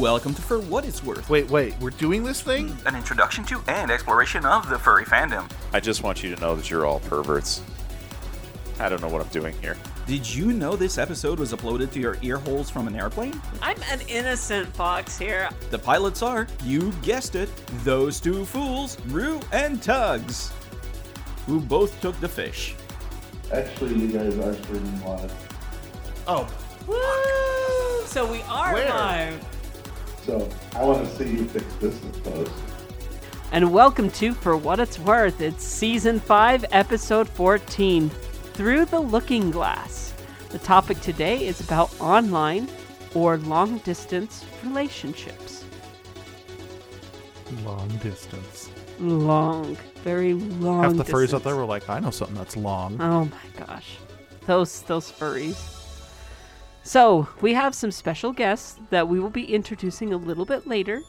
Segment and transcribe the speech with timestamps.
[0.00, 1.28] Welcome to For What It's Worth.
[1.28, 2.74] Wait, wait, we're doing this thing?
[2.86, 5.50] An introduction to and exploration of the furry fandom.
[5.74, 7.62] I just want you to know that you're all perverts.
[8.78, 9.76] I don't know what I'm doing here.
[10.06, 13.38] Did you know this episode was uploaded to your ear holes from an airplane?
[13.60, 15.50] I'm an innocent fox here.
[15.68, 17.50] The pilots are, you guessed it,
[17.84, 20.50] those two fools, Rue and Tugs,
[21.44, 22.74] who both took the fish.
[23.52, 25.30] Actually, you guys are streaming live.
[26.26, 26.48] Oh,
[26.86, 28.06] Woo!
[28.06, 28.88] So we are Where?
[28.88, 29.44] live.
[30.24, 32.52] So I want to see you fix this post.
[33.52, 35.40] And welcome to For What It's Worth.
[35.40, 40.12] It's season 5, episode 14 Through the Looking Glass.
[40.50, 42.68] The topic today is about online
[43.14, 45.64] or long distance relationships.
[47.64, 48.70] long distance.
[48.98, 50.82] Long, very long.
[50.82, 53.00] Half the furries out there were like, I know something that's long.
[53.00, 53.96] Oh my gosh.
[54.46, 55.79] Those those furries.
[56.82, 61.02] So, we have some special guests that we will be introducing a little bit later.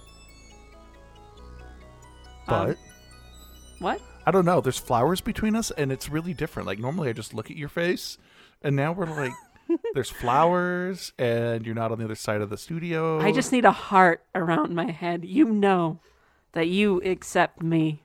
[2.47, 2.75] But Um,
[3.80, 4.02] what?
[4.25, 4.61] I don't know.
[4.61, 6.67] There's flowers between us, and it's really different.
[6.67, 8.17] Like normally, I just look at your face,
[8.61, 9.31] and now we're like,
[9.94, 13.19] there's flowers, and you're not on the other side of the studio.
[13.19, 15.25] I just need a heart around my head.
[15.25, 15.99] You know
[16.52, 18.03] that you accept me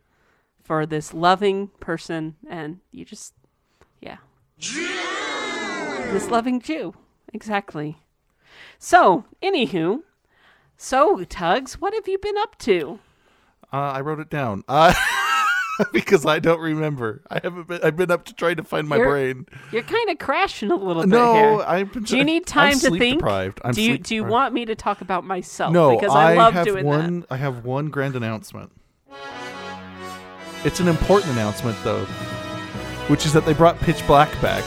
[0.63, 3.35] for this loving person and you just
[4.01, 4.17] yeah.
[6.13, 6.95] This loving Jew.
[7.33, 7.99] Exactly.
[8.79, 10.01] So, anywho,
[10.77, 12.99] so Tugs, what have you been up to?
[13.73, 14.63] Uh, I wrote it down.
[14.69, 14.95] Uh,
[15.93, 17.23] because I don't remember.
[17.31, 17.81] I haven't been.
[17.83, 19.47] I've been up to trying to find my You're- brain.
[19.73, 21.65] You're kind of crashing a little bit No, here.
[21.67, 22.05] I've been.
[22.05, 23.19] Do you need I'm time to sleep think?
[23.19, 23.61] Deprived.
[23.65, 24.33] I'm do you do you deprived.
[24.33, 25.73] want me to talk about myself?
[25.73, 27.21] No, because I, love have doing one.
[27.21, 27.27] that.
[27.33, 28.71] I have one grand announcement.
[30.65, 32.05] It's an important announcement, though,
[33.09, 34.65] which is that they brought Pitch Black back.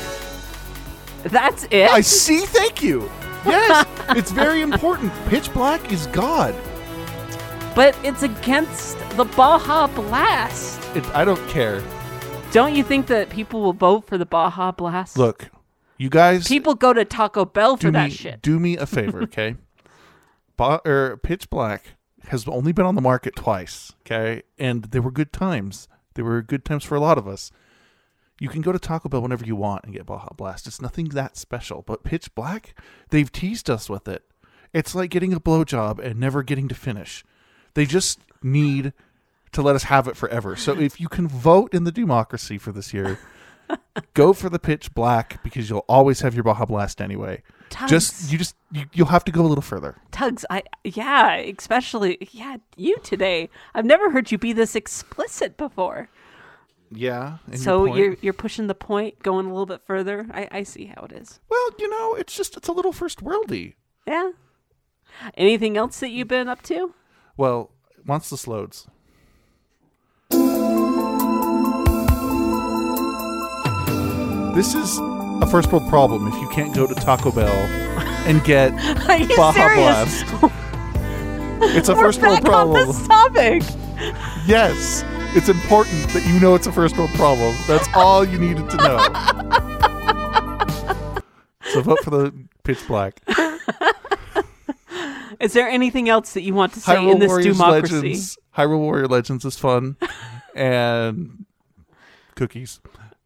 [1.24, 1.90] That's it.
[1.90, 2.40] I see.
[2.46, 3.10] Thank you.
[3.46, 5.12] Yes, it's very important.
[5.28, 6.54] Pitch Black is God.
[7.76, 10.80] but it's against the Baja Blast.
[10.96, 11.82] It, I don't care.
[12.52, 15.18] Don't you think that people will vote for the Baja Blast?
[15.18, 15.50] Look,
[15.98, 16.48] you guys.
[16.48, 18.42] people go to Taco Bell for do that me, shit.
[18.42, 19.56] Do me a favor, okay?
[20.58, 21.96] ba- or Pitch Black
[22.28, 24.42] has only been on the market twice, okay?
[24.58, 25.88] And they were good times.
[26.16, 27.52] They were good times for a lot of us.
[28.40, 30.66] You can go to Taco Bell whenever you want and get Baja Blast.
[30.66, 31.84] It's nothing that special.
[31.86, 32.74] But Pitch Black,
[33.10, 34.24] they've teased us with it.
[34.74, 37.26] It's like getting a blowjob and never getting to finish.
[37.74, 38.94] They just need
[39.52, 40.56] to let us have it forever.
[40.56, 43.20] So if you can vote in the democracy for this year,
[44.14, 47.42] go for the Pitch Black because you'll always have your Baja Blast anyway.
[47.70, 49.96] Tugs, Just you just you, you'll have to go a little further.
[50.12, 53.50] Tugs, I yeah, especially yeah, you today.
[53.76, 56.10] I've never heard you be this explicit before.
[56.92, 57.38] Yeah.
[57.56, 60.26] so your you're you're pushing the point, going a little bit further.
[60.32, 61.40] I, I see how it is.
[61.50, 63.76] well, you know, it's just it's a little first worldy.
[64.08, 64.32] Yeah.
[65.36, 66.94] Anything else that you've been up to?
[67.38, 67.72] Well,
[68.06, 68.88] once this loads.
[74.56, 74.98] This is
[75.42, 77.48] a first world problem if you can't go to Taco Bell
[78.28, 78.72] and get
[79.38, 80.24] Baja serious?
[80.24, 81.76] Blast.
[81.78, 82.88] It's a We're first world back on problem.
[82.88, 83.64] this topic.
[84.46, 85.04] Yes.
[85.36, 87.56] It's important that you know it's a first world problem.
[87.68, 88.98] That's all you needed to know.
[91.72, 93.22] so vote for the pitch black.
[95.40, 97.96] Is there anything else that you want to say Hyrule in this Warriors democracy?
[97.96, 98.38] Legends.
[98.58, 99.96] Hyrule Warrior Legends is fun.
[100.56, 101.46] and
[102.36, 102.80] cookies.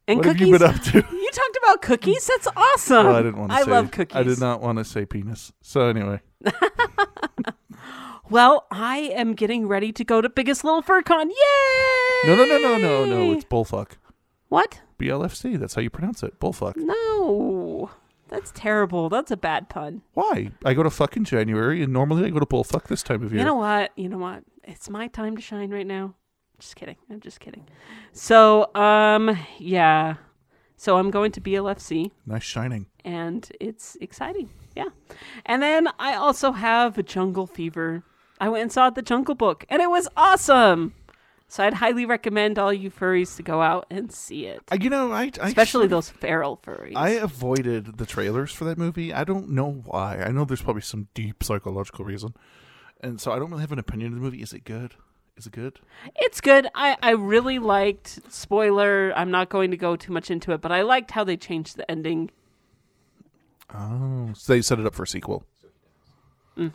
[0.08, 0.40] And what cookies.
[0.42, 0.98] have you been up to?
[0.98, 2.28] You talked about cookies.
[2.28, 3.08] That's awesome.
[3.08, 3.72] Well, I didn't want to I say.
[3.72, 4.16] love cookies.
[4.18, 5.54] I did not want to say penis.
[5.62, 6.20] So anyway,
[8.34, 11.30] Well, I am getting ready to go to Biggest Little Fur Con.
[11.30, 11.36] Yay!
[12.26, 13.32] no, no, no, no, no, no.
[13.32, 13.92] It's bullfuck.
[14.50, 14.82] what?
[14.98, 15.60] BLFC.
[15.60, 16.40] That's how you pronounce it.
[16.40, 16.76] Bullfuck.
[16.76, 17.92] No,
[18.30, 19.08] that's terrible.
[19.08, 20.02] That's a bad pun.
[20.16, 20.50] Why?
[20.66, 23.32] I go to fuck in January, and normally I go to bullfuck this time of
[23.32, 23.42] year.
[23.42, 23.92] You know what?
[23.96, 24.42] You know what?
[24.64, 26.16] It's my time to shine right now.
[26.58, 26.98] Just kidding.
[27.12, 27.68] I'm just kidding.
[28.14, 30.16] So, um, yeah.
[30.76, 32.10] So I'm going to BLFC.
[32.26, 32.88] nice shining.
[33.06, 34.50] and it's exciting.
[34.76, 34.90] Yeah.
[35.46, 38.04] And then I also have Jungle Fever.
[38.44, 40.94] I went and saw the Jungle Book, and it was awesome.
[41.48, 44.90] So I'd highly recommend all you furries to go out and see it, I, you
[44.90, 46.92] know, I, I especially those feral furries.
[46.98, 49.14] I avoided the trailers for that movie.
[49.14, 50.18] I don't know why.
[50.18, 52.34] I know there's probably some deep psychological reason,
[53.00, 54.42] and so I don't really have an opinion of the movie.
[54.42, 54.96] Is it good?
[55.38, 55.80] Is it good?
[56.18, 56.68] it's good.
[56.76, 58.20] I I really liked.
[58.30, 59.14] Spoiler.
[59.16, 61.78] I'm not going to go too much into it, but I liked how they changed
[61.78, 62.30] the ending.
[63.74, 65.46] Oh, so they set it up for a sequel.
[66.58, 66.74] Mm.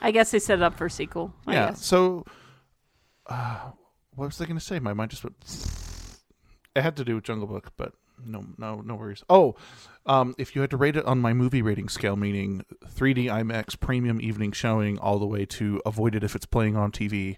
[0.00, 1.34] I guess they set it up for a sequel.
[1.46, 1.68] I yeah.
[1.70, 1.84] guess.
[1.84, 2.24] So,
[3.26, 3.70] uh,
[4.14, 4.78] what was I going to say?
[4.78, 5.36] My mind just went.
[6.76, 7.92] It had to do with Jungle Book, but
[8.24, 9.24] No, no, no worries.
[9.28, 9.54] Oh,
[10.06, 13.78] um, if you had to rate it on my movie rating scale, meaning 3D IMAX
[13.78, 17.36] premium evening showing, all the way to avoid it if it's playing on TV,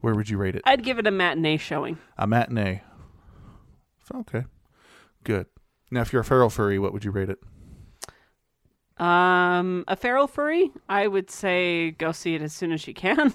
[0.00, 0.62] where would you rate it?
[0.64, 1.98] I'd give it a matinee showing.
[2.18, 2.82] A matinee.
[4.14, 4.44] Okay,
[5.24, 5.46] good.
[5.90, 7.38] Now, if you're a feral furry, what would you rate it?
[9.02, 13.34] Um, a feral furry, I would say go see it as soon as you can.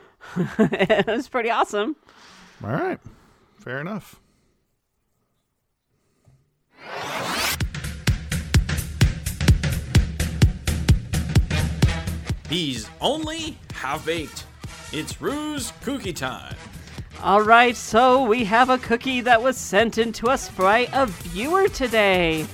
[0.36, 1.96] it was pretty awesome.
[2.62, 3.00] All right,
[3.58, 4.20] fair enough.
[12.48, 14.46] He's only half baked.
[14.92, 16.54] It's Ruse cookie time.
[17.24, 21.06] All right, so we have a cookie that was sent in to us by a
[21.06, 22.46] viewer today.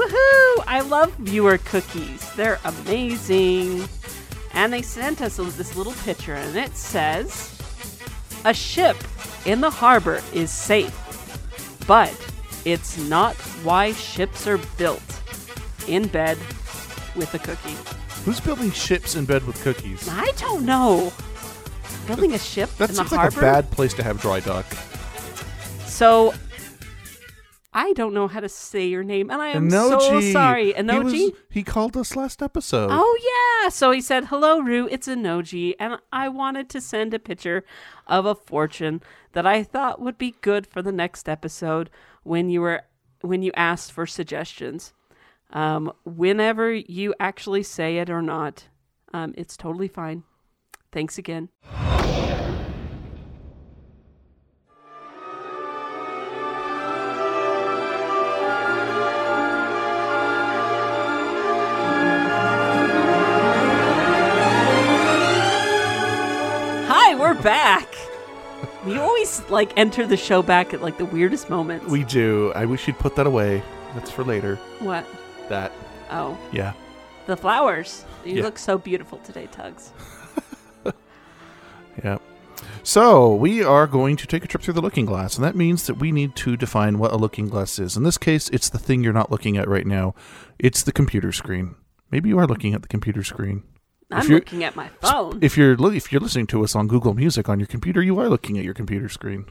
[0.00, 0.64] Woohoo!
[0.66, 2.32] I love viewer cookies.
[2.34, 3.86] They're amazing.
[4.54, 7.58] And they sent us this little picture, and it says
[8.46, 8.96] A ship
[9.44, 10.96] in the harbor is safe,
[11.86, 12.14] but
[12.64, 15.02] it's not why ships are built.
[15.86, 16.38] In bed
[17.16, 17.76] with a cookie.
[18.24, 20.08] Who's building ships in bed with cookies?
[20.10, 21.12] I don't know.
[22.06, 23.38] Building a ship That in the seems like harbor?
[23.40, 24.66] a bad place to have dry dock.
[25.84, 26.32] So
[27.72, 30.32] I don't know how to say your name, and I am so Enoji.
[30.32, 30.66] sorry.
[30.66, 31.04] He, Enoji.
[31.30, 32.88] was- he called us last episode.
[32.92, 33.18] Oh
[33.62, 33.68] yeah.
[33.68, 34.88] So he said, "Hello, Rue.
[34.90, 37.64] It's Enoji, and I wanted to send a picture
[38.08, 39.02] of a fortune
[39.32, 41.90] that I thought would be good for the next episode
[42.24, 42.82] when you were
[43.20, 44.92] when you asked for suggestions.
[45.52, 48.66] Um, whenever you actually say it or not,
[49.12, 50.24] um, it's totally fine.
[50.90, 51.50] Thanks again."
[69.38, 71.86] Always like enter the show back at like the weirdest moments.
[71.86, 72.52] We do.
[72.54, 73.62] I wish you'd put that away.
[73.94, 74.56] That's for later.
[74.80, 75.04] what?
[75.48, 75.72] That.
[76.10, 76.72] Oh, Yeah.
[77.26, 78.04] the flowers.
[78.24, 78.42] You Yeah.
[78.44, 79.92] look so beautiful today, Tugs.
[82.04, 82.18] Yeah.
[82.82, 85.86] So we are going to take a trip through the looking glass, and that means
[85.86, 87.94] that we need to define what a looking glass is.
[87.96, 90.14] In this case, it's the thing you're not looking at right now.
[90.58, 91.74] It's the computer screen.
[92.10, 93.64] Maybe you are looking at the computer screen.
[94.10, 95.38] I'm looking at my phone.
[95.42, 98.18] If you're li- if you're listening to us on Google Music on your computer, you
[98.18, 99.46] are looking at your computer screen.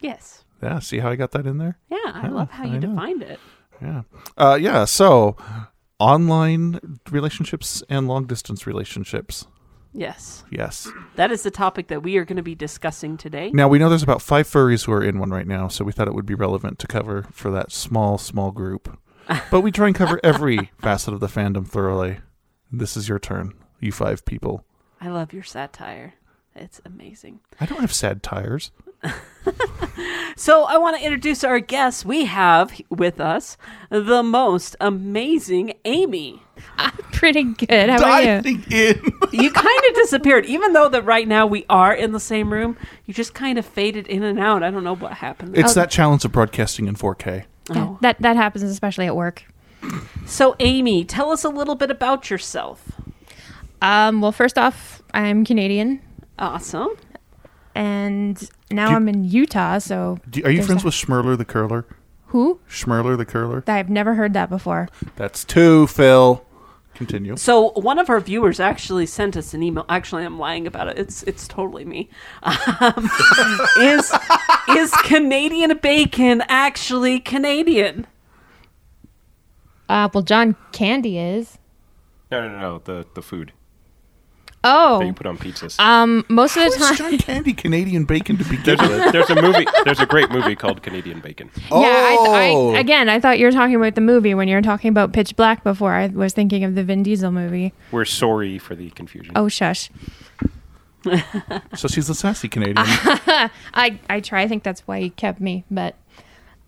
[0.00, 0.44] yes.
[0.62, 0.78] Yeah.
[0.78, 1.78] See how I got that in there?
[1.90, 2.88] Yeah, I Yeah, love how I you know.
[2.90, 3.40] defined it.
[3.80, 4.02] Yeah.
[4.36, 4.84] Uh, yeah.
[4.84, 5.36] So,
[5.98, 9.46] online relationships and long distance relationships.
[9.92, 10.44] Yes.
[10.50, 10.88] Yes.
[11.16, 13.50] That is the topic that we are going to be discussing today.
[13.52, 15.92] Now we know there's about five furries who are in one right now, so we
[15.92, 18.98] thought it would be relevant to cover for that small, small group.
[19.50, 22.18] But we try and cover every facet of the fandom thoroughly.
[22.72, 24.64] This is your turn, you five people.
[25.00, 26.14] I love your satire.
[26.54, 27.40] It's amazing.
[27.60, 28.70] I don't have sad tires.
[30.40, 32.02] So I want to introduce our guests.
[32.02, 33.58] We have with us
[33.90, 36.42] the most amazing Amy.
[36.78, 37.90] I'm Pretty good.
[37.90, 38.26] How about you?
[38.26, 39.12] Diving in.
[39.32, 42.78] You kind of disappeared, even though that right now we are in the same room.
[43.04, 44.62] You just kind of faded in and out.
[44.62, 45.58] I don't know what happened.
[45.58, 45.80] it's oh.
[45.80, 47.44] that challenge of broadcasting in 4K.
[47.74, 47.98] Oh.
[48.00, 49.44] that that happens especially at work.
[50.26, 52.92] So, Amy, tell us a little bit about yourself.
[53.82, 56.00] Um, well, first off, I'm Canadian,
[56.38, 56.90] Awesome.
[57.74, 59.78] and now Do- I'm in Utah.
[59.78, 60.86] So, Do, are you There's friends that.
[60.86, 61.86] with Schmerler the curler?
[62.26, 62.60] who?
[62.68, 63.64] Schmerler the curler?
[63.66, 64.88] I've never heard that before.
[65.16, 66.44] That's two, Phil.
[66.94, 67.36] Continue.
[67.36, 69.86] So, one of our viewers actually sent us an email.
[69.88, 70.98] Actually, I'm lying about it.
[70.98, 72.10] It's it's totally me.
[72.42, 73.08] Um,
[73.80, 74.12] is
[74.76, 78.06] is Canadian bacon actually Canadian?
[79.90, 81.58] Uh, well, John Candy is.
[82.30, 83.54] No, no, no, the the food that
[84.62, 85.80] Oh, you put on pizzas.
[85.80, 87.10] um, most of the How is time.
[87.10, 89.08] John Candy Canadian bacon to begin there's with?
[89.08, 89.66] a there's a movie.
[89.84, 91.50] There's a great movie called Canadian Bacon.
[91.70, 92.16] Yeah, I,
[92.54, 92.74] Oh.
[92.74, 95.12] I, again, I thought you were talking about the movie when you were talking about
[95.14, 95.94] Pitch Black before.
[95.94, 97.72] I was thinking of the Vin Diesel movie.
[97.90, 99.32] We're sorry for the confusion.
[99.34, 99.90] Oh, shush.
[101.74, 102.76] So she's a sassy Canadian.
[103.72, 104.42] I, I try.
[104.42, 105.64] I think that's why he kept me.
[105.70, 105.96] But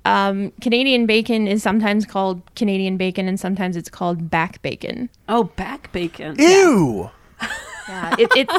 [0.04, 5.09] um, Canadian bacon is sometimes called Canadian bacon, and sometimes it's called back bacon.
[5.28, 6.37] Oh, back bacon.
[6.38, 7.11] Ew.
[7.88, 8.50] Yeah, it, it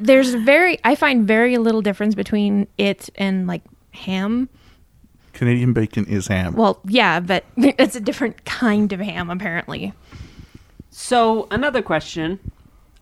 [0.00, 3.60] there's very I find very little difference between it and like
[3.92, 4.48] ham.
[5.34, 6.54] Canadian bacon is ham.
[6.54, 9.92] Well, yeah, but it's a different kind of ham apparently.
[10.90, 12.40] So, another question: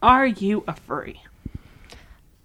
[0.02, 1.22] Are you a furry?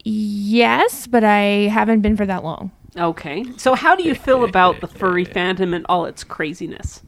[0.04, 2.72] Yes, but I haven't been for that long.
[2.98, 3.46] Okay.
[3.58, 7.02] So, how do you feel about the furry fandom and all its craziness?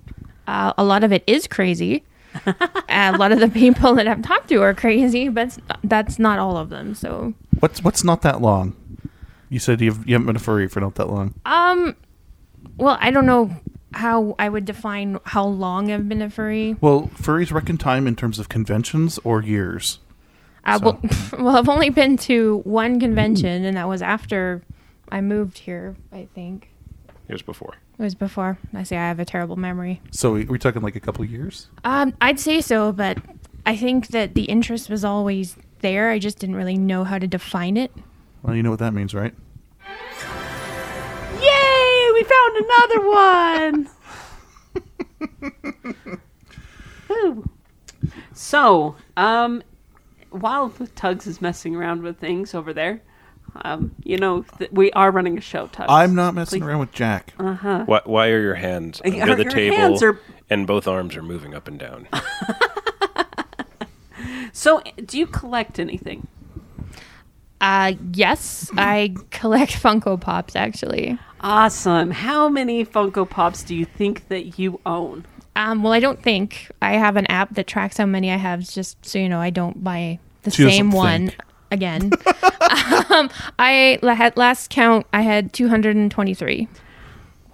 [0.48, 2.03] Uh, a lot of it is crazy.
[2.89, 6.58] a lot of the people that I've talked to are crazy, but that's not all
[6.58, 6.93] of them.
[6.96, 8.75] So, What's what's not that long?
[9.50, 11.34] You said you've, you haven't been a furry for not that long.
[11.46, 11.96] um,
[12.77, 13.50] well, I don't know
[13.93, 16.75] how I would define how long I've been a furry.
[16.79, 20.00] Well, furries reckon time in terms of conventions or years.
[20.65, 21.00] Uh, well,
[21.39, 24.62] well, I've only been to one convention, and that was after
[25.12, 25.96] I moved here.
[26.12, 26.70] I think
[27.28, 27.74] It was before.
[27.98, 28.58] it was before.
[28.74, 30.01] I say I have a terrible memory.
[30.12, 31.68] So we- we're talking like a couple of years.
[31.84, 33.18] Um, I'd say so, but
[33.66, 36.10] I think that the interest was always there.
[36.10, 37.92] I just didn't really know how to define it.
[38.44, 39.34] Well, you know what that means, right?
[41.42, 42.10] Yay!
[42.13, 43.89] We found another one.
[47.10, 47.50] Woo.
[48.34, 49.62] So, um,
[50.32, 53.01] while Tugs is messing around with things over there,
[53.63, 55.68] um, you know th- we are running a show.
[55.68, 55.88] Tugs.
[55.89, 57.34] I'm not messing Please- around with Jack.
[57.39, 61.15] Uh Why, why are your hands under the your table hands are- and both arms
[61.15, 62.08] are moving up and down?
[64.51, 66.27] So, do you collect anything?
[67.62, 71.18] Uh, yes, I collect Funko Pops actually.
[71.41, 72.12] Awesome.
[72.12, 75.25] How many Funko Pops do you think that you own?
[75.56, 78.62] Um, well, I don't think I have an app that tracks how many I have,
[78.68, 81.41] just so you know, I don't buy the She doesn't same one think.
[81.71, 82.11] Again.
[83.09, 86.67] um, I had last count, I had 223.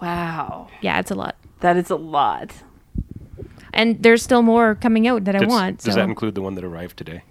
[0.02, 2.52] Wow, Yeah, it's a lot, that is a lot.
[3.74, 5.80] and there's still more coming out that I want.
[5.84, 7.24] does so that include the one that arrived today?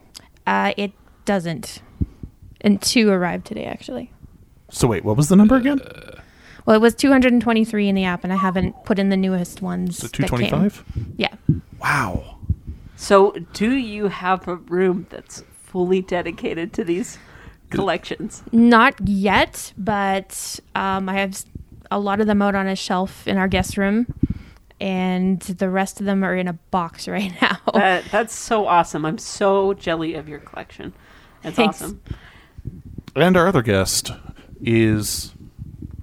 [0.46, 0.92] uh, it
[1.24, 1.82] doesn't.
[2.60, 4.10] And two arrived today, actually.
[4.70, 5.80] So wait, what was the number again?
[6.66, 9.98] Well, it was 223 in the app, and I haven't put in the newest ones.
[9.98, 10.28] The that came.
[10.28, 10.84] 225?
[11.18, 11.34] Yeah.
[11.78, 12.38] Wow.
[12.96, 15.44] So, do you have a room that's
[15.74, 17.18] fully dedicated to these
[17.68, 18.44] collections?
[18.52, 21.44] Not yet, but um, I have
[21.90, 24.06] a lot of them out on a shelf in our guest room,
[24.80, 27.58] and the rest of them are in a box right now.
[27.72, 29.04] That that's so awesome.
[29.04, 30.92] I'm so jelly of your collection.
[31.42, 31.82] That's Thanks.
[31.82, 32.00] awesome.
[33.16, 34.12] And our other guest
[34.62, 35.34] is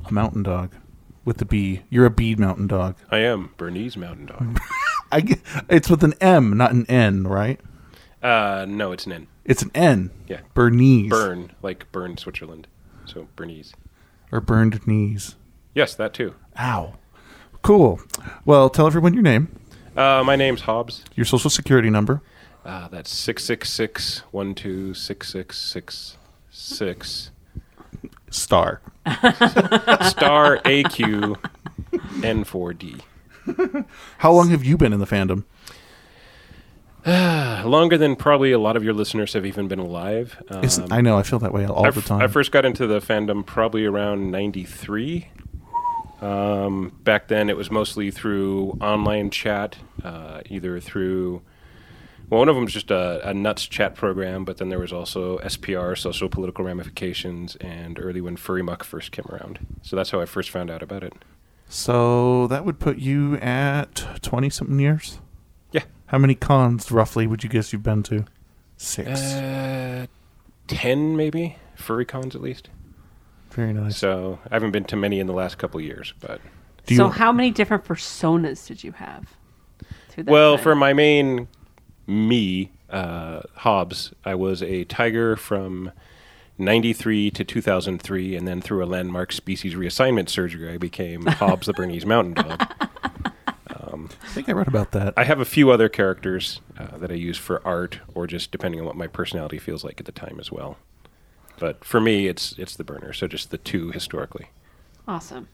[0.06, 0.76] a mountain dog
[1.24, 1.84] with the B.
[1.90, 2.98] You're a B mountain dog.
[3.10, 4.60] I am Bernese Mountain Dog.
[5.14, 5.38] I g
[5.70, 7.60] it's with an M, not an N, right?
[8.24, 9.28] Uh, no, it's an N.
[9.46, 10.12] It's an N.
[10.28, 10.42] Yeah.
[10.54, 11.10] Bernese.
[11.10, 12.68] Bern, like Bern, Switzerland.
[13.06, 13.74] So Bernese.
[14.32, 15.36] Or burned knees.
[15.74, 16.36] Yes, that too.
[16.60, 16.94] Ow.
[17.62, 18.00] Cool.
[18.46, 19.60] Well, tell everyone your name,
[19.96, 21.04] Uh, my name's Hobbs.
[21.16, 22.22] your social security number.
[22.66, 26.18] Uh, that's six six six one two six six six
[26.50, 27.32] six
[28.30, 28.82] Star.
[29.06, 31.36] star AQ
[32.22, 33.02] N4D.
[34.20, 35.44] How long have you been in the fandom?
[37.66, 40.42] Longer than probably a lot of your listeners have even been alive.
[40.50, 41.18] Um, I know.
[41.18, 42.22] I feel that way all I the time.
[42.22, 45.30] I first got into the fandom probably around 93.
[46.22, 51.42] Um, back then, it was mostly through online chat, uh, either through.
[52.30, 54.94] Well, one of them was just a, a nuts chat program, but then there was
[54.94, 59.60] also SPR, social political ramifications, and early when Furry Muck first came around.
[59.82, 61.14] So that's how I first found out about it.
[61.68, 65.20] so that would put you at twenty something years.
[65.72, 65.84] Yeah.
[66.08, 68.26] How many cons roughly would you guess you've been to?
[68.78, 69.08] Six.
[69.34, 70.08] Uh,
[70.68, 71.56] 10 maybe?
[71.76, 72.70] Furry cons at least.
[73.52, 73.98] Very nice.
[73.98, 76.42] So I haven't been to many in the last couple of years, but.
[76.86, 79.36] Do so, you- how many different personas did you have?
[80.16, 80.64] that Well, time?
[80.64, 81.48] for my main
[82.08, 85.92] me, uh, Hobbs, I was a tiger from
[86.58, 91.74] 93 to 2003, and then through a landmark species reassignment surgery, I became Hobbs the
[91.74, 92.68] Bernese Mountain Dog.
[94.24, 95.14] I think I read about that.
[95.18, 98.80] I have a few other characters uh, that I use for art, or just depending
[98.80, 100.78] on what my personality feels like at the time as well.
[101.60, 104.50] But for me, it's it's the burner, so just the two historically.
[105.08, 105.48] awesome.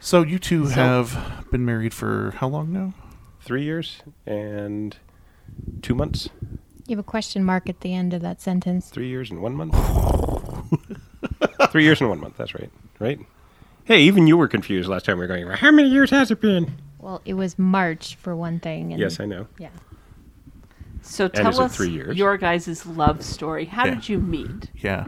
[0.00, 2.94] So you two So- have been married for how long now?
[3.40, 4.96] Three years and
[5.82, 6.28] two months.
[6.86, 8.88] You have a question mark at the end of that sentence.
[8.90, 9.74] Three years and one month.
[11.70, 12.36] Three years and one month.
[12.36, 12.70] That's right.
[12.98, 13.18] Right.
[13.84, 15.46] Hey, even you were confused last time we were going.
[15.48, 16.72] How many years has it been?
[16.98, 18.92] Well, it was March for one thing.
[18.92, 19.46] And Yes, I know.
[19.58, 19.68] Yeah.
[21.02, 22.16] So, And tell us three years?
[22.18, 23.66] your guys' love story.
[23.66, 23.94] How Yeah.
[23.94, 24.70] did you meet?
[24.76, 25.06] Yeah.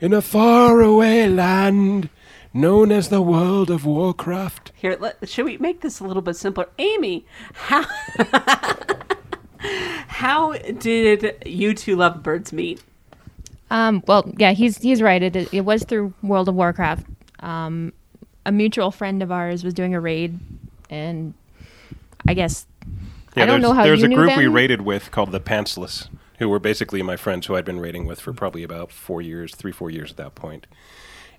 [0.00, 2.08] In a faraway land
[2.54, 4.72] known as the world of Warcraft.
[4.74, 6.68] Here, let, should we make this a little bit simpler?
[6.78, 7.84] Amy, how
[10.08, 12.82] how did you two lovebirds meet?
[13.70, 15.22] Um, well, yeah, he's he's right.
[15.22, 17.06] It it was through World of Warcraft.
[17.40, 17.92] Um,
[18.44, 20.38] a mutual friend of ours was doing a raid,
[20.90, 21.34] and
[22.26, 22.66] I guess
[23.36, 24.38] I don't there's, know how There's you a knew group them.
[24.38, 26.08] we raided with called the Pantsless,
[26.38, 29.54] who were basically my friends who I'd been raiding with for probably about four years,
[29.54, 30.66] three, four years at that point.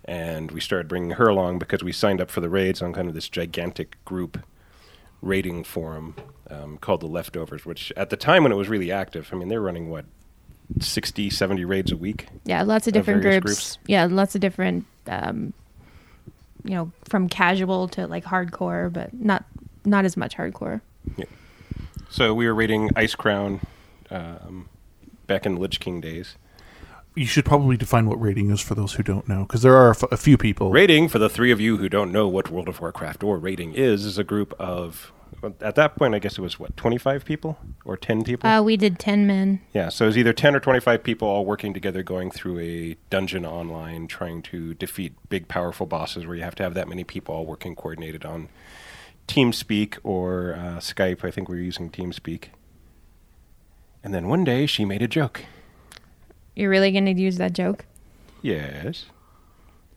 [0.06, 3.08] And we started bringing her along because we signed up for the raids on kind
[3.08, 4.40] of this gigantic group
[5.22, 6.16] raiding forum
[6.50, 9.48] um, called the Leftovers, which at the time when it was really active, I mean,
[9.48, 10.04] they were running, what,
[10.82, 12.28] 60, 70 raids a week?
[12.44, 13.44] Yeah, lots of Of different groups.
[13.44, 13.78] groups.
[13.88, 15.54] Yeah, lots of different um,
[16.64, 19.46] you know, from casual to like hardcore, but not
[19.86, 20.82] not as much hardcore.
[21.18, 21.26] Yeah.
[22.10, 23.62] So we were raiding Icecrown
[24.10, 24.70] um,
[25.28, 26.36] back in Lich King days.
[27.16, 29.90] You should probably define what rating is for those who don't know, because there are
[29.90, 30.72] a, f- a few people.
[30.72, 33.74] Raiding, for the three of you who don't know what World of Warcraft or raiding
[33.74, 35.12] is, is a group of,
[35.62, 38.50] at that point, I guess it was what, 25 people or 10 people?
[38.50, 39.62] Uh, we did ten men.
[39.74, 42.98] yeah, so it was either 10 or 25 people all working together going through a
[43.10, 47.04] dungeon online trying to defeat big, powerful bosses where you have to have that many
[47.04, 48.50] people all working coordinated on
[49.28, 51.24] TeamSpeak or uh, Skype.
[51.24, 52.46] I think we were using TeamSpeak.
[54.04, 55.46] And then one day she made a joke.
[56.56, 57.86] You're really gonna use that joke?
[58.42, 59.06] Yes.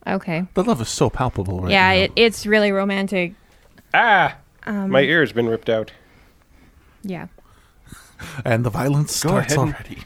[0.06, 0.46] Okay.
[0.54, 1.96] The love is so palpable right yeah, now.
[1.96, 3.34] it, it's really romantic.
[3.92, 4.36] Ah!
[4.66, 5.92] Um, My ear's been ripped out.
[7.02, 7.26] Yeah.
[8.44, 9.98] and the violence Go starts ahead and- already.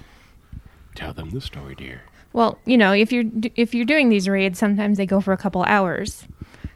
[0.94, 2.02] Tell them the story, dear.
[2.32, 3.24] Well, you know, if you're
[3.56, 6.26] if you're doing these raids, sometimes they go for a couple hours.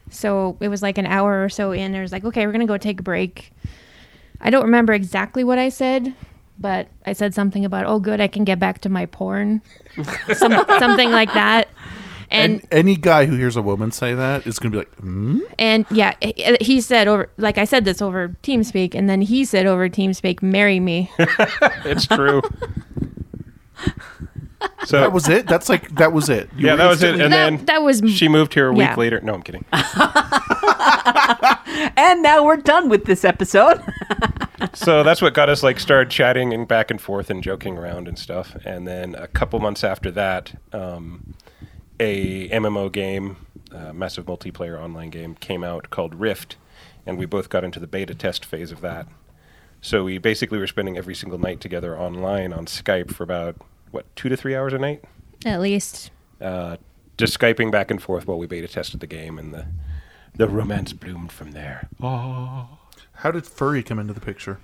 [0.09, 1.93] So it was like an hour or so in.
[1.95, 3.51] It was like, okay, we're gonna go take a break.
[4.41, 6.13] I don't remember exactly what I said,
[6.59, 9.61] but I said something about, oh, good, I can get back to my porn,
[10.33, 11.67] Some, something like that.
[12.35, 14.93] And And any guy who hears a woman say that is going to be like,
[14.99, 15.39] hmm?
[15.57, 19.45] and yeah, he- he said over like I said this over TeamSpeak, and then he
[19.45, 21.09] said over TeamSpeak, "Marry me."
[21.85, 22.41] It's true.
[24.85, 25.47] so That was it?
[25.47, 26.49] That's like, that was it.
[26.57, 27.11] You yeah, that was it.
[27.19, 28.95] And That- then that was- she moved here a week yeah.
[28.95, 29.19] later.
[29.21, 29.65] No, I'm kidding.
[31.97, 33.81] And now we're done with this episode.
[34.73, 38.07] so that's what got us like started chatting and back and forth and joking around
[38.07, 38.55] and stuff.
[38.65, 41.34] And then a couple months after that, um,
[41.99, 43.37] a MMO game,
[43.71, 46.57] uh, massive multiplayer online game, came out called Rift,
[47.05, 49.07] and we both got into the beta test phase of that.
[49.81, 53.55] So we basically were spending every single night together online on Skype for about
[53.91, 55.03] what two to three hours a night.
[55.45, 56.11] At least
[56.41, 56.77] uh,
[57.17, 59.67] just skyping back and forth while we beta tested the game, and the
[60.35, 61.87] the romance bloomed from there.
[62.01, 62.67] Oh,
[63.13, 64.59] how did furry come into the picture?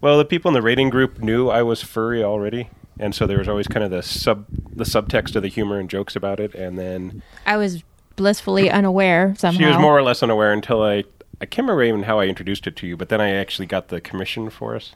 [0.00, 2.68] Well, the people in the rating group knew I was furry already,
[2.98, 5.88] and so there was always kind of the sub the subtext of the humor and
[5.90, 6.54] jokes about it.
[6.54, 7.82] And then I was
[8.16, 9.58] blissfully unaware somehow.
[9.58, 11.04] she was more or less unaware until I
[11.40, 13.88] I can't remember even how I introduced it to you, but then I actually got
[13.88, 14.94] the commission for us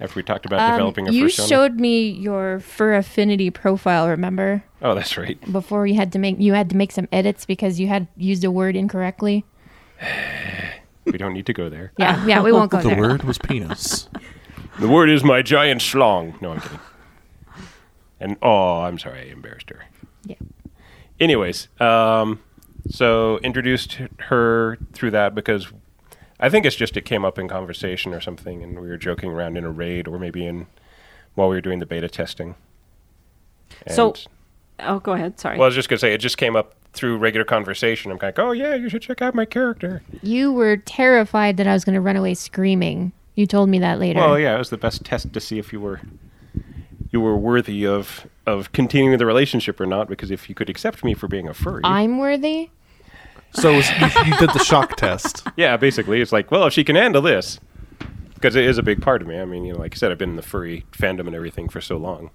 [0.00, 1.48] after we talked about Um, developing a you persona.
[1.48, 4.08] showed me your Fur Affinity profile.
[4.08, 5.38] Remember oh, that's right.
[5.52, 8.42] before you had to make you had to make some edits because you had used
[8.44, 9.44] a word incorrectly.
[11.04, 11.92] we don't need to go there.
[11.98, 12.94] Yeah, yeah, we won't go The there.
[12.96, 14.08] The word was penis.
[14.78, 16.40] The word is my giant schlong.
[16.40, 16.80] No, I'm kidding.
[18.20, 19.80] And oh, I'm sorry, I embarrassed her.
[20.24, 20.36] Yeah.
[21.20, 22.40] Anyways, um,
[22.88, 25.68] so introduced her through that because
[26.40, 29.30] I think it's just it came up in conversation or something, and we were joking
[29.30, 30.66] around in a raid or maybe in
[31.34, 32.54] while we were doing the beta testing.
[33.88, 34.14] So-
[34.80, 35.38] oh, go ahead.
[35.40, 35.56] Sorry.
[35.56, 38.10] well, I was just gonna say it just came up through regular conversation.
[38.10, 40.02] I'm kind of, oh yeah, you should check out my character.
[40.22, 43.12] You were terrified that I was going to run away screaming.
[43.34, 44.20] You told me that later.
[44.20, 46.00] Well, yeah, it was the best test to see if you were
[47.10, 50.08] you were worthy of of continuing the relationship or not.
[50.08, 52.70] Because if you could accept me for being a furry, I'm worthy.
[53.54, 53.82] So you,
[54.24, 55.46] you did the shock test.
[55.56, 57.60] yeah, basically, it's like, well, if she can handle this,
[58.34, 59.38] because it is a big part of me.
[59.38, 61.68] I mean, you know, like I said, I've been in the furry fandom and everything
[61.68, 62.30] for so long.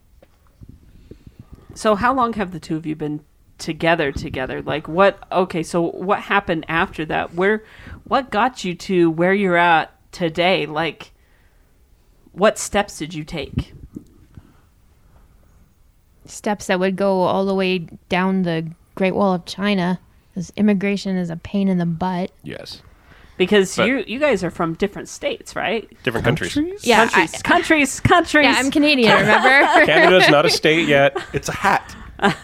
[1.73, 3.23] So how long have the two of you been
[3.57, 4.62] together together?
[4.62, 7.33] Like what okay, so what happened after that?
[7.33, 7.63] Where
[8.03, 10.65] what got you to where you're at today?
[10.65, 11.11] Like
[12.31, 13.73] what steps did you take?
[16.25, 19.99] Steps that would go all the way down the Great Wall of China.
[20.33, 22.31] Because immigration is a pain in the butt.
[22.43, 22.81] Yes,
[23.37, 25.89] Because But- you you guys are from different states, right?
[26.03, 26.55] different countries.
[26.83, 28.43] Yeah, countries, I- countries, countries.
[28.45, 29.85] Yeah, I'm Canadian, remember?
[29.85, 31.17] Canada's not a state yet.
[31.33, 31.95] It's a hat.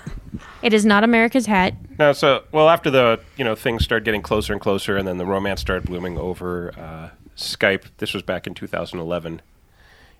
[0.63, 1.76] it is not America's hat.
[1.99, 5.17] No, so well after the you know things started getting closer and closer, and then
[5.17, 7.86] the romance started blooming over uh, Skype.
[7.98, 9.41] This was back in 2011,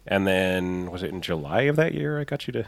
[0.08, 2.65] and then was it in July of that year I got you to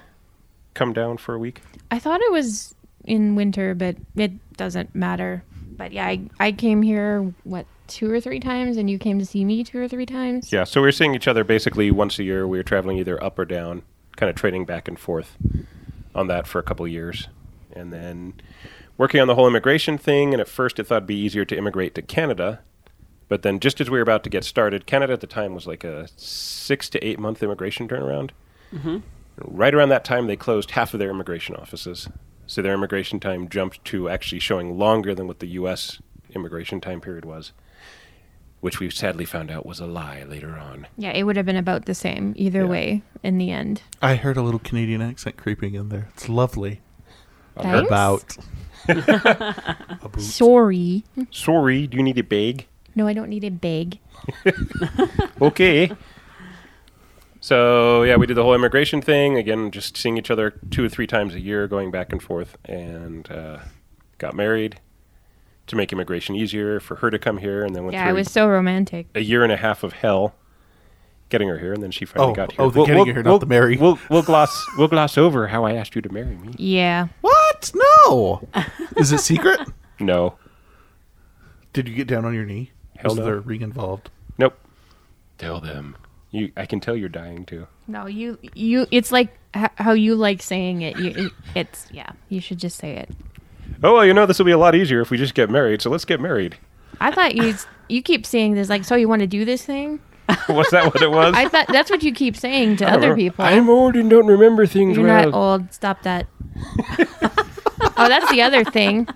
[0.73, 1.61] come down for a week?
[1.91, 5.43] I thought it was in winter, but it doesn't matter.
[5.77, 9.25] But yeah, I, I came here, what, two or three times, and you came to
[9.25, 10.51] see me two or three times?
[10.51, 12.47] Yeah, so we were seeing each other basically once a year.
[12.47, 13.83] We were traveling either up or down,
[14.15, 15.37] kind of trading back and forth
[16.13, 17.27] on that for a couple of years,
[17.73, 18.33] and then
[18.97, 20.33] working on the whole immigration thing.
[20.33, 22.61] And at first, it thought it'd be easier to immigrate to Canada,
[23.27, 25.65] but then just as we were about to get started, Canada at the time was
[25.67, 28.31] like a six to eight month immigration turnaround.
[28.73, 28.97] Mm-hmm.
[29.39, 32.07] Right around that time, they closed half of their immigration offices.
[32.47, 35.99] So their immigration time jumped to actually showing longer than what the U.S.
[36.33, 37.51] immigration time period was,
[38.61, 40.87] which we sadly found out was a lie later on.
[40.97, 42.65] Yeah, it would have been about the same either Yeah.
[42.67, 43.81] way in the end.
[44.01, 46.07] I heard a little Canadian accent creeping in there.
[46.13, 46.81] It's lovely.
[47.57, 47.87] Thanks.
[47.87, 48.37] About.
[50.19, 51.03] Sorry.
[51.31, 52.67] Sorry, do you need a bag?
[52.95, 53.99] No, I don't need a bag.
[55.41, 55.91] okay.
[57.41, 60.89] So yeah, we did the whole immigration thing again, just seeing each other two or
[60.89, 63.59] three times a year, going back and forth, and uh,
[64.17, 64.79] got married
[65.67, 68.17] to make immigration easier for her to come here, and then went Yeah, through it
[68.19, 69.07] was so romantic.
[69.13, 70.35] a year and a half of hell
[71.29, 72.61] getting her here, and then she finally Oh, got here.
[72.61, 73.75] oh, the getting her here, not the marry.
[73.77, 76.53] We'll, we'll gloss we'll gloss over how I asked you to marry me.
[76.57, 77.07] Yeah.
[77.21, 77.71] What?
[77.75, 78.47] No.
[78.97, 79.59] Is it secret?
[79.99, 80.35] No,
[81.73, 82.71] Did you get down on your knee?
[82.97, 83.25] Hell Was no.
[83.25, 84.09] there a ring involved?
[84.37, 84.57] nope.
[85.37, 85.97] Tell them.
[86.31, 87.67] You, I can tell you're dying too.
[87.87, 88.87] No, you you.
[88.91, 90.97] It's like h- how you like saying it.
[90.97, 91.31] You, it.
[91.55, 92.11] It's yeah.
[92.29, 93.09] You should just say it.
[93.83, 95.81] Oh well, you know this will be a lot easier if we just get married.
[95.81, 96.57] So let's get married.
[96.99, 97.55] I thought you
[97.89, 99.99] you keep saying this like so you want to do this thing.
[100.49, 101.35] Was that what it was?
[101.35, 103.15] I thought that's what you keep saying to other know.
[103.15, 103.45] people.
[103.45, 105.25] I'm old and don't remember things You're well.
[105.25, 105.73] not old.
[105.73, 106.25] Stop that.
[107.97, 109.07] oh, that's the other thing.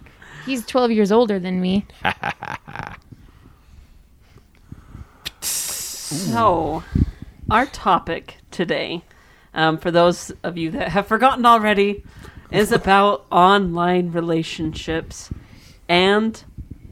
[0.45, 1.87] He's 12 years older than me.
[6.09, 6.83] So,
[7.51, 9.03] our topic today,
[9.53, 12.03] um, for those of you that have forgotten already,
[12.49, 15.29] is about online relationships
[15.87, 16.43] and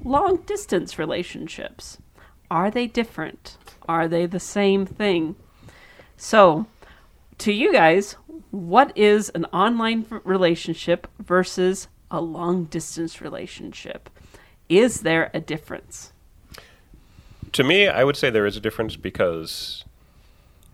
[0.03, 1.97] long distance relationships.
[2.51, 3.58] Are they different?
[3.89, 5.36] Are they the same thing?
[6.15, 6.67] So,
[7.39, 8.17] to you guys,
[8.51, 14.12] what is an online relationship versus a long distance relationship?
[14.69, 16.13] Is there a difference?
[17.58, 19.84] To me, I would say there is a difference because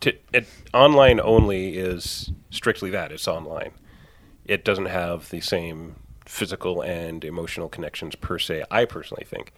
[0.02, 3.72] to, it, online only is strictly that it's online.
[4.43, 9.54] It doesn't have the same physical and emotional connections per se, I personally think.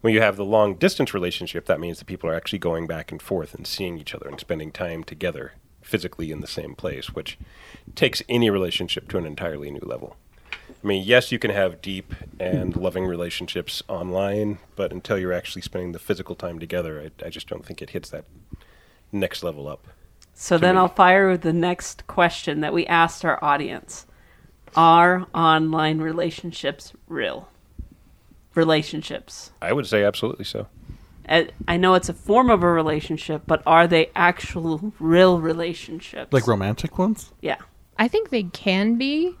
[0.00, 3.12] When you have the long distance relationship, that means that people are actually going back
[3.12, 7.10] and forth and seeing each other and spending time together physically in the same place,
[7.10, 7.38] which
[7.94, 10.16] takes any relationship to an entirely new level.
[10.52, 15.62] I mean, yes, you can have deep and loving relationships online, but until you're actually
[15.62, 18.24] spending the physical time together, I, I just don't think it hits that
[19.12, 19.86] next level up.
[20.34, 20.80] So then me.
[20.80, 24.06] I'll fire with the next question that we asked our audience.
[24.74, 27.48] Are online relationships real?
[28.54, 29.52] Relationships.
[29.60, 30.66] I would say absolutely so.
[31.28, 36.32] Uh, I know it's a form of a relationship, but are they actual real relationships?
[36.32, 37.32] Like romantic ones?
[37.40, 37.58] yeah.
[37.98, 39.36] I think they can be.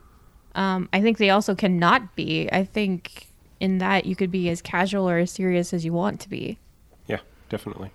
[0.54, 2.48] Um, I think they also cannot be.
[2.52, 3.28] I think
[3.60, 6.58] in that you could be as casual or as serious as you want to be.
[7.06, 7.92] Yeah, definitely.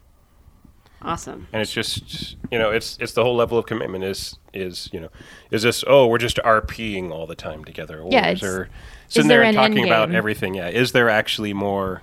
[1.01, 1.47] Awesome.
[1.53, 4.99] And it's just you know, it's it's the whole level of commitment is is you
[4.99, 5.09] know,
[5.51, 8.01] is this oh we're just RPing all the time together?
[8.01, 8.69] Or Yeah, is there
[9.07, 10.55] sitting there there and an talking about everything?
[10.55, 12.01] Yeah, is there actually more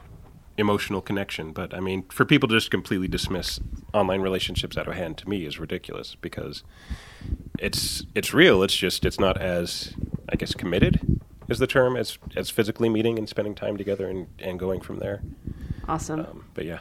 [0.56, 1.52] emotional connection?
[1.52, 3.60] But I mean, for people to just completely dismiss
[3.92, 6.62] online relationships out of hand to me is ridiculous because
[7.58, 8.62] it's it's real.
[8.62, 9.94] It's just it's not as
[10.28, 14.26] I guess committed is the term as as physically meeting and spending time together and
[14.38, 15.22] and going from there.
[15.88, 16.20] Awesome.
[16.20, 16.80] Um, but yeah.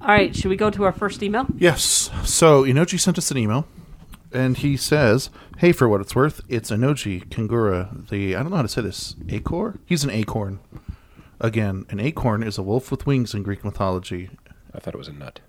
[0.00, 0.34] All right.
[0.34, 1.46] Should we go to our first email?
[1.56, 2.10] Yes.
[2.24, 3.66] So Enoji sent us an email,
[4.32, 8.08] and he says, "Hey, for what it's worth, it's Enoji Kangura.
[8.08, 9.16] The I don't know how to say this.
[9.28, 9.78] Acorn.
[9.86, 10.60] He's an acorn.
[11.40, 14.30] Again, an acorn is a wolf with wings in Greek mythology.
[14.74, 15.40] I thought it was a nut.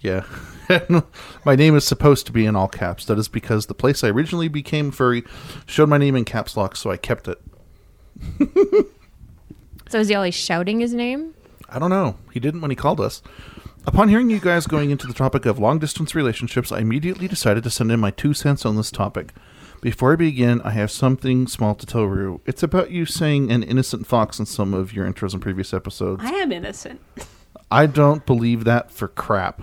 [0.00, 0.24] Yeah.
[1.44, 3.04] my name is supposed to be in all caps.
[3.06, 5.24] That is because the place I originally became furry
[5.66, 7.40] showed my name in caps lock, so I kept it.
[9.88, 11.34] So is he always shouting his name?
[11.68, 12.16] I don't know.
[12.32, 13.22] He didn't when he called us.
[13.86, 17.64] Upon hearing you guys going into the topic of long distance relationships, I immediately decided
[17.64, 19.32] to send in my two cents on this topic.
[19.80, 22.40] Before I begin, I have something small to tell Rue.
[22.46, 26.22] It's about you saying an innocent fox in some of your intros in previous episodes.
[26.24, 27.00] I am innocent.
[27.70, 29.62] I don't believe that for crap.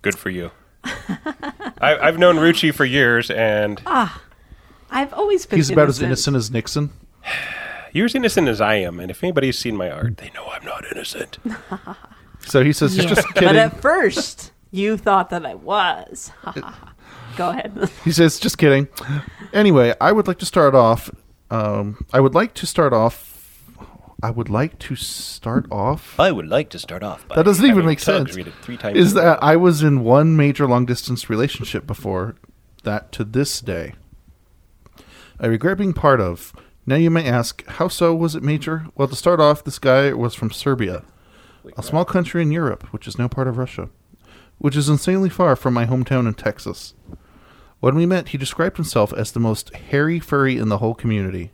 [0.00, 0.50] Good for you.
[0.84, 4.22] I, I've known Ruchi for years, and Ah,
[4.90, 5.58] I've always been.
[5.58, 6.90] He's about as innocent as Nixon.
[7.92, 8.98] you're as innocent as I am.
[9.00, 11.38] And if anybody's seen my art, they know I'm not innocent.
[12.40, 13.04] So he says, Yeah.
[13.04, 16.32] just But at first, you thought that I was.
[17.40, 17.88] Go ahead.
[18.04, 18.86] He says, just kidding.
[19.54, 21.10] Anyway, I would like to start off.
[21.50, 23.62] Um, I would like to start off.
[24.22, 26.20] I would like to start off.
[26.20, 28.36] I would like to start off by That doesn't even make sense.
[28.36, 29.26] Read it three times Is in a row.
[29.30, 32.36] that I was in one major long distance relationship before
[32.82, 33.94] that to this day.
[35.38, 36.52] I regret being part of.
[36.84, 38.84] Now you may ask, how so was it major?
[38.96, 41.04] Well, to start off, this guy was from Serbia,
[41.74, 43.88] a small country in Europe, which is now part of Russia,
[44.58, 46.92] which is insanely far from my hometown in Texas.
[47.80, 51.50] When we met, he described himself as the most hairy furry in the whole community.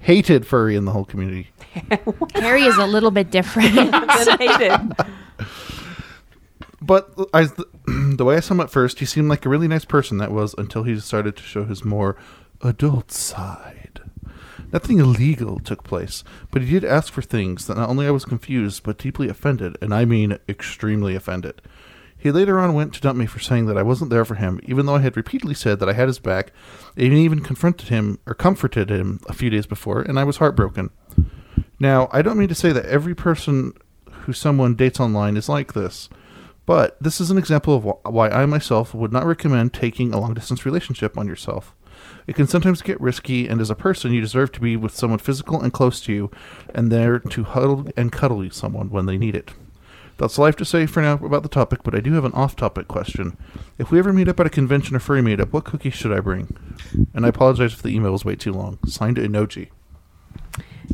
[0.00, 1.50] Hated furry in the whole community.
[2.34, 3.74] Harry is a little bit different.
[3.74, 4.92] Then hated.
[6.84, 7.44] But I,
[7.86, 10.18] the way I saw him at first, he seemed like a really nice person.
[10.18, 12.16] That was until he started to show his more
[12.60, 14.00] adult side.
[14.72, 18.24] Nothing illegal took place, but he did ask for things that not only I was
[18.24, 21.62] confused, but deeply offended, and I mean extremely offended.
[22.22, 24.60] He later on went to dump me for saying that I wasn't there for him,
[24.62, 26.52] even though I had repeatedly said that I had his back,
[26.96, 30.90] and even confronted him or comforted him a few days before, and I was heartbroken.
[31.80, 33.72] Now, I don't mean to say that every person
[34.08, 36.08] who someone dates online is like this,
[36.64, 40.32] but this is an example of why I myself would not recommend taking a long
[40.32, 41.74] distance relationship on yourself.
[42.28, 45.18] It can sometimes get risky, and as a person, you deserve to be with someone
[45.18, 46.30] physical and close to you,
[46.72, 49.50] and there to huddle and cuddle you someone when they need it.
[50.22, 52.24] That's all I have to say for now about the topic, but I do have
[52.24, 53.36] an off topic question.
[53.76, 56.20] If we ever meet up at a convention or furry meetup, what cookies should I
[56.20, 56.56] bring?
[57.12, 58.78] And I apologize if the email was way too long.
[58.86, 59.70] Signed Enoji.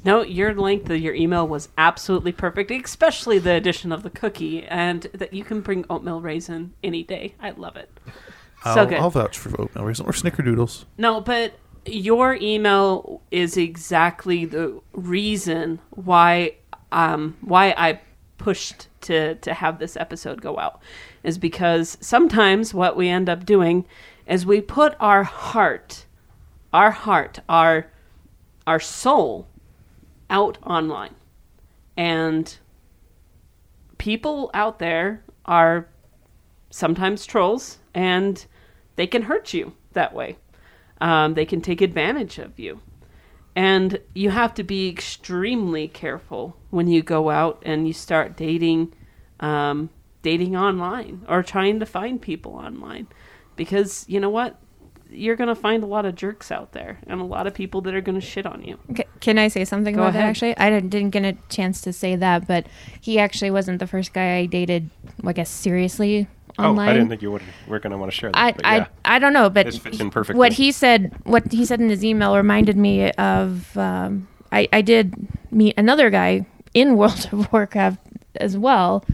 [0.03, 4.64] No, your length of your email was absolutely perfect, especially the addition of the cookie,
[4.64, 7.35] and that you can bring oatmeal raisin any day.
[7.38, 7.91] I love it.
[8.64, 8.99] So I'll, good.
[8.99, 10.87] I'll vouch for oatmeal raisin or snickerdoodles.
[10.97, 11.53] No, but
[11.85, 16.55] your email is exactly the reason why
[16.93, 18.01] um why I
[18.38, 20.81] pushed to to have this episode go out
[21.23, 23.85] is because sometimes what we end up doing
[24.27, 26.07] is we put our heart
[26.73, 27.91] our heart our
[28.67, 29.47] our soul
[30.31, 31.15] out online
[31.97, 32.59] and
[33.97, 35.89] people out there are
[36.71, 38.47] sometimes trolls and
[38.97, 40.37] they can hurt you that way
[41.01, 42.81] um, they can take advantage of you.
[43.59, 48.94] And you have to be extremely careful when you go out and you start dating,
[49.40, 49.90] um,
[50.23, 53.09] dating online or trying to find people online,
[53.57, 54.61] because you know what,
[55.11, 57.94] you're gonna find a lot of jerks out there and a lot of people that
[57.97, 58.79] are gonna shit on you.
[58.97, 60.23] C- Can I say something Go about that?
[60.23, 62.64] Actually, I didn't, didn't get a chance to say that, but
[63.01, 64.88] he actually wasn't the first guy I dated.
[65.27, 66.88] I guess seriously online.
[66.88, 68.38] Oh, I didn't think you would, were going to want to share that.
[68.38, 68.87] I, but I, yeah.
[69.05, 71.88] I don't know, but This fits he- in what he said, what he said in
[71.88, 73.77] his email reminded me of.
[73.77, 75.14] Um, I, I did
[75.51, 78.01] meet another guy in World of Warcraft
[78.37, 79.05] as well,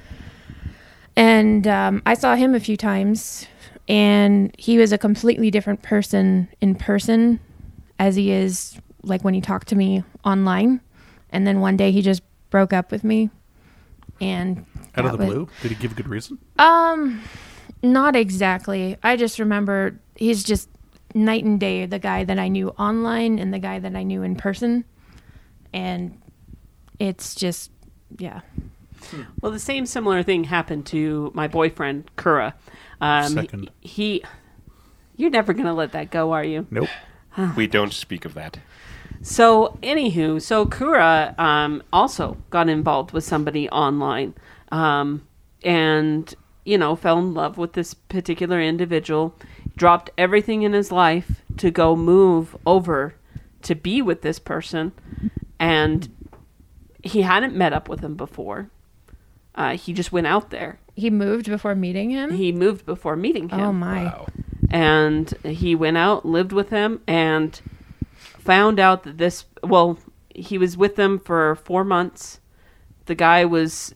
[1.17, 3.47] and um, I saw him a few times,
[3.89, 7.41] and he was a completely different person in person,
[7.99, 10.81] as he is like when he talked to me online,
[11.31, 13.31] and then one day he just broke up with me,
[14.21, 14.65] and
[14.97, 15.49] Out of the was- blue?
[15.63, 16.39] Did he give a good reason?
[16.59, 17.23] um,
[17.83, 18.97] not exactly.
[19.03, 20.69] I just remember he's just
[21.15, 24.23] night and day the guy that I knew online and the guy that I knew
[24.23, 24.85] in person.
[25.73, 26.21] And
[26.99, 27.71] it's just,
[28.19, 28.41] yeah.
[29.41, 32.55] Well, the same similar thing happened to my boyfriend Kura.
[33.01, 33.71] Um, Second.
[33.81, 34.25] He, he,
[35.17, 36.67] you're never gonna let that go, are you?
[36.71, 36.89] Nope.
[37.57, 38.59] we don't speak of that.
[39.25, 44.35] So, anywho, so Kura um, also got involved with somebody online,
[44.71, 45.27] um,
[45.63, 46.33] and
[46.67, 49.35] you know fell in love with this particular individual.
[49.77, 53.15] Dropped everything in his life to go move over
[53.63, 54.93] to be with this person,
[55.59, 56.15] and
[57.03, 58.69] he hadn't met up with him before.
[59.55, 60.81] Uh, he just went out there.
[60.95, 62.33] He moved before meeting him.
[62.35, 64.05] He moved before meeting him oh my.
[64.05, 64.27] Wow.
[64.69, 67.59] and he went out lived with him and
[68.45, 69.99] found out that this well
[70.35, 72.41] he was with them for four months.
[73.07, 73.95] The guy was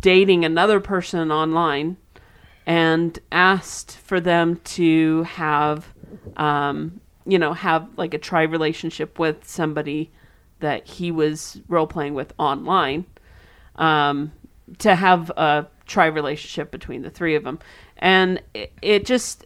[0.00, 1.96] dating another person online
[2.66, 5.92] and asked for them to have
[6.36, 10.10] um, you know have like a tri relationship with somebody
[10.60, 13.04] that he was role playing with online
[13.76, 14.32] um,
[14.78, 17.58] to have a tri relationship between the three of them
[17.98, 19.44] and it, it just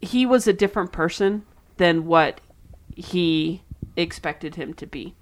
[0.00, 1.44] he was a different person
[1.76, 2.40] than what
[2.94, 3.62] he
[3.96, 5.14] expected him to be.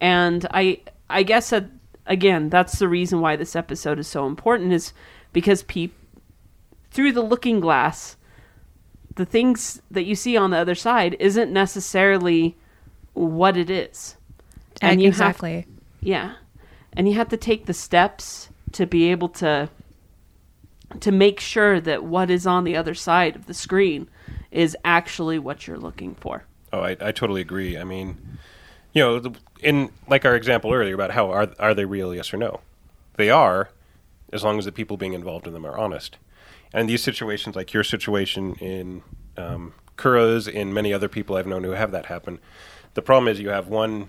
[0.00, 1.66] And I I guess that
[2.06, 4.92] again, that's the reason why this episode is so important is
[5.32, 5.94] because peop
[6.90, 8.16] through the looking glass
[9.16, 12.56] the things that you see on the other side isn't necessarily
[13.12, 14.16] what it is.
[14.80, 15.66] And you exactly.
[16.00, 16.34] yeah.
[16.92, 19.68] And you have to take the steps to be able to
[21.00, 24.08] to make sure that what is on the other side of the screen
[24.50, 26.44] is actually what you're looking for.
[26.72, 27.76] Oh, I, I totally agree.
[27.76, 28.38] I mean,
[28.92, 32.14] you know, the- in like our example earlier about how are are they real?
[32.14, 32.60] Yes or no?
[33.16, 33.70] They are,
[34.32, 36.16] as long as the people being involved in them are honest.
[36.72, 39.02] And these situations, like your situation in
[39.36, 42.38] um, and many other people I've known who have that happen,
[42.94, 44.08] the problem is you have one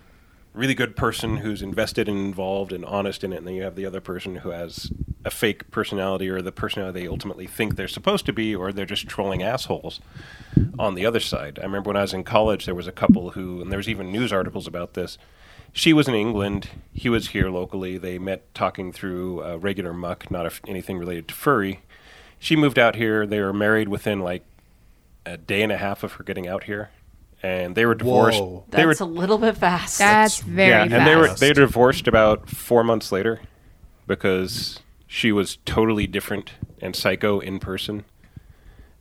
[0.54, 3.76] really good person who's invested and involved and honest in it, and then you have
[3.76, 4.92] the other person who has
[5.24, 8.86] a fake personality or the personality they ultimately think they're supposed to be, or they're
[8.86, 10.02] just trolling assholes
[10.78, 11.60] on the other side.
[11.60, 14.12] I remember when I was in college, there was a couple who, and there's even
[14.12, 15.18] news articles about this.
[15.74, 17.98] She was in England, he was here locally.
[17.98, 21.80] They met talking through uh, regular muck, not anything related to furry.
[22.40, 23.26] She moved out here.
[23.26, 24.44] They were married within like
[25.26, 26.90] a day and a half of her getting out here.
[27.44, 28.40] And they were divorced.
[28.40, 28.66] Whoa.
[28.70, 29.98] They were That's a little bit fast.
[30.00, 30.94] That's very yeah, fast.
[30.94, 31.40] and they were fast.
[31.40, 33.42] they divorced about four months later
[34.08, 36.52] because she was totally different
[36.82, 38.06] and psycho in person.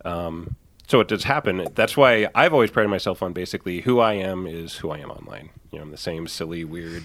[0.04, 1.66] Um, so it does happen.
[1.74, 5.10] That's why I've always prided myself on basically who I am is who I am
[5.10, 5.50] online.
[5.70, 7.04] You know, I'm the same silly, weird,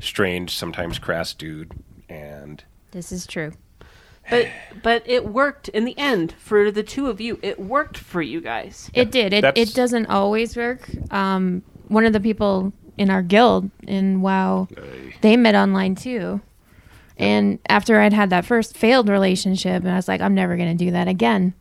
[0.00, 1.72] strange, sometimes crass dude,
[2.08, 3.52] and This is true.
[4.30, 4.48] But
[4.82, 7.38] but it worked in the end for the two of you.
[7.42, 8.90] It worked for you guys.
[8.94, 9.32] It did.
[9.32, 10.88] It that's- it doesn't always work.
[11.12, 14.68] Um, one of the people in our guild in WoW,
[15.20, 16.40] they met online too.
[17.16, 20.74] And after I'd had that first failed relationship, and I was like, I'm never gonna
[20.74, 21.54] do that again.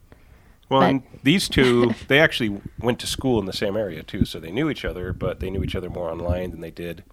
[0.70, 4.26] Well, But- and these two, they actually went to school in the same area too,
[4.26, 7.04] so they knew each other, but they knew each other more online than they did.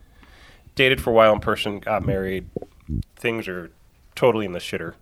[0.74, 2.48] Dated for a while in person, got married.
[3.16, 3.70] Things are
[4.14, 4.94] totally in the shitter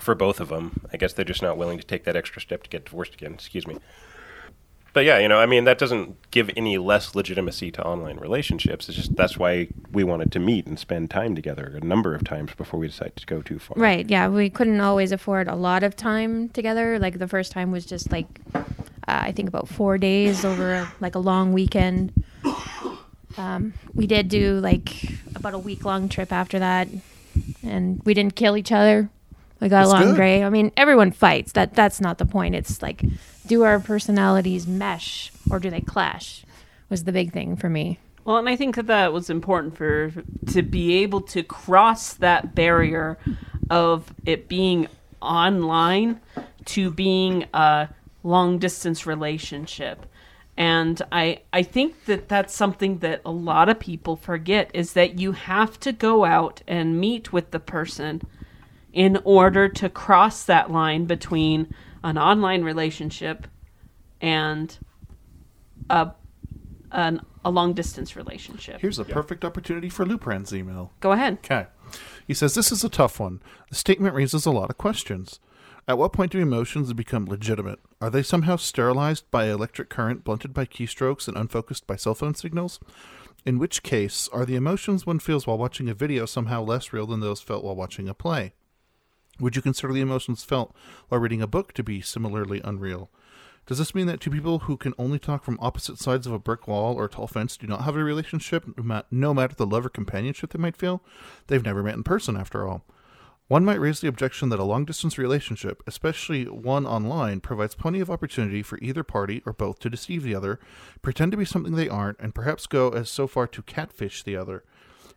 [0.00, 0.80] for both of them.
[0.92, 3.34] I guess they're just not willing to take that extra step to get divorced again.
[3.34, 3.78] Excuse me.
[4.92, 8.88] But yeah, you know, I mean, that doesn't give any less legitimacy to online relationships.
[8.88, 12.24] It's just that's why we wanted to meet and spend time together a number of
[12.24, 13.76] times before we decided to go too far.
[13.78, 14.08] Right.
[14.10, 14.28] Yeah.
[14.28, 16.98] We couldn't always afford a lot of time together.
[16.98, 18.64] Like the first time was just like, uh,
[19.06, 22.12] I think about four days over like a long weekend.
[23.36, 24.90] Um, we did do like
[25.36, 26.88] about a week long trip after that,
[27.62, 29.08] and we didn't kill each other.
[29.60, 30.16] We got That's along good.
[30.16, 30.42] great.
[30.42, 31.52] I mean, everyone fights.
[31.52, 32.54] That that's not the point.
[32.54, 33.04] It's like,
[33.46, 36.44] do our personalities mesh or do they clash?
[36.88, 37.98] Was the big thing for me.
[38.24, 40.12] Well, and I think that that was important for
[40.48, 43.18] to be able to cross that barrier
[43.70, 44.88] of it being
[45.22, 46.20] online
[46.66, 47.88] to being a
[48.22, 50.06] long distance relationship.
[50.56, 55.18] And I I think that that's something that a lot of people forget is that
[55.18, 58.22] you have to go out and meet with the person
[58.92, 61.72] in order to cross that line between
[62.02, 63.46] an online relationship
[64.20, 64.78] and
[65.88, 66.12] a
[66.92, 68.80] an, a long distance relationship.
[68.80, 70.92] Here's a perfect opportunity for Lupran's email.
[71.00, 71.38] Go ahead.
[71.44, 71.66] Okay.
[72.26, 73.40] He says, This is a tough one.
[73.68, 75.40] The statement raises a lot of questions.
[75.88, 77.80] At what point do emotions become legitimate?
[78.00, 82.34] Are they somehow sterilized by electric current, blunted by keystrokes, and unfocused by cell phone
[82.34, 82.78] signals?
[83.46, 87.06] In which case, are the emotions one feels while watching a video somehow less real
[87.06, 88.52] than those felt while watching a play?
[89.40, 90.74] Would you consider the emotions felt
[91.08, 93.10] while reading a book to be similarly unreal?
[93.66, 96.38] Does this mean that two people who can only talk from opposite sides of a
[96.38, 99.86] brick wall or tall fence do not have a relationship, no no matter the love
[99.86, 101.02] or companionship they might feel?
[101.46, 102.84] They've never met in person, after all.
[103.48, 108.00] One might raise the objection that a long distance relationship, especially one online, provides plenty
[108.00, 110.60] of opportunity for either party or both to deceive the other,
[111.02, 114.36] pretend to be something they aren't, and perhaps go as so far to catfish the
[114.36, 114.64] other.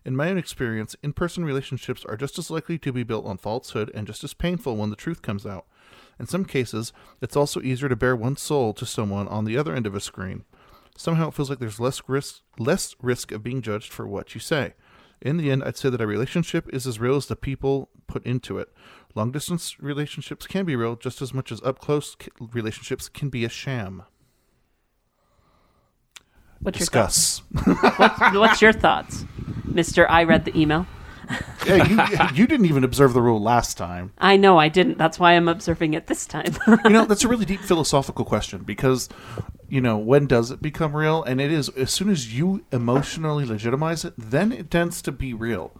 [0.04, 3.38] In my own experience, in person relationships are just as likely to be built on
[3.38, 5.66] falsehood and just as painful when the truth comes out.
[6.18, 9.74] In some cases, it's also easier to bare one's soul to someone on the other
[9.74, 10.44] end of a screen.
[10.96, 14.40] Somehow it feels like there's less risk less risk of being judged for what you
[14.40, 14.74] say.
[15.20, 18.24] In the end, I'd say that a relationship is as real as the people put
[18.26, 18.68] into it.
[19.14, 22.14] Long distance relationships can be real just as much as up close
[22.52, 24.02] relationships can be a sham.
[26.60, 27.40] What's your thoughts?
[27.50, 27.96] Discuss.
[27.98, 29.24] What's, what's your thoughts,
[29.74, 30.10] Mister?
[30.10, 30.86] I read the email.
[31.66, 34.12] yeah, you, you didn't even observe the rule last time.
[34.18, 34.98] I know I didn't.
[34.98, 36.54] That's why I'm observing it this time.
[36.66, 39.08] you know that's a really deep philosophical question because
[39.68, 43.44] you know when does it become real and it is as soon as you emotionally
[43.44, 45.72] legitimize it then it tends to be real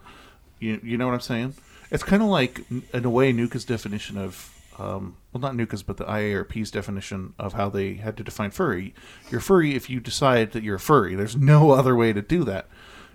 [0.59, 1.55] you, you know what i'm saying
[1.91, 5.97] it's kind of like in a way nuka's definition of um, well not nuka's but
[5.97, 8.95] the iarp's definition of how they had to define furry
[9.31, 12.43] you're furry if you decide that you're a furry there's no other way to do
[12.45, 12.69] that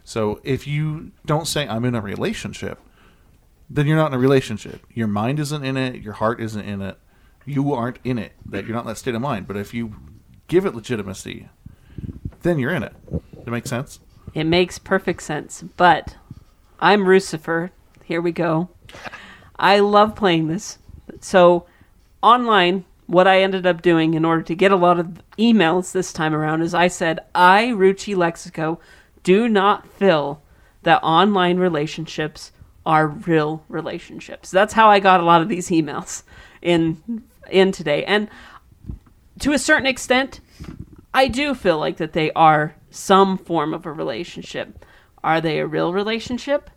[0.09, 2.79] so if you don't say i'm in a relationship
[3.69, 4.85] then you're not in a relationship.
[4.93, 6.01] Your mind isn't in it.
[6.01, 6.97] Your heart isn't in it.
[7.45, 8.33] You aren't in it.
[8.45, 9.47] That you're not in that state of mind.
[9.47, 9.95] But if you
[10.47, 11.49] give it legitimacy,
[12.41, 12.93] then you're in it.
[13.11, 13.99] Does that make sense?
[14.33, 15.63] it makes perfect sense.
[15.77, 16.15] But
[16.79, 17.71] I'm Lucifer.
[18.03, 18.69] Here we go.
[19.57, 20.77] I love playing this.
[21.19, 21.65] So
[22.21, 26.13] online, what I ended up doing in order to get a lot of emails this
[26.13, 28.79] time around is I said, I, Ruchi Lexico,
[29.23, 30.41] do not feel
[30.83, 32.51] that online relationships
[32.85, 34.49] are real relationships.
[34.51, 36.23] That's how I got a lot of these emails
[36.61, 38.05] in in today.
[38.05, 38.29] And
[39.39, 40.39] to a certain extent,
[41.13, 44.85] I do feel like that they are some form of a relationship.
[45.23, 46.69] Are they a real relationship?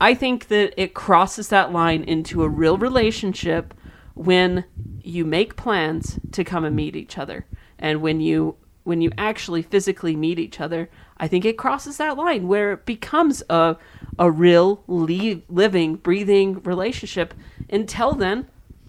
[0.00, 3.72] I think that it crosses that line into a real relationship
[4.14, 4.64] when
[5.00, 7.46] you make plans to come and meet each other
[7.78, 12.16] and when you when you actually physically meet each other i think it crosses that
[12.16, 13.76] line where it becomes a
[14.18, 17.32] a real li- living breathing relationship
[17.70, 18.46] until then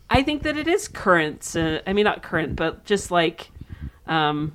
[0.09, 3.49] i think that it is current uh, i mean not current but just like
[4.07, 4.53] Um,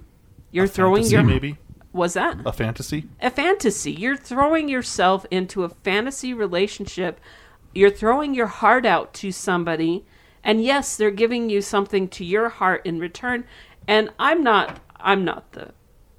[0.51, 1.57] you're A throwing fantasy, your maybe
[1.93, 3.07] was that a fantasy.
[3.20, 3.93] a fantasy.
[3.93, 7.18] You're throwing yourself into a fantasy relationship.
[7.74, 10.05] You're throwing your heart out to somebody,
[10.45, 13.45] and yes, they're giving you something to your heart in return.
[13.86, 15.72] And I'm not I'm not the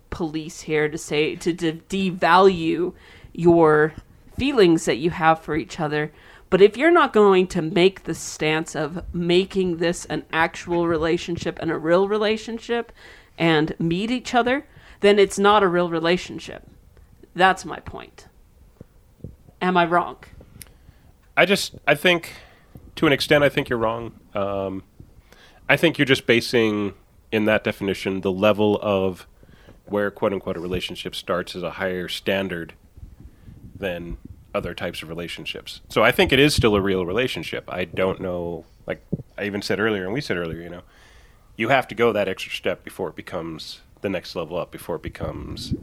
[0.09, 2.93] police here to say to, devalue
[3.33, 3.93] your
[4.37, 6.11] feelings that you have for each other.
[6.49, 11.59] But if you're not going to make the stance of making this an actual relationship
[11.61, 12.91] and a real relationship
[13.37, 14.65] and meet each other,
[15.01, 16.67] then it's not a real relationship.
[17.35, 18.27] That's my point.
[19.61, 20.17] Am I wrong?
[21.37, 22.33] I just, I think,
[22.95, 24.13] to an extent, I think you're wrong.
[24.33, 24.83] Um,
[25.69, 26.93] I think you're just basing,
[27.31, 29.27] in that definition, the level of
[29.85, 32.73] where quote unquote a relationship starts is a higher standard
[33.75, 34.17] than
[34.53, 35.81] other types of relationships.
[35.89, 37.65] So I think it is still a real relationship.
[37.69, 39.01] I don't know, like
[39.37, 40.81] I even said earlier, and we said earlier, you know,
[41.55, 44.95] you have to go that extra step before it becomes the next level up, before
[44.95, 45.73] it becomes,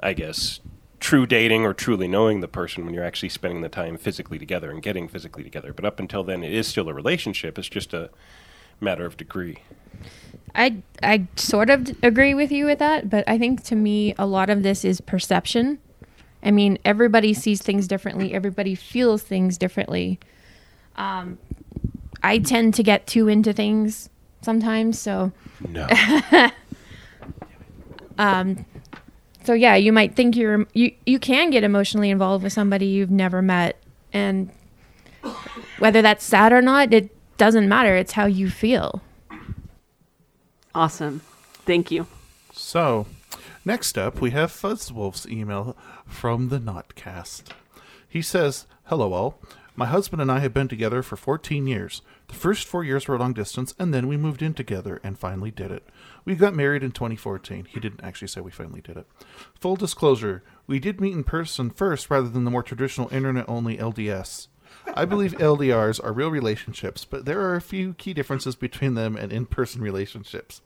[0.00, 0.60] I guess,
[1.00, 4.70] true dating or truly knowing the person when you're actually spending the time physically together
[4.70, 5.72] and getting physically together.
[5.72, 7.58] But up until then, it is still a relationship.
[7.58, 8.10] It's just a
[8.80, 9.58] matter of degree.
[10.54, 14.26] I I sort of agree with you with that, but I think to me a
[14.26, 15.78] lot of this is perception.
[16.42, 18.34] I mean, everybody sees things differently.
[18.34, 20.20] Everybody feels things differently.
[20.96, 21.38] Um,
[22.22, 24.10] I tend to get too into things
[24.42, 25.32] sometimes, so
[25.68, 25.88] No.
[28.18, 28.64] um,
[29.44, 33.10] so yeah, you might think you're you you can get emotionally involved with somebody you've
[33.10, 33.76] never met,
[34.12, 34.50] and
[35.78, 37.96] whether that's sad or not, it doesn't matter.
[37.96, 39.02] It's how you feel.
[40.74, 41.20] Awesome.
[41.64, 42.06] Thank you.
[42.52, 43.06] So,
[43.64, 47.44] next up, we have Fuzzwolf's email from the Notcast.
[48.08, 49.38] He says, Hello, all.
[49.76, 52.00] My husband and I have been together for 14 years.
[52.28, 55.50] The first four years were long distance, and then we moved in together and finally
[55.50, 55.82] did it.
[56.24, 57.64] We got married in 2014.
[57.64, 59.06] He didn't actually say we finally did it.
[59.58, 63.76] Full disclosure, we did meet in person first rather than the more traditional internet only
[63.76, 64.46] LDS.
[64.94, 69.16] I believe LDRs are real relationships, but there are a few key differences between them
[69.16, 70.60] and in person relationships.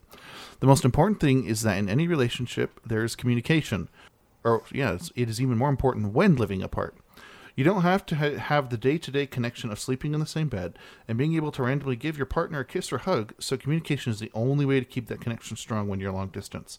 [0.61, 3.89] The most important thing is that in any relationship, there is communication.
[4.45, 6.97] Or, yeah, it's, it is even more important when living apart.
[7.55, 10.27] You don't have to ha- have the day to day connection of sleeping in the
[10.27, 13.57] same bed and being able to randomly give your partner a kiss or hug, so
[13.57, 16.79] communication is the only way to keep that connection strong when you're long distance.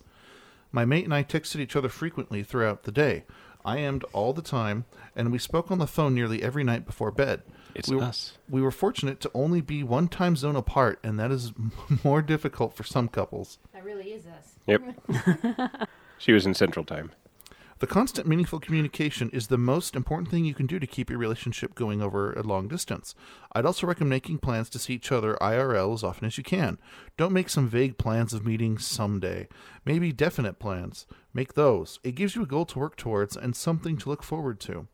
[0.72, 3.26] My mate and I texted each other frequently throughout the day.
[3.66, 4.86] I ammed all the time,
[5.16, 7.42] and we spoke on the phone nearly every night before bed.
[7.80, 8.38] It's we were, us.
[8.50, 11.54] We were fortunate to only be one time zone apart, and that is
[12.04, 13.58] more difficult for some couples.
[13.74, 14.56] That really is us.
[14.68, 15.88] Yep.
[16.18, 17.12] she was in Central Time.
[17.80, 21.18] The constant, meaningful communication is the most important thing you can do to keep your
[21.18, 23.16] relationship going over a long distance.
[23.54, 26.78] I'd also recommend making plans to see each other IRL as often as you can.
[27.16, 29.48] Don't make some vague plans of meeting someday.
[29.86, 31.08] Maybe definite plans.
[31.34, 32.02] Make those.
[32.04, 34.90] It gives you a goal to work towards and something to look forward to.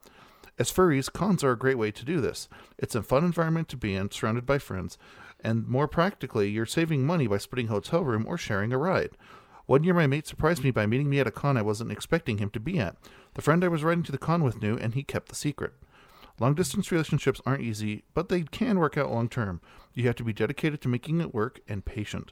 [0.57, 2.47] As furries, cons are a great way to do this.
[2.77, 4.97] It's a fun environment to be in, surrounded by friends,
[5.41, 9.17] and more practically, you're saving money by splitting hotel room or sharing a ride.
[9.65, 12.37] One year, my mate surprised me by meeting me at a con I wasn't expecting
[12.37, 12.95] him to be at.
[13.33, 15.73] The friend I was riding to the con with knew, and he kept the secret.
[16.39, 19.61] Long distance relationships aren't easy, but they can work out long term.
[19.93, 22.31] You have to be dedicated to making it work and patient.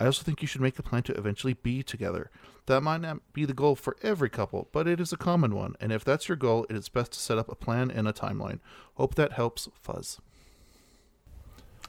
[0.00, 2.30] I also think you should make a plan to eventually be together.
[2.66, 5.76] That might not be the goal for every couple, but it is a common one,
[5.80, 8.12] and if that's your goal, it is best to set up a plan and a
[8.12, 8.60] timeline.
[8.94, 10.18] Hope that helps, Fuzz.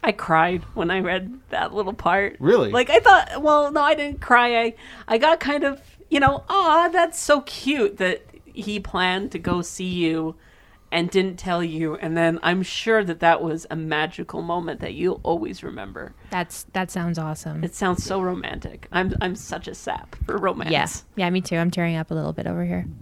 [0.03, 2.35] I cried when I read that little part.
[2.39, 2.71] Really?
[2.71, 3.41] Like I thought.
[3.41, 4.59] Well, no, I didn't cry.
[4.59, 4.75] I
[5.07, 5.79] I got kind of
[6.11, 10.35] you know, ah, that's so cute that he planned to go see you
[10.91, 14.93] and didn't tell you, and then I'm sure that that was a magical moment that
[14.93, 16.13] you'll always remember.
[16.29, 17.63] That's that sounds awesome.
[17.63, 18.87] It sounds so romantic.
[18.91, 20.71] I'm I'm such a sap for romance.
[20.71, 21.55] yeah, yeah, me too.
[21.55, 22.85] I'm tearing up a little bit over here.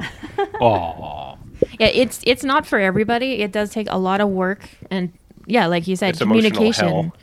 [0.62, 1.38] Aww.
[1.80, 3.42] Yeah, it's it's not for everybody.
[3.42, 5.12] It does take a lot of work and
[5.46, 6.88] yeah, like you said, It's communication.
[6.88, 7.16] hell.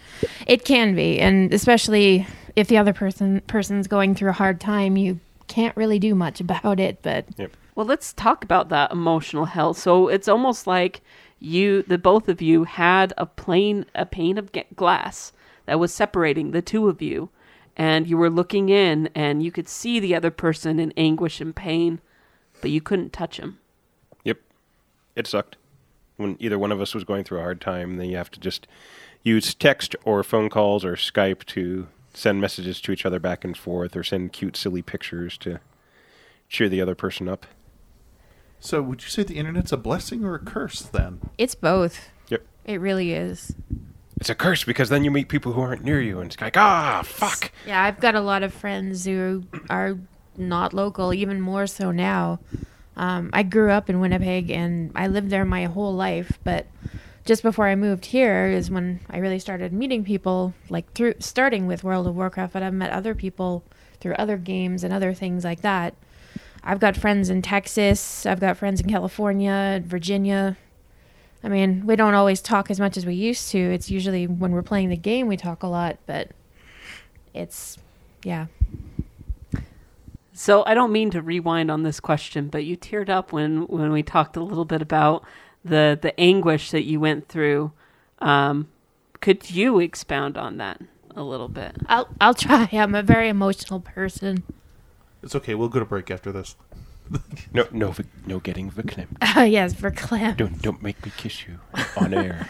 [0.49, 4.97] It can be, and especially if the other person person's going through a hard time,
[4.97, 6.99] you can't really do much about it.
[7.03, 7.53] But Yep.
[7.77, 9.75] Well, let's talk about that emotional hell.
[9.75, 11.03] So it's almost like
[11.39, 15.33] you, the both of you, had a plane, a pane of glass
[15.67, 17.29] that was separating the two of you,
[17.77, 21.55] and you were looking in, and you could see the other person in anguish and
[21.55, 22.01] pain,
[22.63, 23.59] but you couldn't touch him.
[24.25, 24.39] Yep.
[25.15, 25.57] It sucked.
[26.17, 28.41] When either one of us was going through a hard time, then you have to
[28.41, 28.67] just
[29.23, 33.55] use text or phone calls or Skype to send messages to each other back and
[33.55, 35.61] forth or send cute, silly pictures to
[36.49, 37.45] cheer the other person up.
[38.61, 41.21] So, would you say the internet's a blessing or a curse then?
[41.39, 42.09] it's both.
[42.29, 42.43] Yep.
[42.65, 43.55] It really is.
[44.21, 46.57] it's a curse because then you meet people who aren't near you, and it's like,
[46.57, 47.53] ah, fuck.
[47.67, 49.99] Yeah, I've got a lot of friends who are
[50.37, 52.41] not local, even more so now.
[52.97, 56.67] Um, I grew up in Winnipeg and I lived there my whole life, but
[57.27, 61.67] just before I moved here is when I really started meeting people, like through starting
[61.67, 63.65] with World of Warcraft, but I've met other people
[64.01, 65.95] through other games and other things like that.
[66.67, 70.57] I've got friends in Texas, I've got friends in California, Virginia.
[71.45, 73.59] I mean, we don't always talk as much as we used to.
[73.59, 76.31] It's usually when we're playing the game we talk a lot, but
[77.33, 77.79] it's
[78.25, 78.47] yeah.
[80.33, 83.93] So I don't mean to rewind on this question, but you teared up when when
[83.93, 85.25] we talked a little bit about
[85.65, 87.71] the the anguish that you went through.
[88.19, 88.69] Um,
[89.21, 90.81] could you expound on that
[91.15, 91.77] a little bit?
[91.87, 92.69] I'll I'll try.
[92.73, 94.43] I'm a very emotional person.
[95.23, 95.55] It's okay.
[95.55, 96.57] We'll go to break after this.
[97.53, 99.17] No, no, vi- no getting verklempt.
[99.37, 100.35] Uh, yes, for clam.
[100.37, 101.61] Don't, don't make me kiss you
[101.97, 102.49] on air.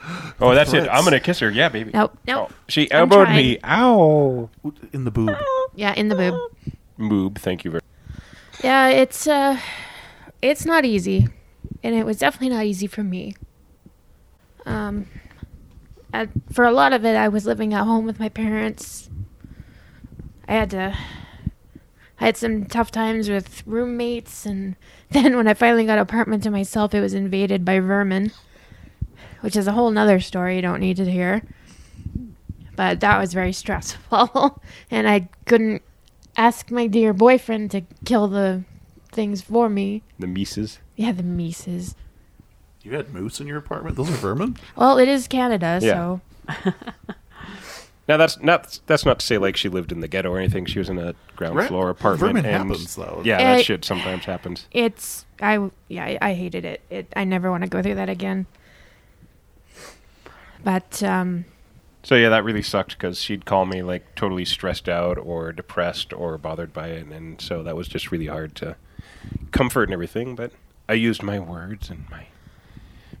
[0.40, 0.88] oh, that's it.
[0.90, 1.50] I'm gonna kiss her.
[1.50, 1.90] Yeah, baby.
[1.92, 2.48] Nope, nope.
[2.50, 3.58] Oh, she I'm elbowed me.
[3.64, 4.48] Ow.
[4.94, 5.36] In the boob.
[5.74, 6.40] Yeah, in the boob.
[6.98, 7.38] Moob.
[7.38, 7.82] Thank you very.
[8.64, 9.60] Yeah, it's uh,
[10.40, 11.28] it's not easy,
[11.82, 13.34] and it was definitely not easy for me.
[14.64, 15.06] Um,
[16.12, 19.10] at, for a lot of it, I was living at home with my parents.
[20.48, 20.96] I had to.
[22.20, 24.74] I had some tough times with roommates, and
[25.10, 28.32] then when I finally got an apartment to myself, it was invaded by vermin,
[29.40, 31.42] which is a whole nother story you don't need to hear.
[32.76, 34.60] But that was very stressful,
[34.90, 35.82] and I couldn't
[36.36, 38.62] ask my dear boyfriend to kill the
[39.10, 40.02] things for me.
[40.18, 40.78] The Mises.
[40.96, 41.94] Yeah, the Mises.
[42.82, 43.96] You had moose in your apartment?
[43.96, 44.56] Those are vermin?
[44.76, 45.92] Well, it is Canada, Yeah.
[45.92, 46.20] so
[48.08, 50.64] Now that's not that's not to say like she lived in the ghetto or anything.
[50.64, 51.68] She was in a ground Right.
[51.68, 52.36] floor apartment.
[52.36, 53.20] Vermin and happens, though.
[53.24, 54.66] Yeah, Uh, that shit sometimes happens.
[54.72, 56.80] it's I yeah I, I hated it.
[56.88, 58.46] It I never want to go through that again.
[60.64, 61.44] But um,
[62.02, 66.12] So yeah, that really sucked because she'd call me like totally stressed out or depressed
[66.12, 68.76] or bothered by it, and so that was just really hard to
[69.52, 70.34] comfort and everything.
[70.34, 70.52] But
[70.88, 72.26] I used my words and my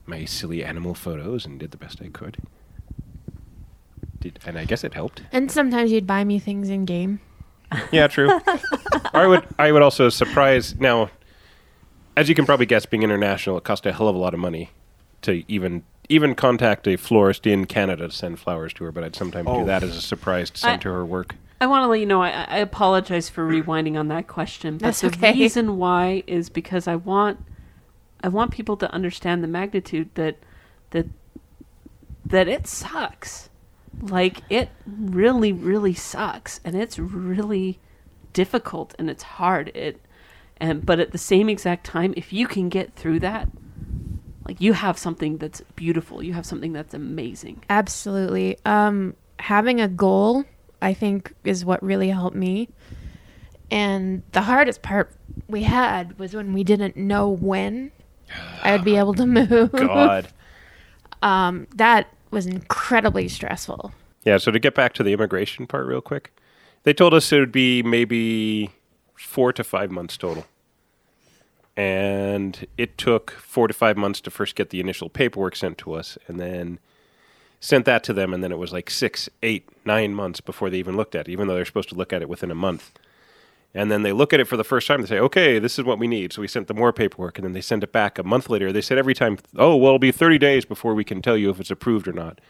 [0.06, 2.38] my silly animal photos and did the best I could.
[4.20, 5.22] Did, and I guess it helped.
[5.32, 7.20] and sometimes you'd buy me things in game.
[7.92, 8.30] Yeah, true.
[9.14, 11.10] I would I would also surprise now.
[12.16, 14.40] As you can probably guess, being international, it costs a hell of a lot of
[14.40, 14.70] money
[15.22, 18.92] to even even contact a florist in Canada to send flowers to her.
[18.92, 19.60] But I'd sometimes Oh.
[19.60, 21.34] do that as a surprise to send I- to her work.
[21.60, 24.86] I want to let you know I, I apologize for rewinding on that question, but
[24.86, 25.32] That's the okay.
[25.32, 27.44] reason why is because I want
[28.22, 30.36] I want people to understand the magnitude that
[30.90, 31.06] that
[32.24, 33.47] that it sucks.
[34.00, 37.80] Like it really really sucks and it's really
[38.32, 39.70] difficult and it's hard.
[39.74, 40.00] It
[40.58, 43.48] and but at the same exact time if you can get through that
[44.48, 46.22] like you have something that's beautiful.
[46.22, 47.62] You have something that's amazing.
[47.68, 48.56] Absolutely.
[48.64, 50.44] Um, having a goal,
[50.80, 52.70] I think, is what really helped me.
[53.70, 55.14] And the hardest part
[55.48, 57.92] we had was when we didn't know when
[58.62, 59.70] I would be able to move.
[59.72, 60.28] God.
[61.20, 63.92] Um, that was incredibly stressful.
[64.24, 66.32] Yeah, so to get back to the immigration part real quick,
[66.82, 68.70] they told us it would be maybe
[69.14, 70.46] four to five months total.
[71.76, 75.92] And it took four to five months to first get the initial paperwork sent to
[75.94, 76.80] us and then
[77.60, 78.34] sent that to them.
[78.34, 81.30] And then it was like six, eight, nine months before they even looked at it,
[81.30, 82.98] even though they're supposed to look at it within a month.
[83.78, 85.02] And then they look at it for the first time.
[85.02, 86.32] They say, okay, this is what we need.
[86.32, 87.38] So we sent them more paperwork.
[87.38, 88.72] And then they send it back a month later.
[88.72, 91.48] They said every time, oh, well, it'll be 30 days before we can tell you
[91.50, 92.40] if it's approved or not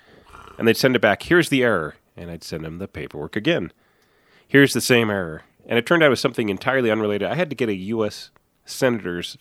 [0.59, 1.23] and they'd send it back.
[1.23, 3.73] Here's the error, and I'd send them the paperwork again.
[4.47, 7.29] Here's the same error, and it turned out it was something entirely unrelated.
[7.29, 8.31] I had to get a U.S.
[8.67, 9.39] senators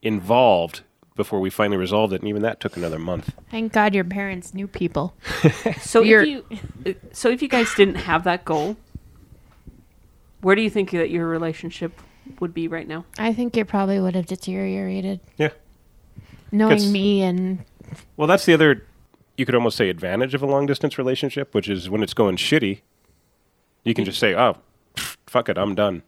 [0.00, 0.82] involved
[1.16, 3.34] before we finally resolved it, and even that took another month.
[3.50, 5.14] Thank God your parents knew people.
[5.80, 6.44] So if you,
[7.12, 8.76] so if you guys didn't have that goal,
[10.46, 12.00] where do you think that your relationship
[12.38, 13.04] would be right now?
[13.18, 15.18] I think it probably would have deteriorated.
[15.36, 15.48] Yeah.
[16.52, 17.64] Knowing 'Cause- me and
[18.16, 18.84] Well, that's the other,
[19.36, 22.36] you could almost say, advantage of a long distance relationship, which is when it's going
[22.36, 22.82] shitty,
[23.82, 24.58] you can just say, oh,
[24.94, 26.04] pfft, fuck it, I'm done.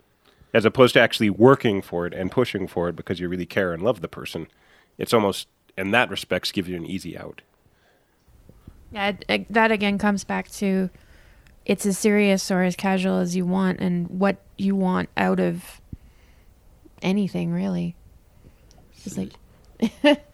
[0.54, 3.72] As opposed to actually working for it and pushing for it because you really care
[3.72, 4.46] and love the person.
[4.98, 7.42] It's almost, in that respects, gives you an easy out.
[8.92, 10.90] Yeah, it- it- that again comes back to
[11.68, 15.80] it's as serious or as casual as you want and what you want out of
[17.02, 17.94] anything, really.
[19.04, 19.34] It's like,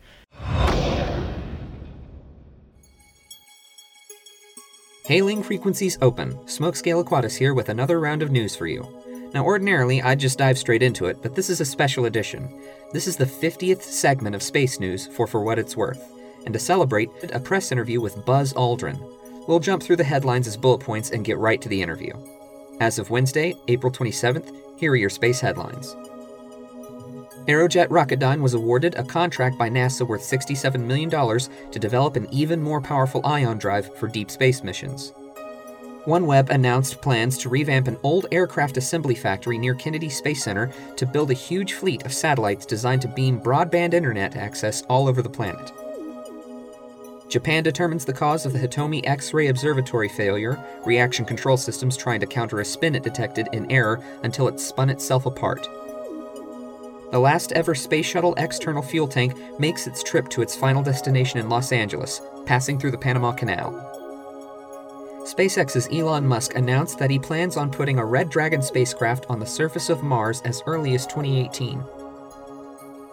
[5.06, 6.32] Hailing frequencies open.
[6.46, 8.88] Smokescale Aquatis here with another round of news for you.
[9.34, 12.48] Now, ordinarily, I'd just dive straight into it, but this is a special edition.
[12.92, 16.02] This is the 50th segment of space news for For What It's Worth.
[16.46, 18.98] and to celebrate, a press interview with Buzz Aldrin.
[19.46, 22.12] We'll jump through the headlines as bullet points and get right to the interview.
[22.80, 25.94] As of Wednesday, April 27th, here are your space headlines.
[27.46, 32.62] Aerojet Rocketdyne was awarded a contract by NASA worth $67 million to develop an even
[32.62, 35.12] more powerful ion drive for deep space missions.
[36.06, 41.06] OneWeb announced plans to revamp an old aircraft assembly factory near Kennedy Space Center to
[41.06, 45.30] build a huge fleet of satellites designed to beam broadband internet access all over the
[45.30, 45.72] planet.
[47.34, 50.56] Japan determines the cause of the Hitomi X ray observatory failure,
[50.86, 54.88] reaction control systems trying to counter a spin it detected in error until it spun
[54.88, 55.68] itself apart.
[57.10, 61.40] The last ever Space Shuttle external fuel tank makes its trip to its final destination
[61.40, 63.72] in Los Angeles, passing through the Panama Canal.
[65.24, 69.46] SpaceX's Elon Musk announced that he plans on putting a Red Dragon spacecraft on the
[69.46, 71.82] surface of Mars as early as 2018.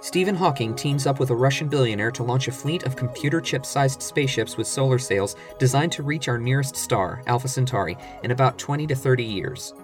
[0.01, 3.63] Stephen Hawking teams up with a Russian billionaire to launch a fleet of computer chip
[3.63, 8.57] sized spaceships with solar sails designed to reach our nearest star, Alpha Centauri, in about
[8.57, 9.75] 20 to 30 years.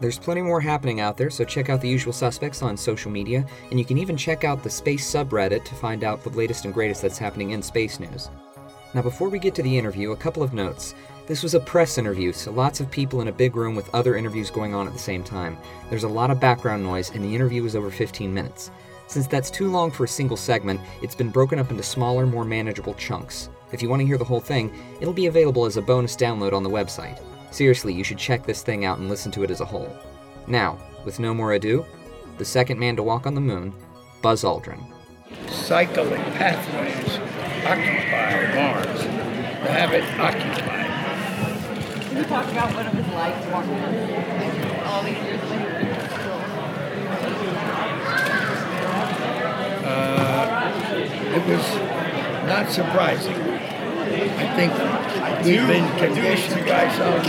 [0.00, 3.46] There's plenty more happening out there, so check out the usual suspects on social media,
[3.70, 6.74] and you can even check out the Space subreddit to find out the latest and
[6.74, 8.28] greatest that's happening in space news.
[8.94, 10.94] Now, before we get to the interview, a couple of notes.
[11.26, 14.16] This was a press interview, so lots of people in a big room with other
[14.16, 15.58] interviews going on at the same time.
[15.90, 18.70] There's a lot of background noise, and the interview was over 15 minutes.
[19.08, 22.46] Since that's too long for a single segment, it's been broken up into smaller, more
[22.46, 23.50] manageable chunks.
[23.72, 24.72] If you want to hear the whole thing,
[25.02, 27.20] it'll be available as a bonus download on the website.
[27.50, 29.94] Seriously, you should check this thing out and listen to it as a whole.
[30.46, 31.84] Now, with no more ado,
[32.38, 33.74] the second man to walk on the moon,
[34.22, 34.82] Buzz Aldrin.
[35.50, 40.86] cycling pathways occupy Mars, to have it occupied.
[42.02, 45.98] Can you talk about what it was like to walk around all these years later?
[49.84, 50.72] Uh,
[51.34, 51.64] it was
[52.46, 53.34] not surprising.
[53.34, 54.72] I think
[55.44, 57.20] we've been conditioned by some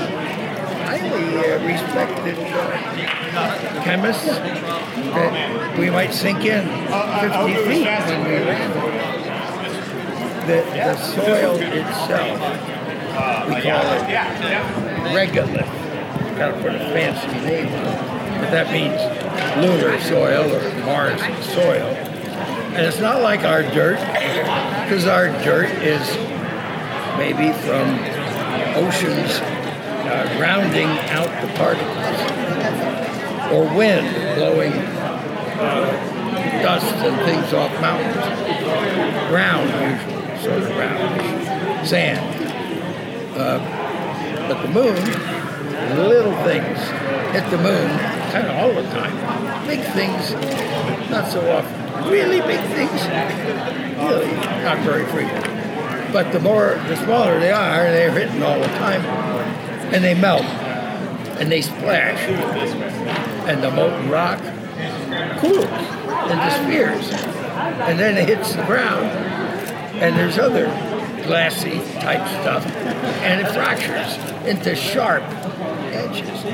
[0.86, 8.89] highly uh, respected uh, chemists that we might sink in 50 feet when we land.
[10.50, 12.40] The, the soil itself,
[13.48, 14.02] we call it
[15.14, 15.70] regolith.
[16.40, 19.00] Got to put a fancy name on it, but that means
[19.64, 21.22] lunar soil or Mars
[21.54, 21.86] soil.
[22.74, 24.00] And it's not like our dirt,
[24.86, 26.02] because our dirt is
[27.20, 28.00] maybe from
[28.76, 29.40] oceans
[30.10, 32.08] uh, rounding out the particles,
[33.54, 38.16] or wind blowing uh, dust and things off mountains.
[39.30, 42.20] Ground usually, sort of round, sand.
[43.38, 43.60] Uh,
[44.48, 44.96] but the moon,
[46.08, 46.80] little things
[47.32, 47.90] hit the moon
[48.32, 49.68] kind of all the time.
[49.68, 50.34] Big things,
[51.10, 52.10] not so often.
[52.10, 53.02] Really big things,
[54.00, 54.32] really
[54.64, 55.46] not very frequent.
[56.14, 59.02] But the more, the smaller they are, they're hitting all the time,
[59.94, 62.20] and they melt, and they splash,
[63.48, 64.40] and the molten rock
[65.40, 65.66] cools
[66.30, 67.12] into spheres,
[67.88, 69.10] and then it hits the ground,
[70.02, 70.66] and there's other
[71.24, 75.24] glassy type stuff, and it fractures into sharp
[75.94, 76.46] edges,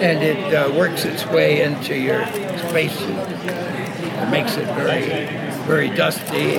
[0.00, 2.24] and it uh, works its way into your
[2.68, 3.16] spacesuit.
[3.16, 5.26] It makes it very,
[5.66, 6.58] very dusty,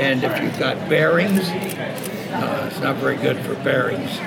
[0.00, 4.18] and if you've got bearings, uh, it's not very good for bearings.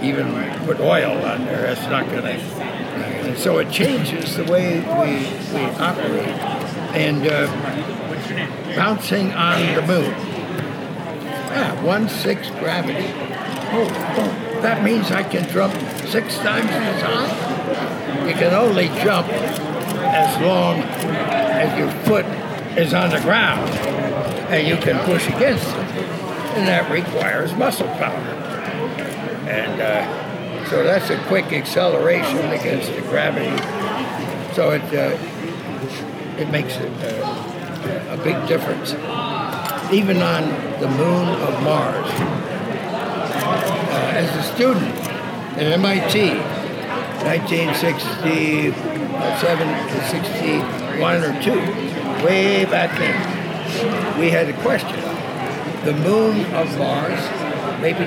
[0.00, 0.32] Even
[0.64, 2.30] put oil on there, that's not going to.
[2.30, 6.28] And so it changes the way we, we operate.
[6.94, 7.46] And uh,
[8.78, 10.12] bouncing on the moon.
[11.50, 13.08] Yeah, one six gravity.
[13.72, 15.74] Oh, oh, that means I can jump
[16.06, 18.28] six times as high?
[18.28, 22.24] You can only jump as long as your foot
[22.78, 23.68] is on the ground
[24.48, 25.98] and you can push against it.
[26.56, 28.16] And that requires muscle power.
[29.48, 33.56] And uh, so that's a quick acceleration against the gravity.
[34.54, 35.18] So it, uh,
[36.40, 37.47] it makes it, uh,
[37.88, 38.92] a big difference.
[39.92, 40.44] Even on
[40.80, 42.06] the moon of Mars.
[43.90, 44.94] Uh, as a student
[45.56, 46.38] at MIT,
[47.24, 51.50] 1967 to 61 or 2,
[52.24, 53.16] way back then,
[54.20, 55.00] we had a question.
[55.84, 57.20] The moon of Mars,
[57.80, 58.04] maybe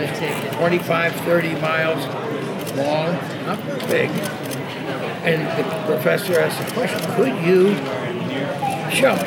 [0.58, 2.06] 25, 30 miles
[2.76, 3.14] long,
[3.46, 4.10] not very big.
[5.24, 7.76] And the professor asked the question, could you
[8.92, 9.22] jump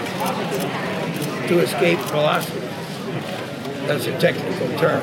[1.49, 2.61] to escape velocity?
[3.87, 5.03] That's a technical term.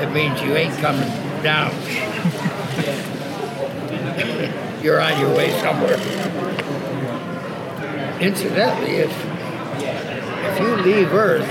[0.00, 1.08] It means you ain't coming
[1.42, 1.72] down.
[4.82, 5.98] You're on your way somewhere.
[8.20, 9.12] Incidentally, if
[10.44, 11.48] if you leave Earth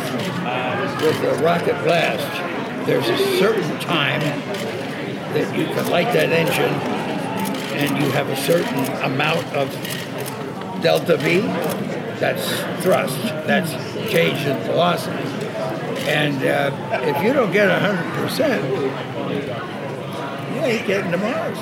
[1.02, 2.28] with a rocket blast,
[2.86, 4.20] there's a certain time
[5.34, 6.76] that you can light that engine
[7.82, 9.72] and you have a certain amount of
[10.82, 11.40] delta V,
[12.20, 12.48] that's
[12.84, 13.18] thrust,
[13.48, 13.72] that's
[14.12, 15.18] change in velocity.
[16.08, 16.72] And uh,
[17.04, 18.64] if you don't get 100%,
[20.56, 21.58] you ain't getting to Mars.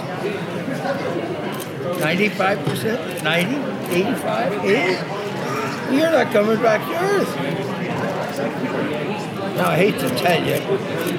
[1.99, 3.55] 95%, 90,
[3.93, 7.35] 85, 80, you're not coming back to Earth.
[9.57, 10.59] Now, I hate to tell you,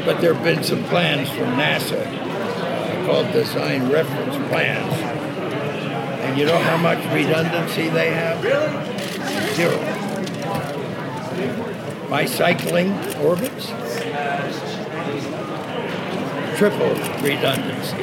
[0.07, 4.95] but there have been some plans from NASA uh, called design reference plans.
[6.25, 8.43] And you know how much redundancy they have?
[9.55, 10.00] Zero.
[12.11, 13.69] Bicycling orbits?
[16.59, 17.97] Triple redundancy.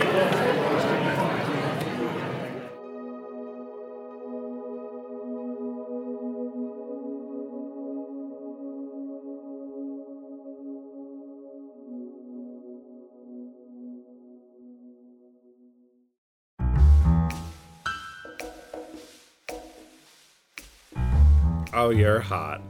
[21.73, 22.61] Oh, you're hot.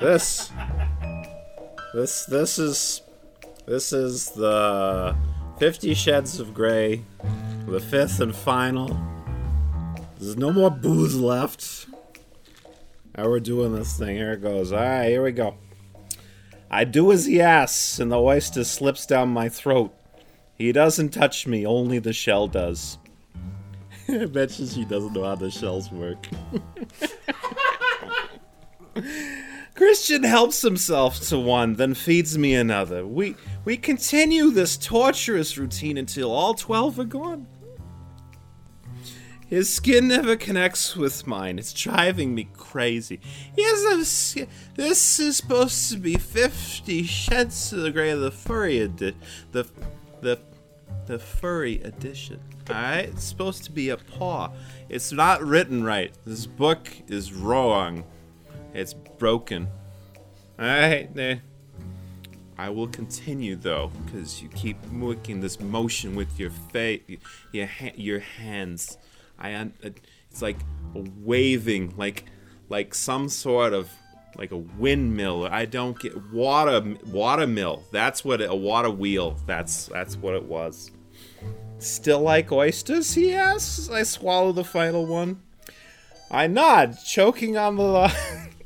[0.00, 0.50] This,
[1.94, 3.02] this, this is,
[3.66, 5.16] this is the
[5.58, 7.04] Fifty Shades of Grey,
[7.66, 8.96] the fifth and final.
[10.18, 11.86] There's no more booze left.
[13.16, 14.16] now we're doing this thing.
[14.16, 14.72] Here it goes.
[14.72, 15.56] All right, here we go.
[16.70, 19.92] I do as he asks, and the oyster slips down my throat.
[20.54, 22.98] He doesn't touch me, only the shell does.
[24.08, 26.26] I bet she doesn't know how the shells work.
[29.78, 33.06] Christian helps himself to one, then feeds me another.
[33.06, 37.46] We we continue this torturous routine until all twelve are gone.
[39.46, 41.60] His skin never connects with mine.
[41.60, 43.20] It's driving me crazy.
[43.54, 44.48] He has a skin.
[44.74, 49.14] This is supposed to be Fifty Shades of the Grey of the Furry edi-
[49.52, 49.64] the
[50.22, 50.40] the
[51.06, 52.40] the furry edition.
[52.68, 53.10] Alright?
[53.10, 54.50] It's supposed to be a paw.
[54.88, 56.12] It's not written right.
[56.26, 58.02] This book is wrong.
[58.74, 59.68] It's broken.
[60.58, 61.16] Alright?
[61.18, 61.36] eh.
[62.56, 67.02] I will continue though, because you keep making this motion with your face,
[67.52, 68.98] your ha- your hands.
[69.38, 69.90] I un- uh,
[70.30, 70.58] it's like
[70.92, 72.24] waving, like
[72.68, 73.88] like some sort of
[74.36, 75.46] like a windmill.
[75.46, 77.84] I don't get water water mill.
[77.92, 79.38] That's what it, a water wheel.
[79.46, 80.90] That's that's what it was.
[81.78, 83.14] Still like oysters?
[83.14, 83.88] He asks.
[83.88, 85.40] I swallow the final one.
[86.28, 88.12] I nod, choking on the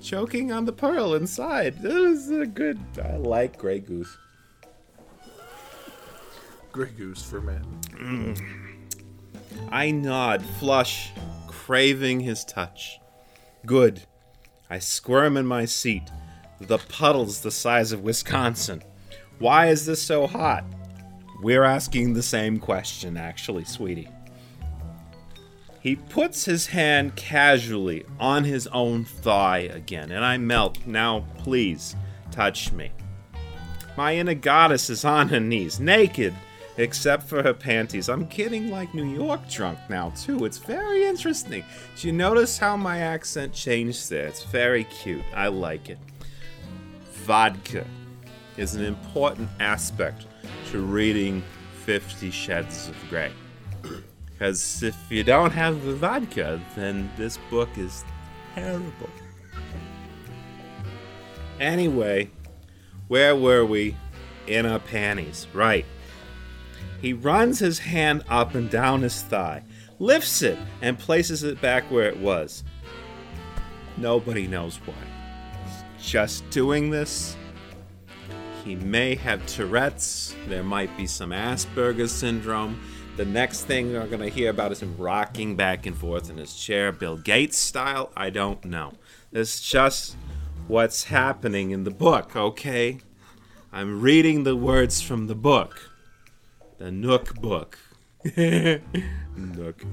[0.00, 1.82] choking on the pearl inside.
[1.82, 2.78] This is a good.
[3.02, 4.16] I like Grey Goose.
[6.72, 7.64] Grey Goose for men.
[7.92, 8.64] Mm.
[9.70, 11.12] I nod, flush,
[11.46, 12.98] craving his touch.
[13.64, 14.02] Good.
[14.68, 16.10] I squirm in my seat.
[16.60, 18.82] The puddle's the size of Wisconsin.
[19.38, 20.64] Why is this so hot?
[21.42, 24.08] We're asking the same question, actually, sweetie.
[25.84, 30.78] He puts his hand casually on his own thigh again, and I melt.
[30.86, 31.94] Now, please,
[32.30, 32.90] touch me.
[33.94, 36.32] My inner goddess is on her knees, naked,
[36.78, 38.08] except for her panties.
[38.08, 40.46] I'm getting like New York drunk now, too.
[40.46, 41.62] It's very interesting.
[41.98, 44.26] Do you notice how my accent changed there?
[44.26, 45.22] It's very cute.
[45.34, 45.98] I like it.
[47.26, 47.84] Vodka
[48.56, 50.24] is an important aspect
[50.70, 51.42] to reading
[51.84, 53.32] Fifty Shades of Grey.
[54.44, 58.04] Because if you don't have the vodka, then this book is
[58.54, 59.08] terrible.
[61.58, 62.30] Anyway,
[63.08, 63.96] where were we?
[64.46, 65.46] In our panties.
[65.54, 65.86] Right.
[67.00, 69.62] He runs his hand up and down his thigh,
[69.98, 72.64] lifts it, and places it back where it was.
[73.96, 74.92] Nobody knows why.
[75.96, 77.34] He's just doing this.
[78.62, 80.36] He may have Tourette's.
[80.48, 82.78] There might be some Asperger's syndrome.
[83.16, 86.36] The next thing we're going to hear about is him rocking back and forth in
[86.36, 88.10] his chair, Bill Gates style.
[88.16, 88.94] I don't know.
[89.30, 90.16] It's just
[90.66, 92.98] what's happening in the book, okay?
[93.72, 95.90] I'm reading the words from the book.
[96.78, 97.78] The Nook book.
[99.36, 99.84] Nook.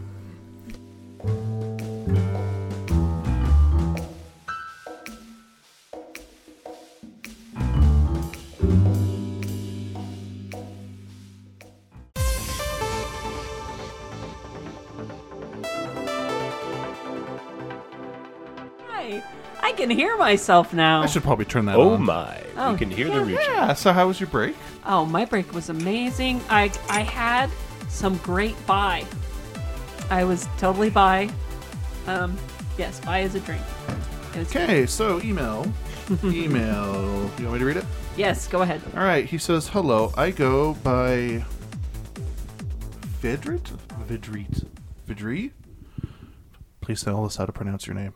[19.61, 21.01] I can hear myself now.
[21.01, 21.81] I should probably turn that on.
[21.81, 22.03] Oh on.
[22.03, 22.43] my!
[22.57, 23.45] Oh, you can hear yeah, the reaching.
[23.45, 23.73] Yeah.
[23.73, 24.55] So how was your break?
[24.85, 26.41] Oh, my break was amazing.
[26.49, 27.49] I I had
[27.89, 29.05] some great buy.
[30.09, 31.29] I was totally buy.
[32.07, 32.37] Um,
[32.77, 33.61] yes, buy is a drink.
[34.35, 35.71] Okay, so email.
[36.23, 37.31] email.
[37.37, 37.85] You want me to read it?
[38.17, 38.81] Yes, go ahead.
[38.95, 39.25] All right.
[39.25, 40.11] He says, "Hello.
[40.17, 41.45] I go by
[43.21, 43.71] Vidrit,
[44.07, 44.65] Vidrit,
[45.07, 45.51] Vidri.
[46.81, 48.13] Please tell us how to pronounce your name.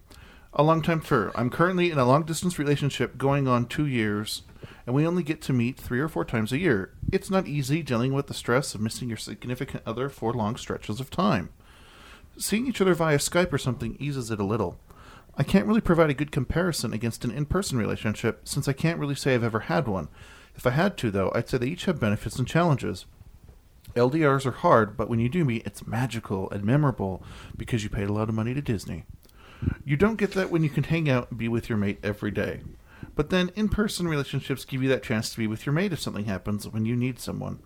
[0.57, 1.33] A long-time fur.
[1.35, 4.43] I'm currently in a long-distance relationship going on two years,
[4.85, 6.93] and we only get to meet three or four times a year.
[7.11, 11.01] It's not easy dealing with the stress of missing your significant other for long stretches
[11.01, 11.49] of time.
[12.37, 14.79] Seeing each other via Skype or something eases it a little."
[15.37, 18.97] I can't really provide a good comparison against an in person relationship since I can't
[18.99, 20.07] really say I've ever had one.
[20.55, 23.05] If I had to, though, I'd say they each have benefits and challenges.
[23.93, 27.21] LDRs are hard, but when you do meet, it's magical and memorable
[27.57, 29.03] because you paid a lot of money to Disney.
[29.83, 32.31] You don't get that when you can hang out and be with your mate every
[32.31, 32.61] day.
[33.15, 35.99] But then in person relationships give you that chance to be with your mate if
[35.99, 37.59] something happens when you need someone.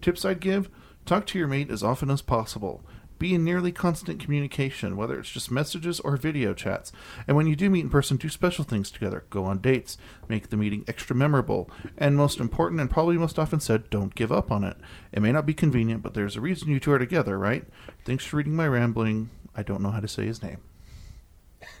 [0.00, 0.70] Tips I'd give
[1.04, 2.84] talk to your mate as often as possible.
[3.18, 6.90] Be in nearly constant communication, whether it's just messages or video chats.
[7.28, 9.24] And when you do meet in person, do special things together.
[9.30, 9.96] Go on dates.
[10.28, 11.70] Make the meeting extra memorable.
[11.96, 14.76] And most important, and probably most often said, don't give up on it.
[15.12, 17.64] It may not be convenient, but there's a reason you two are together, right?
[18.04, 19.30] Thanks for reading my rambling.
[19.54, 20.58] I don't know how to say his name.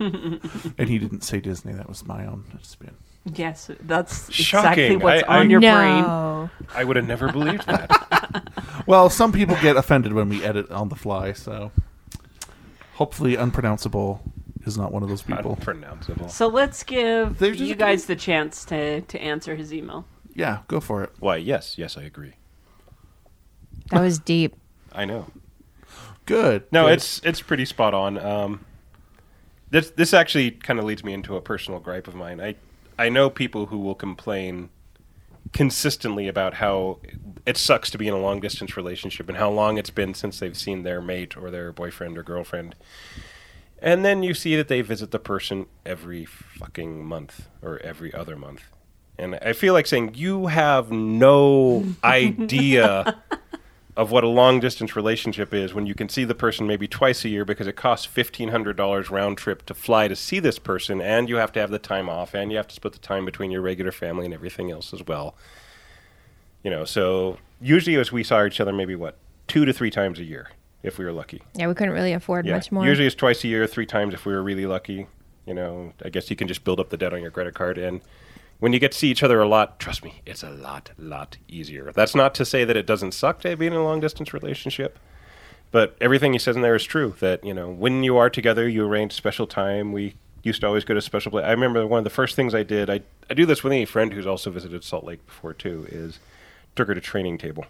[0.00, 1.72] and he didn't say Disney.
[1.72, 2.94] That was my own spin.
[3.34, 6.50] Yes, that's exactly what's I- on I- your No.
[6.74, 7.90] I would have never believed that.
[8.86, 11.70] Well, some people get offended when we edit on the fly, so
[12.94, 14.20] hopefully unpronounceable
[14.66, 15.52] is not one of those people.
[15.54, 16.16] Unpronounceable.
[16.16, 16.28] brain.
[16.28, 20.04] So let's give There's just you a- guys the chance to, to answer his email.
[20.34, 21.12] Yeah, go for it.
[21.18, 21.36] Why?
[21.36, 22.34] Yes, yes, I agree.
[23.90, 24.54] That was deep.
[24.92, 25.28] I know.
[26.26, 26.64] Good.
[26.72, 26.94] No, good.
[26.94, 28.18] it's it's pretty spot on.
[28.18, 28.64] Um,
[29.70, 32.40] this this actually kind of leads me into a personal gripe of mine.
[32.40, 32.54] I
[32.98, 34.70] I know people who will complain
[35.52, 36.98] consistently about how
[37.46, 40.40] it sucks to be in a long distance relationship and how long it's been since
[40.40, 42.74] they've seen their mate or their boyfriend or girlfriend.
[43.78, 48.34] And then you see that they visit the person every fucking month or every other
[48.36, 48.62] month.
[49.18, 53.22] And I feel like saying you have no idea
[53.96, 57.24] of what a long distance relationship is when you can see the person maybe twice
[57.24, 61.28] a year because it costs $1500 round trip to fly to see this person and
[61.28, 63.50] you have to have the time off and you have to split the time between
[63.50, 65.36] your regular family and everything else as well.
[66.62, 69.16] You know so usually as we saw each other maybe what
[69.46, 70.50] two to three times a year
[70.82, 71.42] if we were lucky.
[71.54, 72.84] Yeah, we couldn't really afford yeah much more.
[72.84, 75.06] usually it's twice a year three times if we were really lucky.
[75.46, 77.76] You know i guess you can just build up the debt on your credit card
[77.76, 78.00] and
[78.58, 81.36] when you get to see each other a lot, trust me, it's a lot, lot
[81.48, 81.92] easier.
[81.92, 84.98] That's not to say that it doesn't suck to be in a long distance relationship,
[85.70, 87.14] but everything he says in there is true.
[87.20, 89.92] That you know, when you are together, you arrange special time.
[89.92, 91.44] We used to always go to special place.
[91.44, 92.88] I remember one of the first things I did.
[92.88, 95.86] I I do this with any friend who's also visited Salt Lake before too.
[95.90, 96.20] Is
[96.76, 97.66] took her to training table,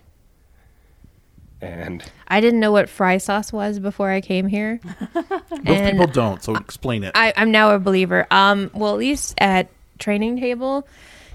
[1.61, 4.81] and I didn't know what fry sauce was before I came here.
[5.15, 7.13] Most and people don't, so explain it.
[7.15, 8.27] I, I'm now a believer.
[8.31, 9.69] Um, well, at least at
[9.99, 10.87] training table,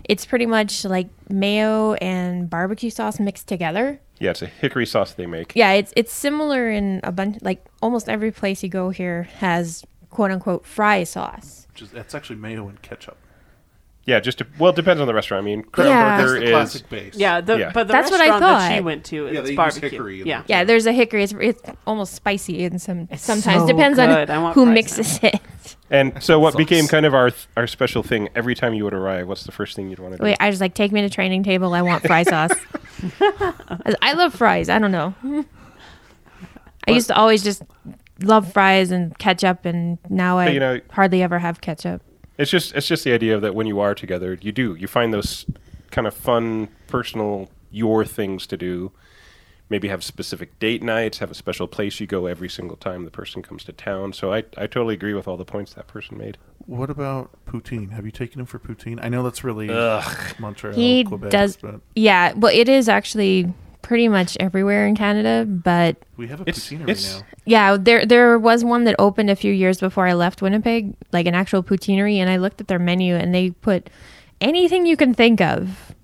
[0.04, 4.00] it's pretty much like mayo and barbecue sauce mixed together.
[4.20, 5.54] yeah, it's a hickory sauce they make.
[5.56, 7.38] Yeah, it's it's similar in a bunch.
[7.42, 11.68] Like almost every place you go here has quote unquote fry sauce.
[11.72, 13.18] Which is, that's actually mayo and ketchup.
[14.10, 15.44] Yeah, just to, well, it depends on the restaurant.
[15.44, 16.22] I mean, Crown Yeah.
[16.22, 17.16] Burger That's the is classic base.
[17.16, 17.72] Yeah, the, Yeah.
[17.74, 18.84] but the That's what I restaurant that she thought.
[18.84, 19.90] went to, Yeah, it's they use barbecue.
[19.90, 20.44] hickory in yeah.
[20.48, 21.24] Yeah, there's a hickory.
[21.24, 24.30] It's, it's almost spicy and some sometimes so depends good.
[24.30, 25.40] I on want who fries mixes it.
[25.92, 29.28] And so, what became kind of our our special thing every time you would arrive?
[29.28, 30.24] What's the first thing you'd want to do?
[30.24, 31.74] Wait, I was like, take me to training table.
[31.74, 32.52] I want fry sauce.
[34.02, 34.70] I love fries.
[34.70, 35.14] I don't know.
[36.88, 37.62] I used to always just
[38.22, 42.02] love fries and ketchup, and now I But, you know- hardly ever have ketchup.
[42.40, 45.14] It's just it's just the idea that when you are together, you do you find
[45.14, 45.46] those
[45.92, 48.92] kind of fun, personal, your things to do.
[49.72, 53.12] Maybe have specific date nights, have a special place you go every single time the
[53.12, 54.14] person comes to town.
[54.14, 56.38] So I I totally agree with all the points that person made.
[56.66, 57.92] What about poutine?
[57.92, 59.00] Have you taken him for poutine?
[59.04, 60.18] I know that's really Ugh.
[60.40, 61.58] Montreal, He Quebec, does.
[61.58, 63.54] but Yeah, well, it is actually
[63.90, 67.26] pretty much everywhere in Canada, but we have a It's- poutinerie it's- now.
[67.46, 71.26] yeah, there there was one that opened a few years before I left Winnipeg, like
[71.26, 73.90] an actual poutinerie, and I looked at their menu and they put
[74.40, 75.96] anything you can think of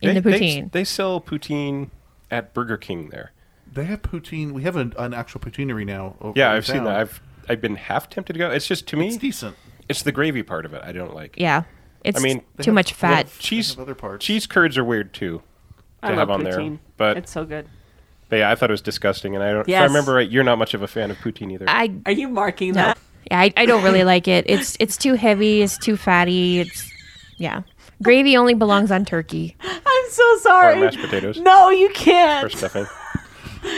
[0.00, 0.70] in They- the poutine.
[0.70, 1.90] They, sell poutine
[2.30, 3.32] at Burger King there.
[3.72, 4.52] They have poutine.
[4.52, 6.14] We have an, an actual poutinerie now.
[6.20, 6.96] over Yeah, I've seen that.
[6.96, 8.50] I've I've been half tempted to go.
[8.52, 9.56] It's just to me, It's decent.
[9.88, 11.34] it's the gravy part of it I don't like.
[11.36, 11.64] yeah,
[12.04, 13.38] it's I mean, too have- much they have- fat.
[13.40, 14.24] Cheese other parts.
[14.24, 15.42] cheese curds are weird too
[16.02, 16.58] to I have love on there.
[16.58, 16.78] poutine.
[16.96, 17.66] But it's so good.
[18.28, 19.68] But yeah, I thought it was disgusting, and I don't.
[19.68, 21.66] If I remember right, you're not much of a fan of poutine either.
[21.68, 22.98] I Are you marking no, that?
[23.30, 24.44] yeah, I, I don't really like it.
[24.48, 25.62] It's it's too heavy.
[25.62, 26.60] It's too fatty.
[26.60, 26.90] It's
[27.38, 27.62] yeah.
[28.02, 29.56] Gravy only belongs on turkey.
[29.60, 30.78] I'm so sorry.
[30.78, 31.38] Or mashed potatoes.
[31.40, 32.44] No, you can't.
[32.46, 32.86] or stuffing.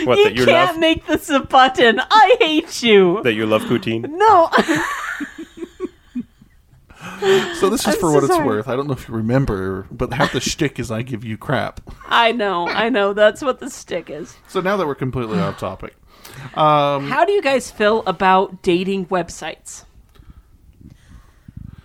[0.05, 0.81] What you that you can't love?
[0.81, 1.99] make this a button.
[1.99, 3.23] I hate you.
[3.23, 4.07] That you love poutine?
[4.11, 4.51] No.
[7.61, 8.67] So this is I'm for so what it's worth.
[8.69, 11.81] I don't know if you remember, but half the shtick is I give you crap.
[12.07, 13.13] I know, I know.
[13.13, 14.37] That's what the stick is.
[14.49, 15.95] So now that we're completely off topic,
[16.55, 19.85] um, How do you guys feel about dating websites?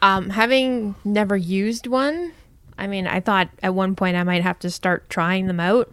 [0.01, 2.33] Um, having never used one,
[2.77, 5.91] I mean, I thought at one point I might have to start trying them out,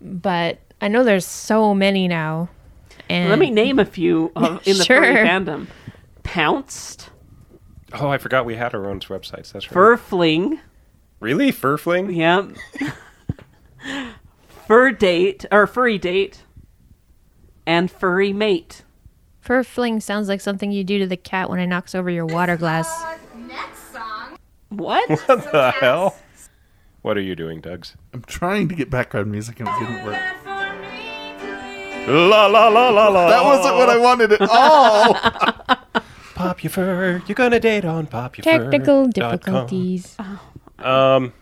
[0.00, 2.50] but I know there's so many now.
[3.08, 5.00] And Let me name a few of, in the Sure.
[5.02, 5.68] furry fandom.
[6.22, 7.08] Pounced,
[7.92, 9.52] Oh, I forgot we had our own websites.
[9.52, 9.98] That's right.
[9.98, 10.60] Furfling,
[11.18, 11.52] really?
[11.52, 12.14] Furfling?
[12.14, 12.50] yep.
[14.66, 16.44] Fur date or furry date,
[17.66, 18.84] and furry mate.
[19.40, 22.26] Fur fling sounds like something you do to the cat when it knocks over your
[22.26, 22.88] water glass.
[24.68, 25.08] What?
[25.26, 26.16] What the hell?
[27.02, 27.96] What are you doing, Tugs?
[28.12, 30.22] I'm trying to get background music and it didn't work.
[32.06, 33.28] La la la la la.
[33.30, 35.16] That wasn't what I wanted at all.
[36.40, 37.22] Pop your fur.
[37.26, 40.16] You're gonna date on pop your Technical difficulties.
[40.78, 41.32] Um,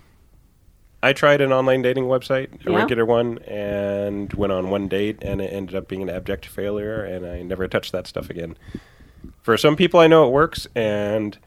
[1.03, 2.79] I tried an online dating website, a Yeah?
[2.79, 7.05] regular one, and went on one date, and it ended up being an abject failure,
[7.05, 8.57] and I never touched that stuff again.
[9.43, 11.39] For some people, I know it works, and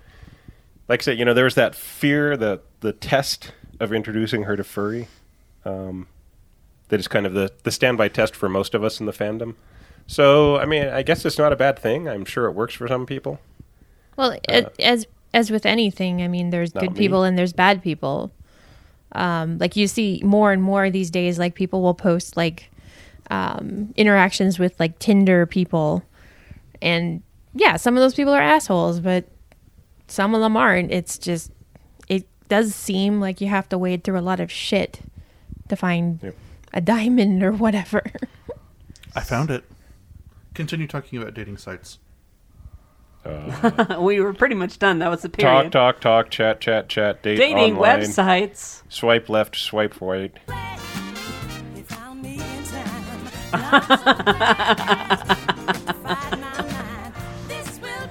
[0.87, 4.55] like I said, you know, there was that fear, the the test of introducing her
[4.55, 5.07] to furry.
[5.65, 6.07] Um,
[6.87, 9.55] that is kind of the the standby test for most of us in the fandom.
[10.11, 12.09] So, I mean, I guess it's not a bad thing.
[12.09, 13.39] I'm sure it works for some people.
[14.17, 16.97] Well, it, as as with anything, I mean, there's good me.
[16.97, 18.29] people and there's bad people.
[19.13, 22.69] Um, like you see more and more these days, like people will post like
[23.29, 26.03] um, interactions with like Tinder people,
[26.81, 29.23] and yeah, some of those people are assholes, but
[30.09, 30.91] some of them aren't.
[30.91, 31.53] It's just
[32.09, 34.99] it does seem like you have to wade through a lot of shit
[35.69, 36.35] to find Yep.
[36.73, 38.03] a diamond or whatever.
[39.15, 39.63] I found it.
[40.53, 41.99] Continue talking about dating sites.
[43.23, 44.99] Uh, we were pretty much done.
[44.99, 45.71] That was the Talk, period.
[45.71, 48.01] talk, talk, talk, chat, chat, chat, date Dating online.
[48.01, 48.81] websites.
[48.89, 50.33] Swipe left, swipe right.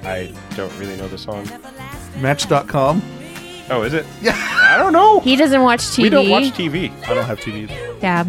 [0.03, 1.49] I don't really know the song.
[2.21, 3.03] Match.com.
[3.71, 4.07] Oh, is it?
[4.23, 4.33] Yeah.
[4.37, 5.21] I don't know.
[5.21, 6.03] he doesn't watch TV.
[6.05, 6.93] We don't watch TV.
[7.09, 7.69] I don't have TV.
[8.03, 8.25] Yeah.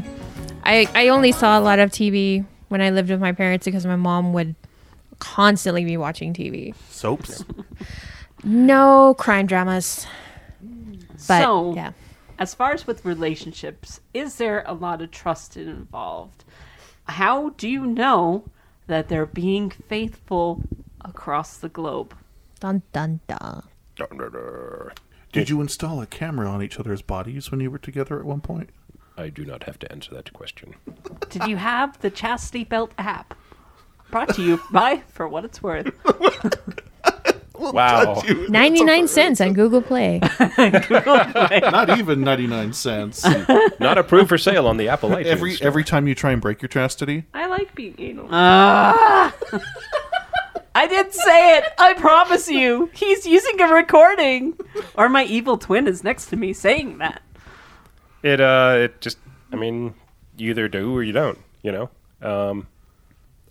[0.63, 3.85] I I only saw a lot of TV when I lived with my parents because
[3.85, 4.55] my mom would
[5.19, 6.73] constantly be watching TV.
[6.89, 7.43] Soaps.
[8.43, 10.07] No crime dramas.
[11.27, 11.91] But so, yeah.
[12.39, 16.43] as far as with relationships, is there a lot of trust involved?
[17.03, 18.45] How do you know
[18.87, 20.63] that they're being faithful
[21.01, 22.15] across the globe?
[22.59, 23.63] Dun dun dun.
[25.31, 28.41] Did you install a camera on each other's bodies when you were together at one
[28.41, 28.69] point?
[29.17, 30.75] I do not have to answer that question.
[31.29, 33.35] Did you have the Chastity Belt app?
[34.09, 35.91] Brought to you by For What It's Worth.
[37.61, 38.23] Wow.
[38.49, 40.19] 99 cents on Google Play.
[40.57, 43.23] Not even 99 cents.
[43.79, 45.25] Not approved for sale on the Apple iTunes.
[45.25, 45.67] every store.
[45.67, 48.27] every time you try and break your chastity, I like being anal.
[48.31, 49.31] Ah!
[50.73, 51.65] I didn't say it.
[51.77, 52.89] I promise you.
[52.93, 54.57] He's using a recording.
[54.95, 57.21] Or my evil twin is next to me saying that.
[58.23, 59.17] It uh, it just,
[59.51, 59.95] I mean,
[60.37, 61.39] you either do or you don't.
[61.61, 61.89] You know.
[62.21, 62.67] Um,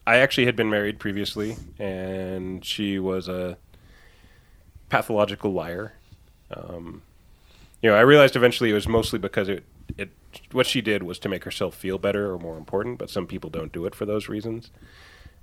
[0.06, 3.58] I actually had been married previously, and she was a
[4.88, 5.94] pathological liar.
[6.50, 7.02] Um,
[7.82, 9.64] you know, I realized eventually it was mostly because it,
[9.96, 10.10] it,
[10.52, 12.98] what she did was to make herself feel better or more important.
[12.98, 14.70] But some people don't do it for those reasons.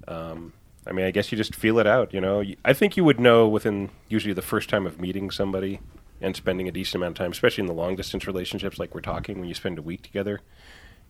[0.08, 0.54] Um,
[0.86, 2.14] I mean, I guess you just feel it out.
[2.14, 5.80] You know, I think you would know within usually the first time of meeting somebody
[6.22, 9.02] and spending a decent amount of time, especially in the long distance relationships like we're
[9.02, 10.42] talking, when you spend a week together,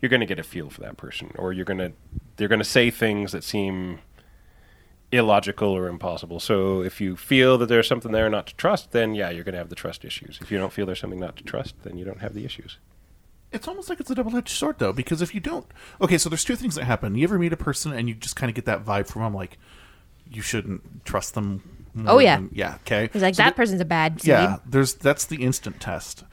[0.01, 1.91] you're going to get a feel for that person, or you're going to
[2.35, 3.99] they're going to say things that seem
[5.11, 6.39] illogical or impossible.
[6.39, 9.53] So if you feel that there's something there not to trust, then yeah, you're going
[9.53, 10.37] to have the trust issues.
[10.41, 12.77] If you don't feel there's something not to trust, then you don't have the issues.
[13.51, 15.65] it's almost like it's a double-edged sword though because if you don't
[16.01, 18.35] okay so there's two things that happen you ever meet a person and you just
[18.35, 19.57] kind of get that vibe from them like
[20.29, 22.21] you shouldn't trust them Oh, mm-hmm.
[22.21, 22.35] yeah.
[22.37, 24.29] than- yeah okay He's like, So that the- person's a bad seed.
[24.29, 26.23] yeah there's that's the instant test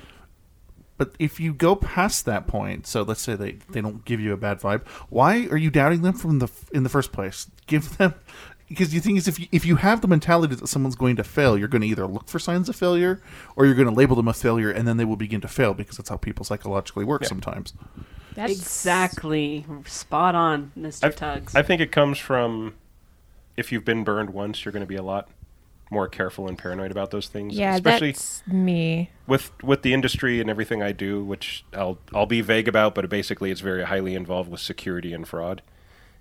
[0.96, 4.32] but if you go past that point so let's say they, they don't give you
[4.32, 7.96] a bad vibe why are you doubting them from the in the first place give
[7.98, 8.14] them
[8.68, 11.24] because the thing is if you, if you have the mentality that someone's going to
[11.24, 13.20] fail you're going to either look for signs of failure
[13.56, 15.74] or you're going to label them a failure and then they will begin to fail
[15.74, 17.72] because that's how people psychologically work sometimes
[18.34, 19.64] That's Exactly.
[19.86, 21.04] Spot on, Mr.
[21.04, 21.54] I, Tugs.
[21.54, 22.74] I think it comes from
[23.56, 25.28] if you've been burned once, you're going to be a lot
[25.94, 27.54] more careful and paranoid about those things.
[27.54, 29.10] Yeah, especially that's me.
[29.26, 33.08] with with the industry and everything I do, which I'll I'll be vague about, but
[33.08, 35.62] basically it's very highly involved with security and fraud.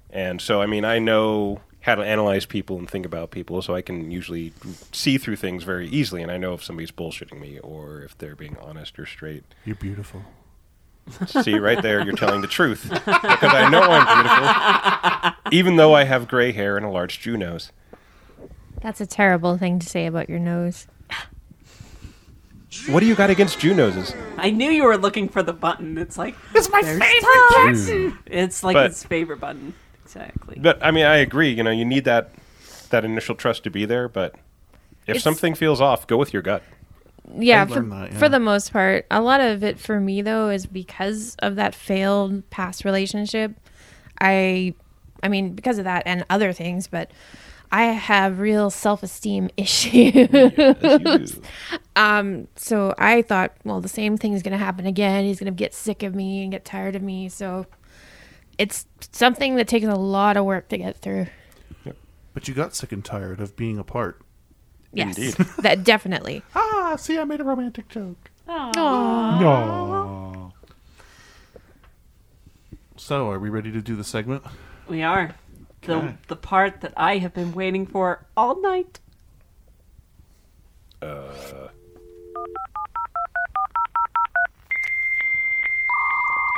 [0.09, 3.75] And so, I mean, I know how to analyze people and think about people, so
[3.75, 4.53] I can usually
[4.93, 8.35] see through things very easily, and I know if somebody's bullshitting me or if they're
[8.35, 9.43] being honest or straight.
[9.65, 10.23] You're beautiful.
[11.25, 16.05] See, right there, you're telling the truth because I know I'm beautiful, even though I
[16.05, 17.73] have gray hair and a large Jew nose.
[18.83, 20.87] That's a terrible thing to say about your nose.
[22.89, 24.13] What do you got against Jew noses?
[24.37, 25.97] I knew you were looking for the button.
[25.97, 28.17] It's like It's my favorite Tug.
[28.25, 29.73] It's like But- his favorite button.
[30.03, 30.59] Exactly.
[30.59, 31.49] But I mean, I agree.
[31.49, 32.31] You know, you need that
[32.89, 34.09] that initial trust to be there.
[34.09, 34.35] But
[35.07, 36.61] if It's- something feels off, go with your gut.
[37.35, 38.17] Yeah, for, learned that, yeah.
[38.19, 39.05] for the most part.
[39.09, 43.53] A lot of it for me though is because of that failed past relationship.
[44.19, 44.73] I
[45.21, 47.09] I mean, because of that and other things, but
[47.73, 51.39] I have real self-esteem issues.
[51.95, 55.25] um so I thought, well, the same thing is going to happen again.
[55.25, 57.29] He's going to get sick of me and get tired of me.
[57.29, 57.65] So
[58.59, 61.25] it's something that takes a lot of work to get through.
[61.83, 61.97] Yep.
[62.35, 64.21] But you got sick and tired of being apart.
[64.93, 65.35] Yes.
[65.57, 66.43] that definitely.
[66.85, 68.29] Ah, see, I made a romantic joke.
[68.47, 68.75] Aww.
[69.41, 70.53] No.
[72.97, 74.43] So, are we ready to do the segment?
[74.87, 75.33] We are.
[75.85, 78.99] The the part that I have been waiting for all night.
[81.01, 81.33] Uh,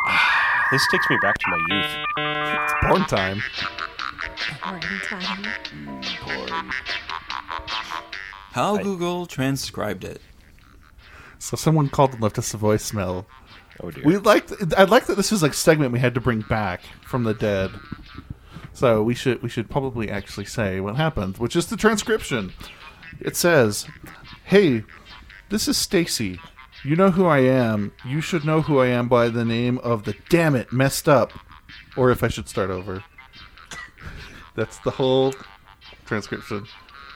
[0.72, 2.06] this takes me back to my youth.
[2.18, 3.42] It's porn time.
[8.52, 10.22] How Google transcribed it.
[11.40, 13.26] So someone called and left us a voicemail.
[13.82, 14.04] Oh dear.
[14.06, 14.50] We like.
[14.78, 17.72] I'd like that this is like segment we had to bring back from the dead.
[18.76, 22.52] So we should we should probably actually say what happened, which is the transcription.
[23.22, 23.88] It says,
[24.44, 24.84] "Hey,
[25.48, 26.42] this is Stacy.
[26.84, 27.94] You know who I am.
[28.04, 31.32] You should know who I am by the name of the damn it messed up,
[31.96, 33.02] or if I should start over."
[34.56, 35.34] That's the whole
[36.06, 36.68] transcription.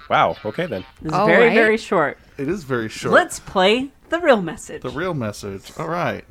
[0.10, 0.38] Wow.
[0.46, 0.86] Okay then.
[1.04, 2.18] It's very very short.
[2.38, 3.14] It is very short.
[3.14, 4.82] Let's play the real message.
[4.82, 5.74] the real message.
[5.78, 6.24] All right.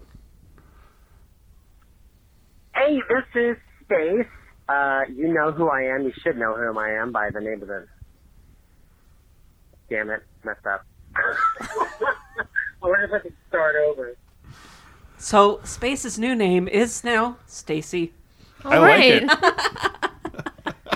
[2.75, 4.27] Hey, this is Space.
[4.69, 6.05] Uh, you know who I am.
[6.05, 7.87] You should know who I am by the name of the.
[9.89, 10.85] Damn it, messed up.
[11.17, 14.17] I wonder if I could start over.
[15.17, 18.13] So Space's new name is now Stacy.
[18.65, 19.31] I like it.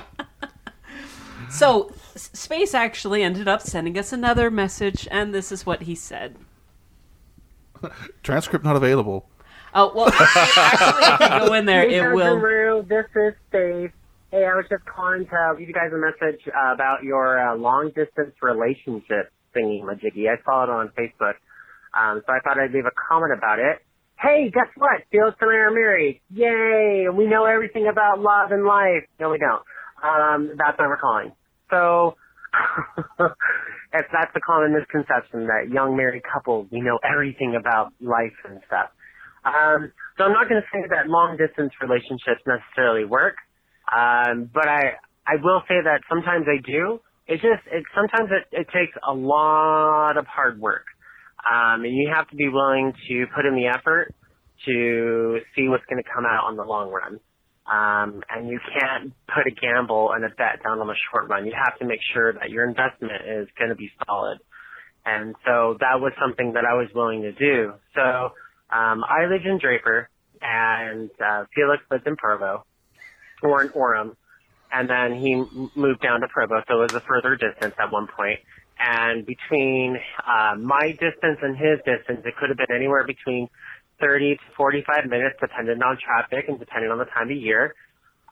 [1.53, 6.37] So Space actually ended up sending us another message, and this is what he said.
[8.23, 9.29] Transcript not available.
[9.75, 12.39] Oh well, actually, if you go in there, it will.
[12.89, 13.95] This is Space.
[14.33, 17.55] Hey, I was just calling to leave you guys a message uh, about your uh,
[17.55, 20.27] long distance relationship thingy, majiggy.
[20.27, 21.39] I saw it on Facebook,
[21.95, 23.87] um, so I thought I'd leave a comment about it.
[24.19, 25.03] Hey, guess what?
[25.13, 26.21] Felix and I are married.
[26.35, 27.07] Yay!
[27.15, 29.07] We know everything about love and life.
[29.21, 29.63] No, we don't.
[30.03, 31.33] Um, that's why we're calling.
[31.71, 32.17] So,
[33.95, 38.61] if that's the common misconception that young married couples, we know everything about life and
[38.67, 38.91] stuff.
[39.45, 43.37] Um, so I'm not going to say that long distance relationships necessarily work,
[43.91, 47.01] um, but I I will say that sometimes they do.
[47.27, 50.87] It just it sometimes it, it takes a lot of hard work,
[51.43, 54.15] um, and you have to be willing to put in the effort
[54.67, 57.19] to see what's going to come out on the long run.
[57.67, 61.47] Um, and you can't put a gamble and a bet down on the short run.
[61.47, 64.39] You have to make sure that your investment is going to be solid.
[65.05, 67.73] And so that was something that I was willing to do.
[67.95, 68.35] So
[68.73, 70.09] um, I lived in Draper,
[70.41, 72.65] and uh, Felix lived in Provo,
[73.43, 74.17] or in Orem,
[74.73, 77.93] and then he m- moved down to Provo, so it was a further distance at
[77.93, 78.41] one point.
[78.79, 83.49] And between uh, my distance and his distance, it could have been anywhere between
[84.01, 87.75] 30 to 45 minutes, depending on traffic and depending on the time of year.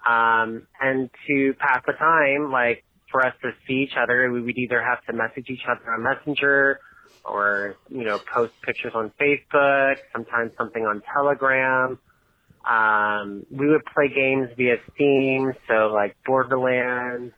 [0.09, 4.57] Um, and to pass the time, like for us to see each other, we would
[4.57, 6.81] either have to message each other on Messenger
[7.25, 11.99] or, you know, post pictures on Facebook, sometimes something on Telegram.
[12.69, 17.33] Um, we would play games via Steam, so like Borderlands.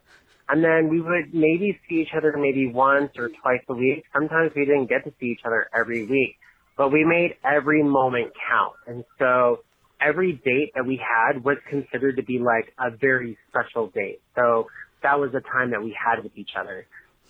[0.49, 4.05] And then we would maybe see each other maybe once or twice a week.
[4.13, 6.37] Sometimes we didn't get to see each other every week,
[6.77, 8.75] but we made every moment count.
[8.87, 9.61] And so
[10.01, 14.21] every date that we had was considered to be like a very special date.
[14.35, 14.67] So
[15.03, 16.87] that was the time that we had with each other.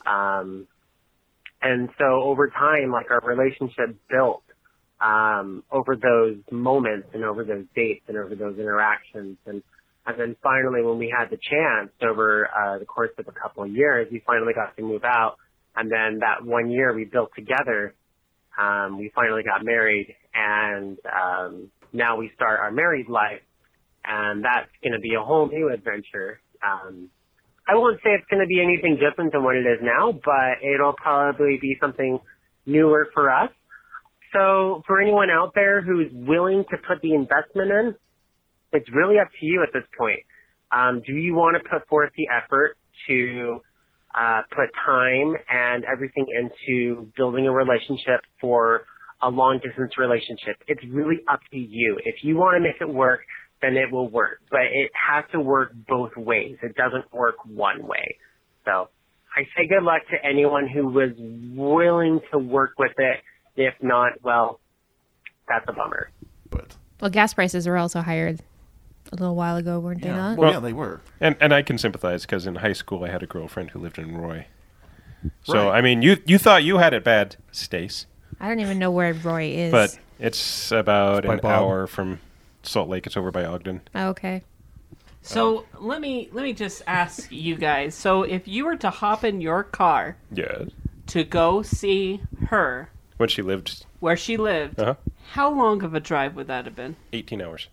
[0.06, 0.66] Um,
[1.62, 4.42] and so over time, like our relationship built,
[5.00, 9.36] um, over those moments and over those dates and over those interactions.
[9.46, 9.62] And,
[10.06, 13.64] and then finally, when we had the chance over, uh, the course of a couple
[13.64, 15.36] of years, we finally got to move out.
[15.76, 17.94] And then that one year we built together,
[18.60, 23.42] um, we finally got married and, um, now we start our married life
[24.04, 26.40] and that's going to be a whole new adventure.
[26.62, 27.08] Um,
[27.72, 30.60] I won't say it's going to be anything different than what it is now, but
[30.62, 32.18] it'll probably be something
[32.66, 33.48] newer for us.
[34.34, 37.94] So for anyone out there who's willing to put the investment in,
[38.72, 40.20] it's really up to you at this point.
[40.70, 42.76] Um, do you want to put forth the effort
[43.08, 43.60] to
[44.14, 48.84] uh, put time and everything into building a relationship for
[49.22, 50.56] a long distance relationship?
[50.68, 51.98] It's really up to you.
[52.04, 53.20] If you want to make it work,
[53.62, 54.40] then it will work.
[54.50, 56.58] But it has to work both ways.
[56.62, 58.16] It doesn't work one way.
[58.64, 58.88] So
[59.36, 63.20] I say good luck to anyone who was willing to work with it.
[63.56, 64.60] If not, well,
[65.48, 66.10] that's a bummer.
[66.50, 68.28] But Well, gas prices were also higher
[69.10, 70.38] a little while ago, weren't they not?
[71.20, 73.98] And and I can sympathize because in high school I had a girlfriend who lived
[73.98, 74.46] in Roy.
[75.44, 75.78] So Right.
[75.78, 78.06] I mean, you you thought you had it bad, Stace,
[78.40, 79.70] I don't even know where Roy is.
[79.70, 81.50] but it's about It's an Bob.
[81.62, 82.20] hour from
[82.62, 83.06] Salt Lake.
[83.06, 83.80] It's over by Ogden.
[83.94, 84.42] Oh, okay.
[85.24, 87.94] So let me let me just ask you guys.
[87.94, 90.68] So if you were to hop in your car Yes.
[91.08, 94.94] to go see her When she lived where she lived, uh-huh,
[95.30, 96.96] how long of a drive would that have been?
[97.12, 97.68] 18 hours.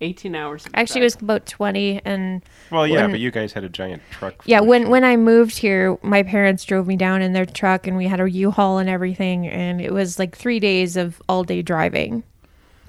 [0.00, 0.64] 18 hours.
[0.66, 2.00] of a Actually, it was about 20.
[2.04, 4.34] And Well, yeah, when- but you guys had a giant truck.
[4.46, 7.96] Yeah, when when I moved here, my parents drove me down in their truck, and
[7.96, 11.62] we had a U-Haul and everything, and it was like three days of all day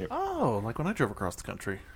[0.07, 0.15] driving.
[0.17, 1.79] Oh, like when I drove across the country.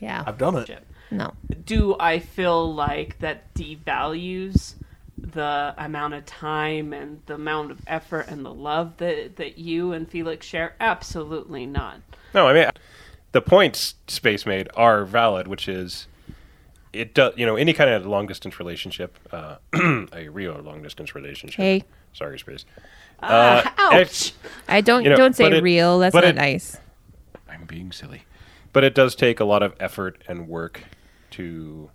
[0.00, 0.70] Yeah, I've done it.
[1.10, 1.32] No.
[1.66, 4.74] Do I feel like that devalues
[5.18, 9.92] the amount of time and the amount of effort and the love that that you
[9.92, 10.74] and Felix share?
[10.80, 12.00] Absolutely not.
[12.32, 12.70] No, I mean
[13.32, 16.06] the points Space made are valid, which is
[16.92, 19.56] it does you know any kind of long distance relationship, uh,
[20.12, 21.58] a real long distance relationship.
[21.58, 21.84] Hey.
[22.14, 22.64] sorry, Space.
[23.22, 24.32] Ah, Uh, ouch.
[24.68, 25.98] I don't you know, don't say it- real.
[25.98, 26.76] That's not it- nice.
[27.48, 28.22] I'm being silly,
[28.72, 30.82] but it does take a lot of effort and work
[31.32, 31.90] to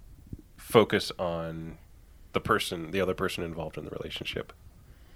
[0.57, 1.77] focus on
[2.33, 4.51] the person, the other person involved in the relationship.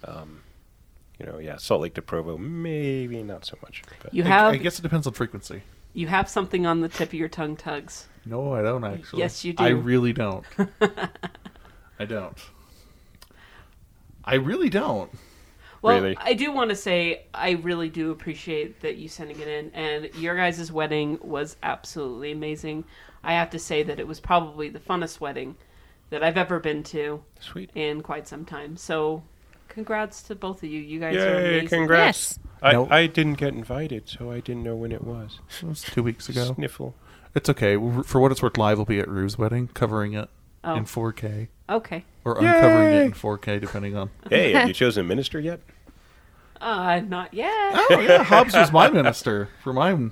[0.05, 0.41] Um,
[1.19, 3.81] you know, yeah, Salt Lake to Provo, maybe not so much.
[4.01, 4.13] But.
[4.13, 5.63] You I- have I guess it depends on frequency.
[5.93, 8.07] you have something on the tip of your tongue, Tugs.
[8.25, 9.19] No, I don't actually.
[9.19, 9.63] Yes, you do.
[9.63, 10.45] I really don't.
[11.99, 12.37] I don't.
[14.23, 15.11] I really don't.
[15.81, 19.71] Well, I do want to say I really do appreciate that you sending it in,
[19.73, 22.83] and your guys' wedding was absolutely amazing.
[23.23, 25.55] I have to say that it was probably the funnest wedding
[26.09, 27.23] that I've ever been to.
[27.39, 27.69] Sweet.
[27.75, 28.75] In quite some time.
[28.77, 29.23] So,
[29.67, 30.79] congrats to both of you.
[30.81, 31.69] You guys are amazing.
[31.69, 32.39] congrats.
[32.61, 32.91] I, Nope.
[32.91, 35.39] I didn't get invited, so I didn't know when it was.
[35.61, 36.53] It was two weeks ago.
[36.55, 36.93] Sniffle.
[37.35, 37.75] It's okay.
[38.03, 40.29] For what it's worth, live will be at Rue's wedding, covering it
[40.63, 40.75] Oh.
[40.75, 41.47] in 4K.
[41.69, 42.03] Okay.
[42.25, 42.97] Or uncovering Yay.
[43.01, 44.09] it in 4K, depending on.
[44.29, 45.59] Hey, have you chosen a minister yet?
[46.59, 47.49] Uh, not yet.
[47.89, 50.11] Oh yeah, Hobbs was my minister for mine.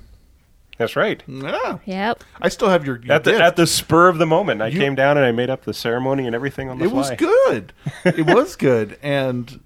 [0.78, 1.22] That's right.
[1.26, 1.78] Yeah.
[1.84, 2.24] Yep.
[2.40, 3.42] I still have your, your At the, gift.
[3.42, 5.74] at the spur of the moment, I You- came down and I made up the
[5.74, 6.96] ceremony and everything on the it fly.
[6.98, 7.72] was good.
[8.04, 8.96] it was good.
[9.02, 9.60] And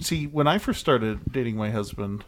[0.00, 2.24] see, when I first started dating my husband,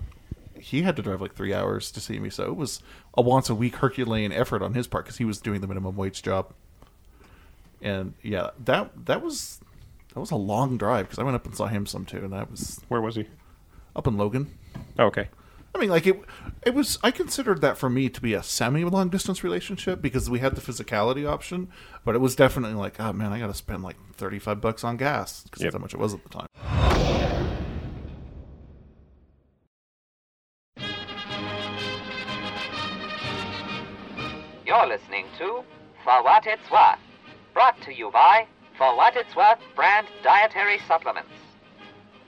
[0.59, 2.31] he had to drive like three hours to see me.
[2.31, 2.83] So it was
[3.15, 5.95] a once a week Herculean effort on his part because he was doing the minimum
[5.97, 6.53] wage job.
[7.81, 9.61] And yeah, that that was
[10.15, 12.33] that was a long drive because I went up and saw him some too, and
[12.33, 13.27] that was where was he?
[13.95, 14.57] Up in Logan.
[14.99, 15.29] Oh, okay.
[15.75, 16.21] I mean, like it.
[16.65, 16.99] It was.
[17.03, 20.57] I considered that for me to be a semi long distance relationship because we had
[20.57, 21.69] the physicality option,
[22.05, 24.83] but it was definitely like, oh man, I got to spend like thirty five bucks
[24.83, 26.47] on gas because that's how much it was at the time.
[34.67, 35.63] You're listening to
[36.05, 36.99] For What It's Worth,
[37.59, 41.33] brought to you by For What It's Worth brand dietary supplements.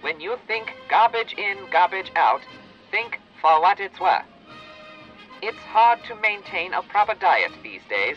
[0.00, 2.40] When you think garbage in, garbage out,
[2.90, 4.24] think For What It's Worth.
[5.40, 8.16] It's hard to maintain a proper diet these days.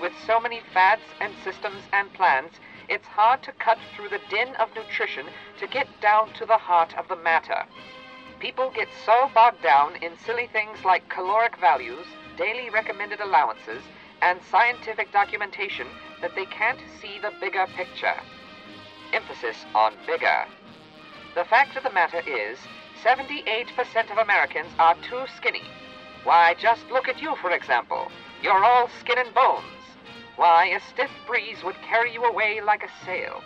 [0.00, 2.52] With so many fads and systems and plans,
[2.88, 5.26] it's hard to cut through the din of nutrition
[5.60, 7.66] to get down to the heart of the matter.
[8.40, 12.06] People get so bogged down in silly things like caloric values,
[12.38, 13.82] daily recommended allowances,
[14.22, 15.86] and scientific documentation
[16.20, 18.16] that they can't see the bigger picture.
[19.12, 20.46] Emphasis on bigger.
[21.34, 22.58] The fact of the matter is,
[23.04, 25.62] 78% of Americans are too skinny.
[26.24, 28.10] Why, just look at you, for example.
[28.42, 29.64] You're all skin and bones.
[30.36, 33.42] Why, a stiff breeze would carry you away like a sail.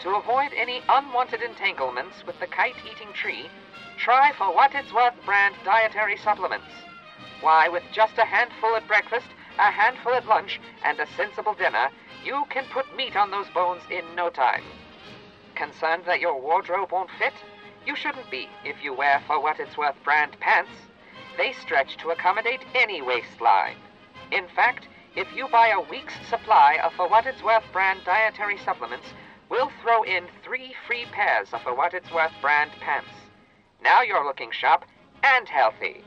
[0.00, 3.48] To avoid any unwanted entanglements with the kite eating tree,
[3.98, 6.66] try for what it's worth brand dietary supplements.
[7.40, 9.28] Why, with just a handful at breakfast,
[9.58, 11.88] a handful at lunch, and a sensible dinner,
[12.24, 14.62] you can put meat on those bones in no time.
[15.54, 17.34] Concerned that your wardrobe won't fit?
[17.86, 20.70] You shouldn't be if you wear for what it's worth brand pants.
[21.36, 23.76] They stretch to accommodate any waistline.
[24.30, 28.56] In fact, If you buy a week's supply of For What It's Worth brand dietary
[28.64, 29.08] supplements,
[29.50, 33.10] we'll throw in three free pairs of For What It's Worth brand pants.
[33.82, 34.86] Now you're looking sharp
[35.22, 36.02] and healthy.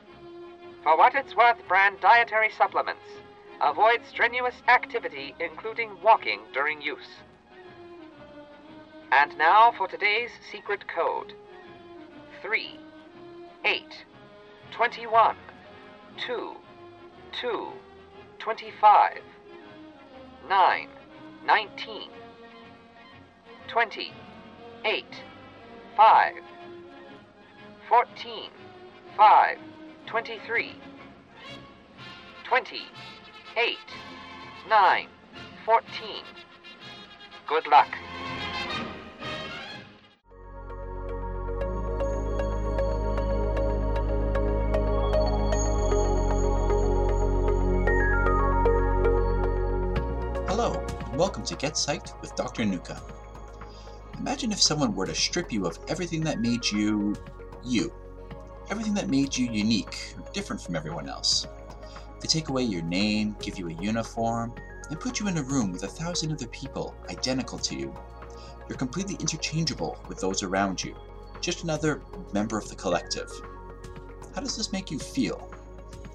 [0.81, 3.03] For What It's Worth brand dietary supplements.
[3.61, 7.21] Avoid strenuous activity, including walking during use.
[9.11, 11.33] And now for today's secret code
[12.41, 12.79] 3,
[13.63, 14.05] 8,
[14.71, 15.35] 21,
[16.27, 16.51] 2,
[17.41, 17.67] 2,
[18.39, 19.11] 25,
[20.49, 20.87] 9,
[21.45, 22.09] 19,
[23.67, 24.13] 20,
[24.83, 25.05] 8,
[25.95, 26.33] 5,
[27.87, 28.49] 14,
[29.15, 29.57] 5,
[30.07, 30.75] 23,
[32.43, 32.81] 20,
[33.57, 33.77] 8,
[34.67, 35.07] 9,
[35.63, 35.85] 14.
[37.47, 37.87] Good luck.
[50.49, 52.65] Hello, and welcome to Get Psyched with Dr.
[52.65, 53.01] Nuka.
[54.19, 57.15] Imagine if someone were to strip you of everything that made you
[57.63, 57.93] you.
[58.69, 61.47] Everything that made you unique, different from everyone else.
[62.25, 64.51] They take away your name, give you a uniform,
[64.89, 67.95] and put you in a room with a thousand other people identical to you.
[68.67, 70.95] You're completely interchangeable with those around you,
[71.39, 72.01] just another
[72.33, 73.29] member of the collective.
[74.33, 75.47] How does this make you feel?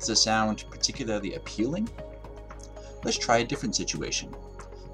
[0.00, 1.88] Does it sound particularly appealing?
[3.04, 4.34] Let's try a different situation.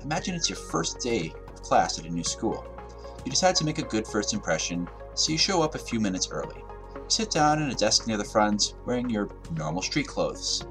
[0.02, 2.62] Imagine it's your first day of class at a new school.
[3.24, 6.28] You decide to make a good first impression, so you show up a few minutes
[6.30, 6.62] early.
[6.94, 10.66] You sit down at a desk near the front, wearing your normal street clothes.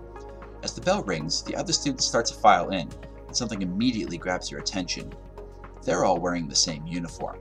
[0.66, 2.90] As the bell rings, the other students start to file in,
[3.28, 5.14] and something immediately grabs your attention.
[5.84, 7.38] They're all wearing the same uniform.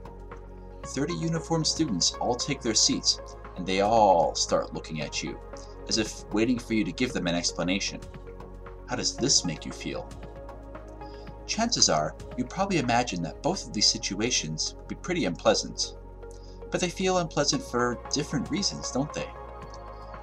[0.84, 3.18] 30 uniformed students all take their seats,
[3.56, 5.40] and they all start looking at you,
[5.88, 7.98] as if waiting for you to give them an explanation.
[8.90, 10.06] How does this make you feel?
[11.46, 15.94] Chances are, you probably imagine that both of these situations would be pretty unpleasant.
[16.70, 19.30] But they feel unpleasant for different reasons, don't they?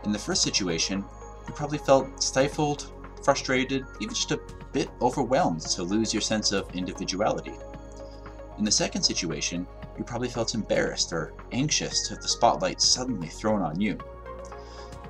[0.03, 1.03] In the first situation,
[1.47, 2.91] you probably felt stifled,
[3.23, 4.39] frustrated, even just a
[4.71, 7.53] bit overwhelmed to lose your sense of individuality.
[8.57, 13.27] In the second situation, you probably felt embarrassed or anxious to have the spotlight suddenly
[13.27, 13.97] thrown on you.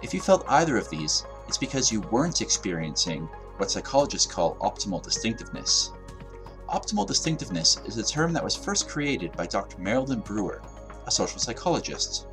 [0.01, 5.03] If you felt either of these, it's because you weren't experiencing what psychologists call optimal
[5.03, 5.91] distinctiveness.
[6.69, 9.77] Optimal distinctiveness is a term that was first created by Dr.
[9.79, 10.61] Marilyn Brewer,
[11.05, 12.27] a social psychologist.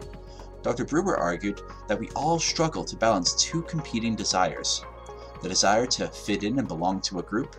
[0.63, 0.85] Dr.
[0.85, 4.85] Brewer argued that we all struggle to balance two competing desires
[5.43, 7.57] the desire to fit in and belong to a group,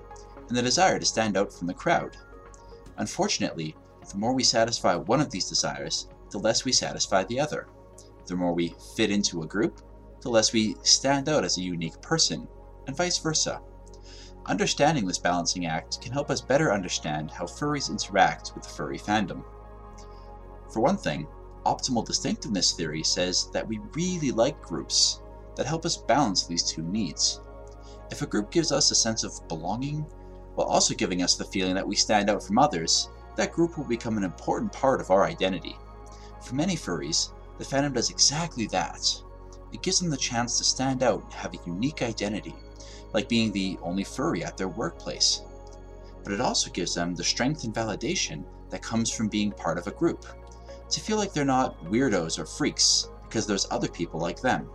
[0.48, 2.18] and the desire to stand out from the crowd.
[2.98, 3.76] Unfortunately,
[4.12, 7.68] the more we satisfy one of these desires, the less we satisfy the other.
[8.26, 9.82] The more we fit into a group,
[10.22, 12.48] the less we stand out as a unique person,
[12.88, 13.62] and vice versa.
[14.46, 18.98] Understanding this balancing act can help us better understand how furries interact with the furry
[18.98, 19.44] fandom.
[20.72, 21.28] For one thing,
[21.66, 25.22] optimal distinctiveness theory says that we really like groups
[25.56, 27.42] that help us balance these two needs.
[28.12, 30.06] If a group gives us a sense of belonging,
[30.56, 33.86] while also giving us the feeling that we stand out from others, that group will
[33.86, 35.78] become an important part of our identity.
[36.42, 39.06] For many furries, the fandom does exactly that.
[39.72, 42.56] It gives them the chance to stand out and have a unique identity,
[43.14, 45.44] like being the only furry at their workplace.
[46.24, 49.88] But it also gives them the strength and validation that comes from being part of
[49.88, 50.26] a group,
[50.90, 54.70] to feel like they're not weirdos or freaks because there's other people like them.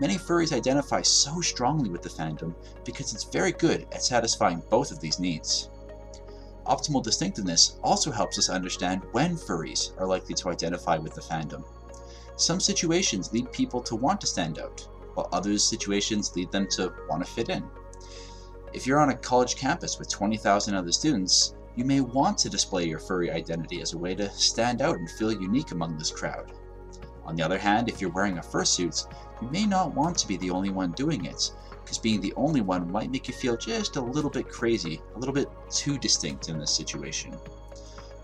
[0.00, 2.54] Many furries identify so strongly with the fandom
[2.84, 5.68] because it's very good at satisfying both of these needs.
[6.66, 11.64] Optimal distinctiveness also helps us understand when furries are likely to identify with the fandom.
[12.36, 16.92] Some situations lead people to want to stand out, while other situations lead them to
[17.08, 17.68] want to fit in.
[18.72, 22.84] If you're on a college campus with 20,000 other students, you may want to display
[22.84, 26.52] your furry identity as a way to stand out and feel unique among this crowd.
[27.24, 29.06] On the other hand, if you're wearing a fursuit,
[29.40, 31.50] you may not want to be the only one doing it,
[31.82, 35.18] because being the only one might make you feel just a little bit crazy, a
[35.18, 37.34] little bit too distinct in this situation.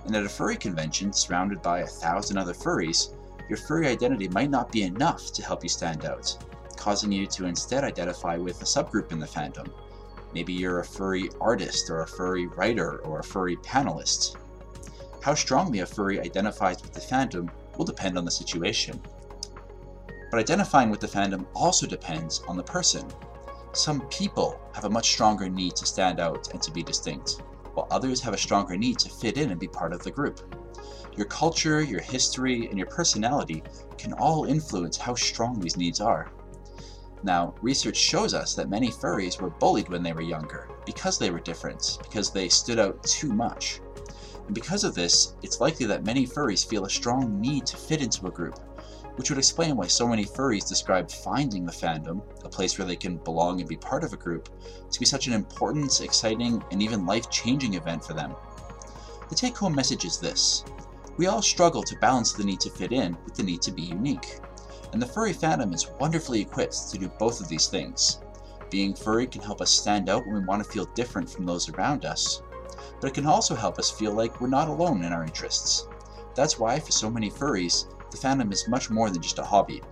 [0.04, 3.14] And at a furry convention surrounded by a thousand other furries,
[3.48, 6.36] your furry identity might not be enough to help you stand out,
[6.76, 9.72] causing you to instead identify with a subgroup in the fandom.
[10.34, 14.36] Maybe you're a furry artist, or a furry writer, or a furry panelist.
[15.22, 19.00] How strongly a furry identifies with the fandom will depend on the situation.
[20.30, 23.06] But identifying with the fandom also depends on the person.
[23.72, 27.42] Some people have a much stronger need to stand out and to be distinct,
[27.74, 30.40] while others have a stronger need to fit in and be part of the group.
[31.16, 33.62] Your culture, your history, and your personality
[33.96, 36.30] can all influence how strong these needs are.
[37.26, 41.30] Now, research shows us that many furries were bullied when they were younger because they
[41.30, 43.80] were different, because they stood out too much.
[44.46, 48.00] And because of this, it's likely that many furries feel a strong need to fit
[48.00, 48.60] into a group,
[49.16, 52.94] which would explain why so many furries describe finding the fandom, a place where they
[52.94, 54.48] can belong and be part of a group,
[54.88, 58.36] to be such an important, exciting, and even life changing event for them.
[59.30, 60.64] The take home message is this
[61.16, 63.82] we all struggle to balance the need to fit in with the need to be
[63.82, 64.38] unique.
[64.96, 68.20] And the furry fandom is wonderfully equipped to do both of these things.
[68.70, 71.68] Being furry can help us stand out when we want to feel different from those
[71.68, 72.40] around us,
[72.98, 75.86] but it can also help us feel like we're not alone in our interests.
[76.34, 79.82] That's why, for so many furries, the fandom is much more than just a hobby.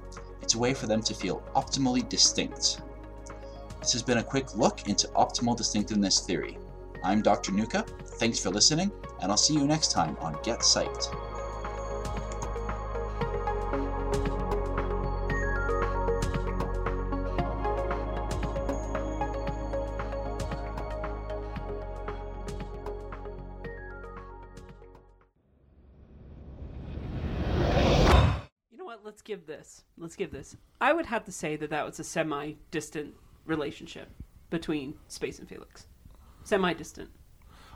[0.40, 2.80] It's a way for them to feel optimally distinct.
[3.80, 6.56] This has been a quick look into optimal distinctiveness theory.
[7.02, 7.52] I'm Dr.
[7.52, 7.84] Nuka,
[8.18, 8.90] thanks for listening,
[9.20, 11.33] and I'll see you next time on Get Psyched.
[29.14, 29.84] Let's give this.
[29.96, 30.56] Let's give this.
[30.80, 33.14] I would have to say that that was a semi-distant
[33.46, 34.08] relationship
[34.50, 35.86] between Space and Felix.
[36.42, 37.10] Semi-distant.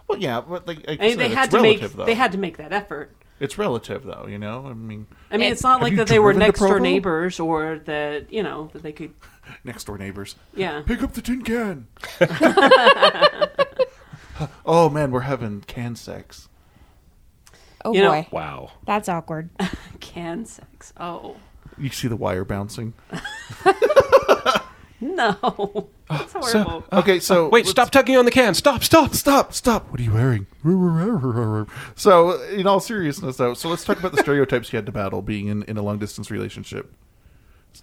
[0.09, 2.06] Well, yeah, but like, like I mean, you they had it's to make though.
[2.06, 3.15] they had to make that effort.
[3.39, 4.27] It's relative, though.
[4.28, 7.39] You know, I mean, I mean, it's not like that they were next door neighbors
[7.39, 9.15] or that you know that they could.
[9.62, 10.35] next door neighbors.
[10.56, 10.82] Yeah.
[10.85, 11.86] Pick up the tin can.
[14.66, 16.48] oh man, we're having can sex.
[17.89, 18.27] Oh You know- boy.
[18.31, 18.70] Wow.
[18.86, 19.51] That's awkward.
[20.01, 20.93] Can sex.
[20.98, 21.36] Oh
[21.77, 22.93] You see the wire bouncing.
[25.01, 26.85] no, that's horrible.
[26.93, 28.55] Okay, so Wait, stop tugging on the can.
[28.55, 29.15] Stop, stop.
[29.15, 29.90] Stop, stop.
[29.90, 30.47] What are you wearing?
[31.94, 35.23] So, in all seriousness, though, so let's talk about the stereotypes you had to battle
[35.23, 36.93] being in, in a long distance relationship.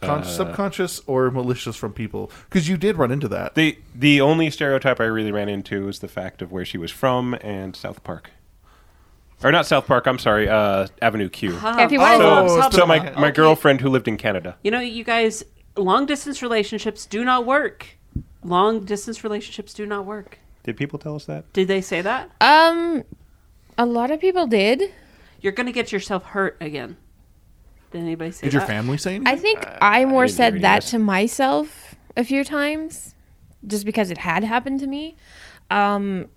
[0.02, 2.30] Con- Uh, subconscious or malicious from people?
[2.50, 3.56] Because you did run into that.
[3.56, 6.92] The the only stereotype I really ran into is the fact of where she was
[6.92, 8.32] from and South Park.
[9.44, 11.54] Or not South Park, I'm sorry, uh, Avenue Q.
[11.54, 13.32] Yeah, if you wanna so, talk- talk so my, my Okay.
[13.32, 14.56] girlfriend who lived in Canada.
[14.64, 15.44] You know, you guys,
[15.76, 17.98] long distance relationships do not work.
[18.44, 20.40] Long distance relationships do not work.
[20.64, 21.52] Did people tell us that?
[21.54, 22.32] Did they say that?
[22.42, 23.04] Um,
[23.78, 24.92] a lot of people did.
[25.42, 26.98] You're gonna get yourself hurt again.
[27.92, 28.68] Did anybody say Did your that?
[28.68, 29.34] family say anything?
[29.34, 30.92] I think I more didn't hear said any that of this.
[30.92, 33.14] to myself a few times,
[33.68, 35.16] just because it had happened to me.
[35.70, 36.28] Um,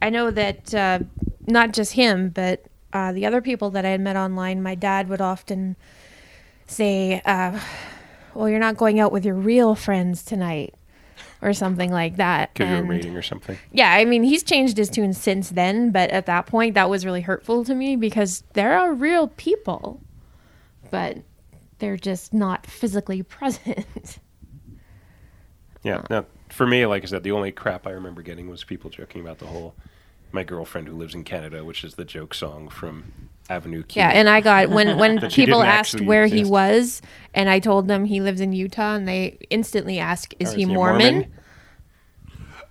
[0.00, 1.00] I know that uh,
[1.46, 5.08] not just him, but uh, the other people that I had met online, my dad
[5.08, 5.76] would often
[6.66, 7.58] say, uh,
[8.34, 10.74] "Well, you're not going out with your real friends tonight,"
[11.42, 12.54] or something like that.
[12.54, 13.58] Give you a rating or something.
[13.72, 17.04] yeah, I mean, he's changed his tune since then, but at that point, that was
[17.04, 20.00] really hurtful to me because there are real people,
[20.90, 21.18] but
[21.78, 24.18] they're just not physically present.
[25.82, 26.02] Yeah.
[26.10, 29.20] Now, for me, like I said, the only crap I remember getting was people joking
[29.20, 29.74] about the whole
[30.32, 33.04] "My girlfriend who lives in Canada," which is the joke song from
[33.48, 34.00] Avenue Q.
[34.00, 37.02] yeah, and I got when when people asked actually where he was,
[37.34, 40.62] and I told them he lives in Utah, and they instantly ask, "Is Or he
[40.64, 41.32] he Mormon?" Mormon?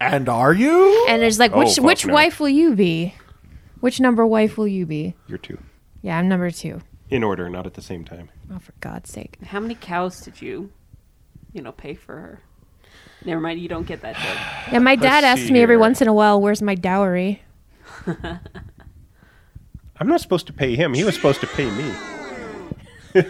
[0.02, 1.06] And are you?
[1.08, 2.14] And it's like, Oh, which fuck which no.
[2.14, 3.14] wife will you be?
[3.80, 5.16] Which number wife will you be?
[5.28, 5.58] You're two.
[6.02, 6.82] Yeah, I'm number two.
[7.10, 8.30] In order, not at the same time.
[8.54, 9.38] Oh, for God's sake!
[9.46, 10.72] How many cows did you,
[11.54, 12.42] you know, pay for her?
[13.26, 14.38] Never mind, you don't get that joke.
[14.74, 15.80] Yeah, my dad Let's asks see me every here.
[15.80, 17.42] once in a while, "Where's my dowry?"
[18.08, 18.40] I'm
[20.08, 20.94] not supposed to pay him.
[20.94, 21.94] He was supposed to pay me.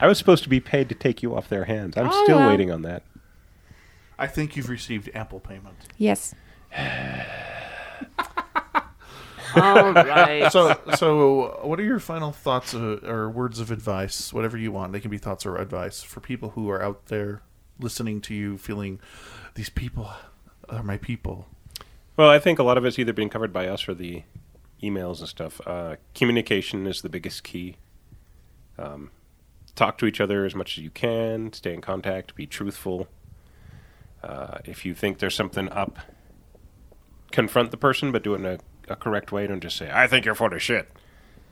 [0.00, 1.96] I was supposed to be paid to take you off their hands.
[1.96, 2.48] I'm Oh, still well.
[2.48, 3.02] waiting on that.
[4.18, 5.76] I think you've received ample payment.
[5.98, 6.34] Yes.
[9.56, 10.50] All right.
[10.52, 14.92] So, so what are your final thoughts uh, or words of advice, whatever you want?
[14.92, 17.42] They can be thoughts or advice for people who are out there
[17.78, 19.00] listening to you, feeling
[19.54, 20.10] these people
[20.68, 21.46] are my people.
[22.16, 24.22] Well, I think a lot of it's either being covered by us or the
[24.82, 25.60] emails and stuff.
[25.66, 27.76] Uh, communication is the biggest key.
[28.78, 29.10] Um,
[29.74, 31.52] talk to each other as much as you can.
[31.52, 32.34] Stay in contact.
[32.34, 33.08] Be truthful.
[34.22, 35.98] Uh, if you think there's something up,
[37.30, 38.58] confront the person, but do it in a,
[38.88, 39.46] a correct way.
[39.46, 40.88] Don't just say, "I think you're full of shit."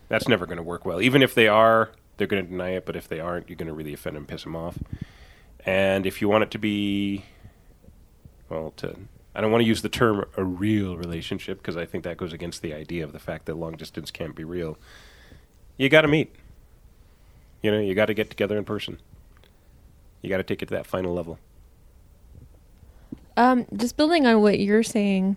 [0.08, 1.00] That's never going to work well.
[1.00, 2.86] Even if they are, they're going to deny it.
[2.86, 4.78] But if they aren't, you're going to really offend and piss them off.
[5.66, 7.24] And if you want it to be,
[8.48, 8.96] well, to
[9.34, 12.32] I don't want to use the term a real relationship because I think that goes
[12.32, 14.78] against the idea of the fact that long distance can't be real.
[15.76, 16.34] You got to meet.
[17.60, 19.00] You know, you got to get together in person.
[20.22, 21.38] You got to take it to that final level.
[23.36, 25.36] Um, just building on what you're saying,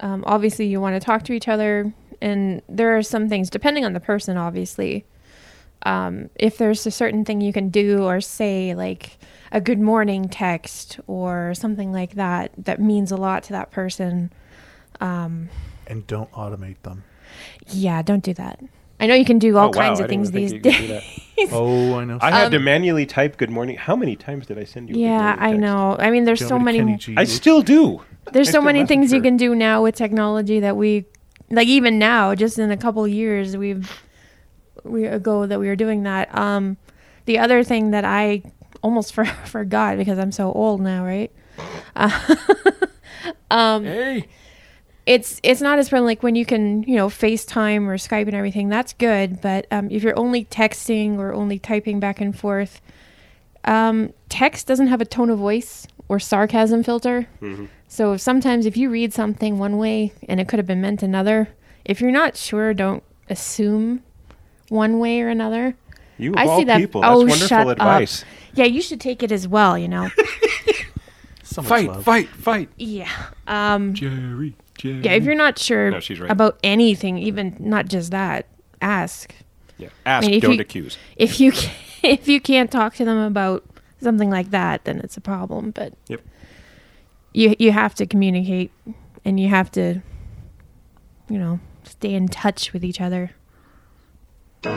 [0.00, 3.84] um, obviously you want to talk to each other, and there are some things depending
[3.84, 5.04] on the person, obviously.
[5.82, 9.18] um, if there's a certain thing you can do or say, like
[9.50, 14.30] a good morning text or something like that, that means a lot to that person.
[15.00, 15.48] Um,
[15.86, 17.04] And don't automate them.
[17.68, 18.60] yeah, don't do that.
[19.00, 21.02] I know you can do all Oh, kinds I of things these think you could
[21.36, 21.48] days.
[21.50, 22.18] Oh, I know.
[22.22, 24.94] I had to Um, manually type "Good morning." How many times did I send you?
[24.94, 25.96] a good Yeah, I know.
[25.98, 26.98] I mean, there's so many.
[27.16, 28.02] I still do.
[28.32, 31.06] There's so many things you can do now with technology that we,
[31.50, 33.90] like even now, just in a couple years, we've
[34.84, 36.32] we ago that we were doing that.
[36.36, 36.76] Um,
[37.24, 38.42] the other thing that I
[38.82, 41.32] almost for, forgot because I'm so old now, right?
[41.96, 42.36] Uh,
[43.50, 44.28] um, hey.
[45.06, 48.34] It's it's not as fun like when you can you know FaceTime or Skype and
[48.34, 48.68] everything.
[48.68, 52.80] That's good, but um, if you're only texting or only typing back and forth,
[53.64, 57.26] um, text doesn't have a tone of voice or sarcasm filter.
[57.40, 57.68] Mhm.
[57.88, 61.48] So sometimes if you read something one way and it could have been meant another,
[61.84, 64.02] if you're not sure, don't assume
[64.68, 65.74] one way or another.
[66.18, 68.22] You of all people, that's oh, wonderful shut advice.
[68.22, 68.28] Up.
[68.54, 69.78] Yeah, you should take it as well.
[69.78, 70.10] You know.
[71.44, 72.68] fight, fight, fight.
[72.76, 73.10] yeah.
[73.46, 75.00] Um, Jerry, Jerry.
[75.02, 76.30] yeah, if you're not sure No, she's right.
[76.30, 78.46] about anything, even not just that,
[78.80, 79.34] ask.
[79.78, 80.96] Yeah, ask, if don't you, accuse.
[81.16, 83.64] If you ca- if you can't talk to them about
[84.00, 85.70] something like that, then it's a problem.
[85.70, 86.20] But Yep.
[87.32, 88.70] you you have to communicate,
[89.24, 90.00] and you have to,
[91.28, 93.30] you know, stay in touch with each other.
[94.62, 94.70] The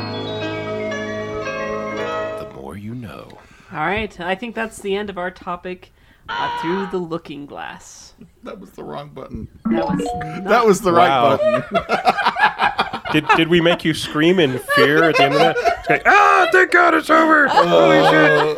[2.55, 3.29] more you know.
[3.71, 5.91] All right, I think that's the end of our topic
[6.29, 8.13] uh, through the looking glass.
[8.43, 9.47] That was the wrong button.
[9.65, 11.63] That was That was the right button.
[13.13, 15.57] did did we make you scream in fear at the end of that?
[15.57, 17.47] It's like, ah, thank God it's over.
[17.51, 18.57] Holy shit.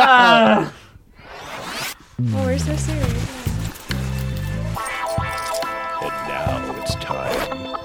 [0.00, 0.72] Oh,
[2.18, 3.44] we're so serious.
[6.00, 7.76] And now it's time.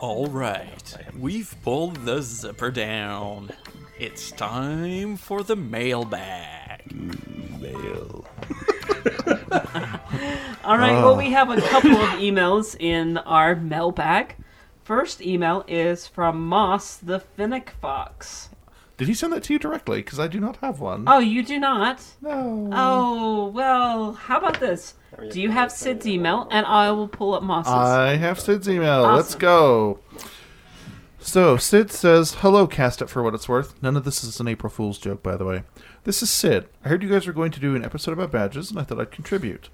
[0.00, 3.50] All right, we've pulled the zipper down.
[3.98, 6.67] It's time for the mailbag.
[7.60, 8.24] Mail.
[10.64, 11.16] All right, well, Oh.
[11.18, 14.36] we have a couple of emails in our mailbag.
[14.84, 18.50] First email is from Moss the Fennec Fox.
[18.96, 19.98] Did he send that to you directly?
[19.98, 21.04] Because I do not have one.
[21.06, 22.02] Oh, you do not?
[22.20, 22.68] No.
[22.72, 24.94] Oh, well, how about this?
[25.30, 26.48] Do you have Sid's email?
[26.50, 27.72] And I will pull up Moss's.
[27.72, 29.02] I have Sid's email.
[29.02, 30.00] Let's go.
[31.20, 33.80] So, Sid says, Hello, cast it for what it's worth.
[33.82, 35.62] None of this is an April Fool's joke, by the way.
[36.04, 36.68] This is Sid.
[36.84, 39.00] I heard you guys were going to do an episode about badges, and I thought
[39.00, 39.68] I'd contribute.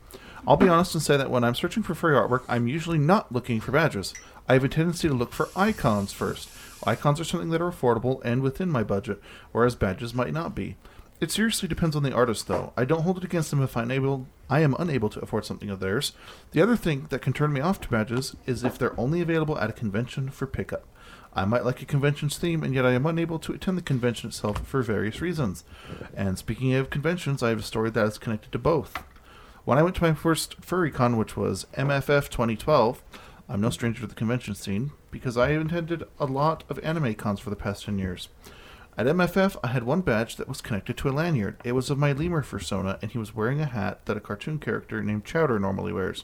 [0.46, 3.30] I'll be honest and say that when I'm searching for furry artwork, I'm usually not
[3.30, 4.14] looking for badges.
[4.48, 6.48] I have a tendency to look for icons first.
[6.86, 9.20] Icons are something that are affordable and within my budget,
[9.52, 10.76] whereas badges might not be.
[11.20, 12.72] It seriously depends on the artist, though.
[12.76, 15.70] I don't hold it against them if I'm able, I am unable to afford something
[15.70, 16.12] of theirs.
[16.52, 19.58] The other thing that can turn me off to badges is if they're only available
[19.58, 20.86] at a convention for pickup.
[21.36, 24.28] I might like a convention's theme, and yet I am unable to attend the convention
[24.28, 25.64] itself for various reasons.
[26.14, 29.02] And speaking of conventions, I have a story that is connected to both.
[29.64, 33.02] When I went to my first furry con, which was MFF 2012,
[33.48, 37.14] I'm no stranger to the convention scene because I have attended a lot of anime
[37.14, 38.28] cons for the past 10 years.
[38.96, 41.56] At MFF, I had one badge that was connected to a lanyard.
[41.64, 44.60] It was of my lemur fursona, and he was wearing a hat that a cartoon
[44.60, 46.22] character named Chowder normally wears.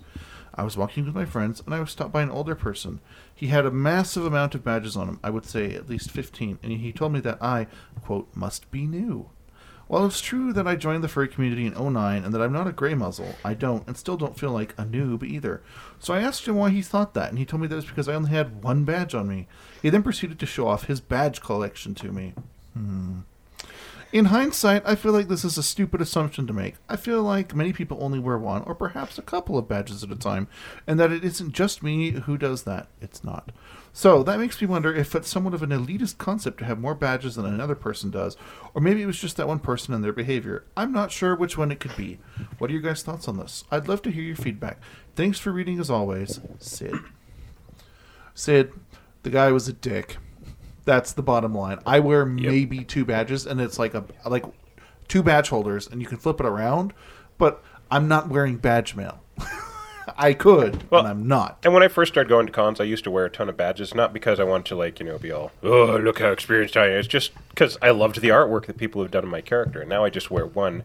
[0.54, 3.00] I was walking with my friends, and I was stopped by an older person.
[3.40, 6.58] He had a massive amount of badges on him, I would say at least 15,
[6.62, 7.68] and he told me that I,
[8.04, 9.30] quote, must be new.
[9.88, 12.66] While it's true that I joined the furry community in 09 and that I'm not
[12.66, 15.62] a gray muzzle, I don't and still don't feel like a noob either.
[15.98, 18.10] So I asked him why he thought that, and he told me that it's because
[18.10, 19.48] I only had one badge on me.
[19.80, 22.34] He then proceeded to show off his badge collection to me.
[22.74, 23.20] Hmm.
[24.12, 26.74] In hindsight, I feel like this is a stupid assumption to make.
[26.88, 30.10] I feel like many people only wear one or perhaps a couple of badges at
[30.10, 30.48] a time,
[30.84, 32.88] and that it isn't just me who does that.
[33.00, 33.52] It's not.
[33.92, 36.96] So that makes me wonder if it's somewhat of an elitist concept to have more
[36.96, 38.36] badges than another person does,
[38.74, 40.64] or maybe it was just that one person and their behavior.
[40.76, 42.18] I'm not sure which one it could be.
[42.58, 43.62] What are your guys' thoughts on this?
[43.70, 44.78] I'd love to hear your feedback.
[45.14, 46.96] Thanks for reading as always, Sid.
[48.34, 48.72] Sid,
[49.22, 50.16] the guy was a dick.
[50.84, 51.78] That's the bottom line.
[51.86, 54.44] I wear maybe two badges, and it's like a like
[55.08, 56.92] two badge holders, and you can flip it around.
[57.38, 59.20] But I'm not wearing badge mail.
[60.16, 61.58] I could, and I'm not.
[61.62, 63.56] And when I first started going to cons, I used to wear a ton of
[63.56, 66.76] badges, not because I wanted to like you know be all oh look how experienced
[66.76, 66.98] I am.
[66.98, 69.80] It's just because I loved the artwork that people have done of my character.
[69.80, 70.84] And now I just wear one,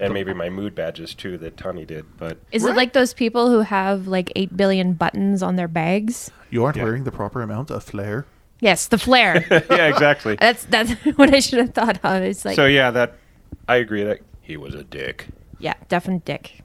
[0.00, 2.04] and maybe my mood badges too that Tony did.
[2.16, 6.30] But Is it like those people who have like eight billion buttons on their bags?
[6.50, 8.26] You aren't wearing the proper amount of flair.
[8.60, 9.44] Yes, the flare.
[9.70, 10.36] yeah, exactly.
[10.36, 12.22] That's that's what I should have thought of.
[12.22, 13.14] It's like so yeah, that
[13.68, 15.26] I agree that he was a dick.
[15.58, 16.62] yeah, definite dick.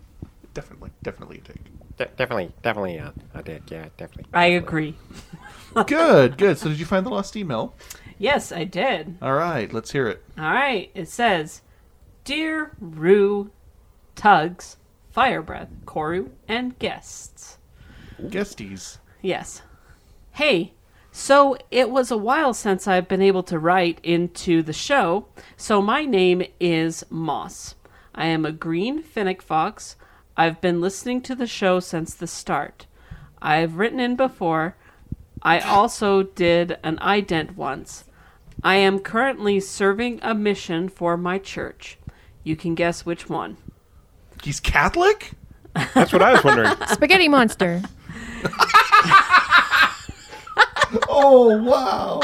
[0.53, 2.18] Definitely, definitely a dick.
[2.18, 3.63] definitely, definitely a, a dick.
[3.69, 4.31] Yeah, definitely.
[4.34, 4.95] I agree.
[5.85, 6.57] good, good.
[6.57, 7.76] So did you find the lost email?
[8.18, 9.18] Yes, I did.
[9.22, 10.23] All right, let's hear it.
[10.38, 10.91] All right.
[10.93, 11.61] It says,
[12.23, 13.51] "Dear Rue,
[14.15, 14.77] Tugs,
[15.15, 17.57] Firebreath, Koru, and guests."
[18.22, 18.99] Guesties.
[19.22, 19.61] Yes.
[20.34, 20.73] Hey,
[21.12, 25.28] so it was a while since I've been able to write into the show,
[25.58, 27.76] so my name is Moss.
[28.16, 29.96] I am a green fennec fox.
[30.38, 32.88] I've been listening to the show since the start.
[33.42, 34.76] I've written in before.
[35.42, 38.06] I also did an ident once.
[38.64, 41.98] I am currently serving a mission for my church.
[42.44, 43.58] You can guess which one.
[44.44, 45.32] He's Catholic?
[45.94, 46.74] That's what I was wondering.
[46.88, 47.82] Spaghetti monster.
[51.09, 52.22] oh wow!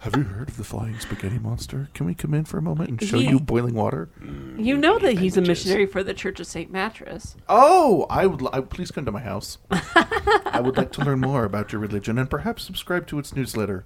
[0.00, 1.88] Have you heard of the flying spaghetti monster?
[1.94, 4.08] Can we come in for a moment and show He- you boiling water?
[4.20, 6.72] You mm, know that he's a missionary for the Church of St.
[6.72, 7.36] Mattress.
[7.48, 8.42] Oh, I would.
[8.42, 9.58] li- I, please come to my house.
[9.70, 13.84] I would like to learn more about your religion and perhaps subscribe to its newsletter.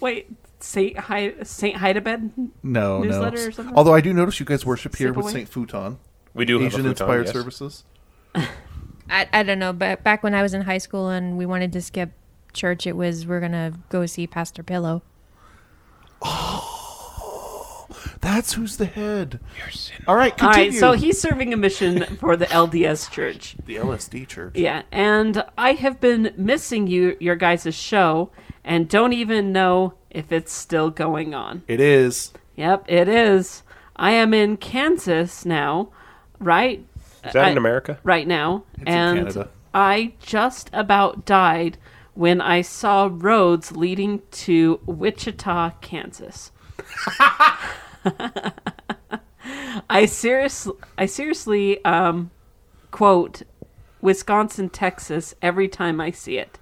[0.00, 3.46] Wait, Saint Hy- Saint Hidebed No, newsletter no.
[3.46, 3.76] or something?
[3.76, 5.32] Although I do notice you guys worship here Slip with away?
[5.32, 5.98] Saint Futon.
[6.34, 7.32] We do have a futon, Asian-inspired yes.
[7.32, 7.84] services.
[8.34, 11.72] I, I don't know, but back when I was in high school and we wanted
[11.74, 12.10] to skip
[12.54, 15.02] church, it was we're gonna go see Pastor Pillow.
[16.22, 17.86] Oh,
[18.20, 19.40] that's who's the head.
[20.06, 20.70] All right, All continue.
[20.70, 23.56] right, so he's serving a mission for the LDS Church.
[23.66, 24.56] the LSD church.
[24.56, 28.30] Yeah, and I have been missing you, your guys' show,
[28.64, 31.62] and don't even know if it's still going on.
[31.68, 32.32] It is.
[32.56, 33.62] Yep, it is.
[33.96, 35.90] I am in Kansas now,
[36.38, 36.84] right?
[37.24, 37.98] Is that I- in America?
[38.02, 39.48] Right now, It's in and Canada.
[39.74, 41.78] I just about died
[42.14, 46.52] when I saw roads leading to Wichita, Kansas.
[49.90, 52.30] I serious, I seriously um,
[52.90, 53.42] quote
[54.00, 56.58] Wisconsin, Texas every time I see it.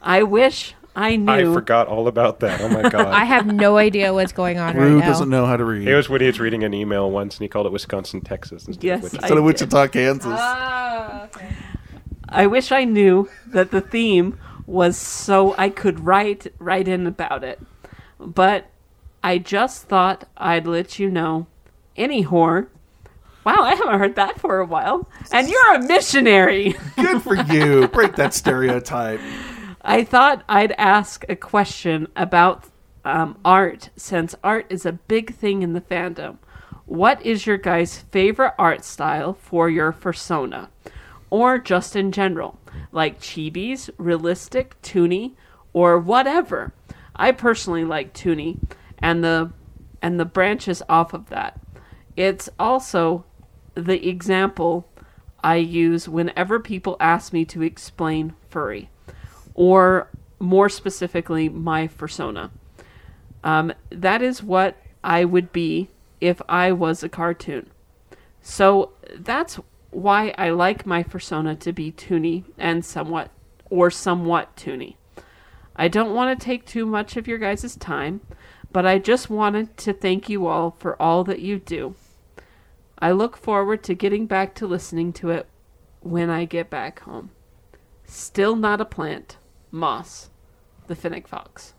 [0.00, 1.52] I wish I knew.
[1.52, 2.60] I forgot all about that.
[2.60, 3.06] Oh my god.
[3.06, 5.86] I have no idea what's going on Rue right doesn't know how to read.
[5.88, 8.66] It was when he was reading an email once, and he called it Wisconsin, Texas.
[8.66, 9.22] Instead Yes, of Wichita.
[9.22, 10.38] Instead of Wichita, Kansas.
[10.38, 11.48] Oh, okay.
[12.28, 17.44] I wish I knew that the theme was so I could write write in about
[17.44, 17.60] it.
[18.18, 18.70] But
[19.22, 21.46] I just thought I'd let you know.
[21.96, 22.68] Any whore.
[23.44, 25.08] Wow, I haven't heard that for a while.
[25.32, 26.74] And you're a missionary.
[26.96, 27.88] Good for you.
[27.88, 29.20] Break that stereotype.
[29.82, 32.64] I thought I'd ask a question about
[33.04, 36.38] um, art, since art is a big thing in the fandom.
[36.86, 40.70] What is your guys' favorite art style for your persona?
[41.30, 42.58] Or just in general?
[42.90, 45.32] Like chibis, realistic, toony,
[45.72, 46.72] or whatever.
[47.14, 48.58] I personally like toony
[48.98, 49.52] and the
[50.00, 51.60] and the branches off of that.
[52.16, 53.24] It's also
[53.74, 54.88] the example
[55.42, 58.90] I use whenever people ask me to explain furry,
[59.54, 60.08] or
[60.38, 62.50] more specifically, my persona.
[63.44, 65.88] Um, that is what I would be
[66.20, 67.70] if I was a cartoon.
[68.40, 69.58] So that's
[69.92, 73.30] why I like my persona to be toony and somewhat,
[73.70, 74.96] or somewhat toony.
[75.76, 78.20] I don't want to take too much of your guys' time,
[78.72, 81.94] but I just wanted to thank you all for all that you do.
[82.98, 85.46] I look forward to getting back to listening to it
[86.00, 87.30] when I get back home.
[88.04, 89.36] Still not a plant.
[89.70, 90.30] Moss,
[90.86, 91.74] the Fennec Fox.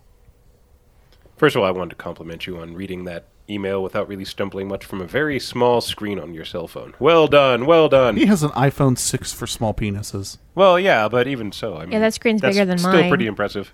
[1.37, 4.67] First of all, I wanted to compliment you on reading that email without really stumbling
[4.67, 6.93] much from a very small screen on your cell phone.
[6.99, 8.15] Well done, well done.
[8.17, 10.37] He has an iPhone 6 for small penises.
[10.55, 13.09] Well, yeah, but even so, I mean, yeah, that screen's that's bigger than still mine.
[13.09, 13.73] pretty impressive.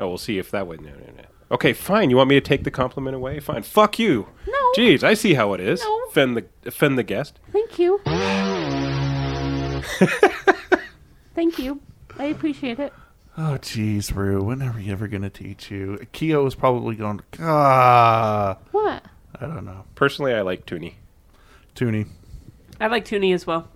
[0.00, 0.76] Oh, we'll see if that way.
[0.76, 1.24] No, no, no.
[1.50, 2.10] Okay, fine.
[2.10, 3.40] You want me to take the compliment away?
[3.40, 3.62] Fine.
[3.62, 4.28] Fuck you.
[4.46, 4.52] No.
[4.76, 5.80] Jeez, I see how it is.
[5.80, 6.00] No.
[6.08, 7.40] Offend the offend the guest.
[7.52, 7.98] Thank you.
[11.34, 11.80] Thank you.
[12.18, 12.92] I appreciate it.
[13.40, 14.42] Oh, jeez, Rue.
[14.42, 16.04] When are we ever going to teach you?
[16.10, 17.24] Keo is probably going to.
[17.40, 18.58] Ah.
[18.72, 19.04] What?
[19.40, 19.84] I don't know.
[19.94, 20.96] Personally, I like Toonie.
[21.76, 22.06] Toonie.
[22.80, 23.68] I like Toonie as well.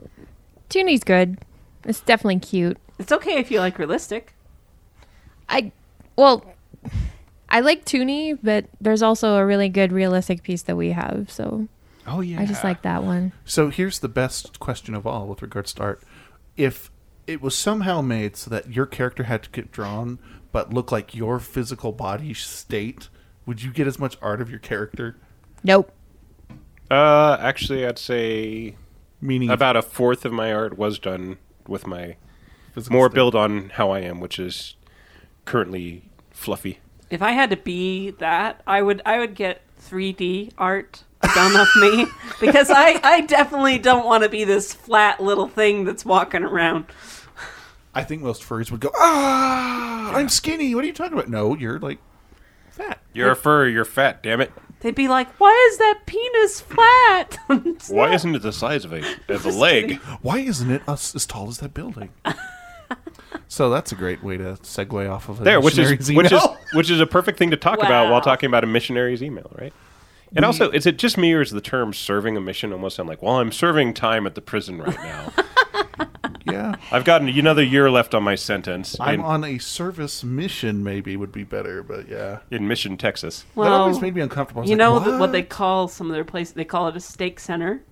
[0.69, 1.39] Toonie's good.
[1.85, 2.77] It's definitely cute.
[2.99, 4.35] It's okay if you like realistic.
[5.49, 5.71] I
[6.17, 6.45] well,
[7.49, 11.31] I like Toonie, but there's also a really good realistic piece that we have.
[11.31, 11.69] So
[12.07, 12.41] Oh, yeah.
[12.41, 13.33] I just like that one.
[13.45, 16.03] So here's the best question of all with regards to art.
[16.57, 16.91] If
[17.27, 20.19] it was somehow made so that your character had to get drawn
[20.53, 23.09] but look like your physical body state,
[23.47, 25.17] would you get as much art of your character?
[25.65, 25.91] Nope.
[26.91, 28.77] Uh, actually, I'd say
[29.21, 32.17] Meaning about a fourth of my art was done with my
[32.75, 33.15] Physical more state.
[33.15, 34.77] build on how I am, which is
[35.47, 36.81] currently fluffy.
[37.09, 41.05] If I had to be that, I would I would get 3D art
[41.35, 42.07] done of me
[42.41, 46.87] because I I definitely don't want to be this flat little thing that's walking around.
[47.95, 50.75] I think most furries would go, ah, I'm skinny.
[50.75, 51.29] What are you talking about?
[51.29, 51.99] No, you're like
[52.71, 53.01] fat.
[53.13, 53.73] You're a furry.
[53.73, 54.23] You're fat.
[54.23, 54.51] Damn it.
[54.81, 57.39] They'd be like, "Why is that penis flat?"
[57.89, 60.01] Why not- isn't it the size of a of a leg?
[60.23, 62.11] Why isn't it us as tall as that building?
[63.49, 66.33] so that's a great way to segue off of a There, which is missionary's which
[66.33, 69.51] is which is a perfect thing to talk about while talking about a missionary's email,
[69.57, 69.73] right?
[70.35, 72.97] And We- also, is it just me or is the term "serving a mission" almost
[72.97, 75.33] sound like, "Well, I'm serving time at the prison right now"?
[76.47, 76.75] yeah.
[76.91, 78.97] I've got another year left on my sentence.
[78.99, 82.39] I'm in, on a service mission, maybe would be better, but yeah.
[82.51, 83.45] in Mission, Texas.
[83.57, 84.65] that always made me uncomfortable.
[84.65, 85.21] You like, know what?
[85.21, 86.55] what they call some of their places?
[86.55, 87.83] They call it a steak center.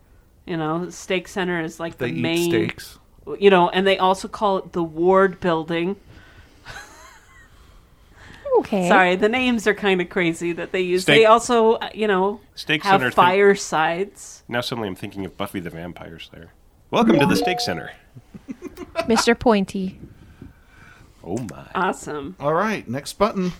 [0.46, 2.50] You know, steak center is like They the eat main.
[2.50, 2.98] steaks.
[3.38, 5.96] You know, and they also call it the ward building.
[8.58, 8.88] Okay.
[8.88, 11.02] Sorry, the names are kind of crazy that they use.
[11.02, 14.42] Steak- they also, uh, you know, Steak have center thing- firesides.
[14.48, 16.52] Now suddenly I'm thinking of Buffy the Vampire Slayer.
[16.90, 17.92] Welcome to the Steak Center.
[19.08, 19.38] Mr.
[19.38, 20.00] Pointy.
[21.22, 21.66] Oh my!
[21.74, 22.34] Awesome.
[22.40, 23.52] All right, next button.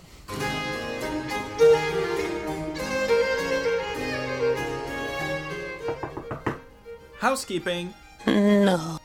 [7.19, 7.95] Housekeeping.
[8.27, 8.99] No.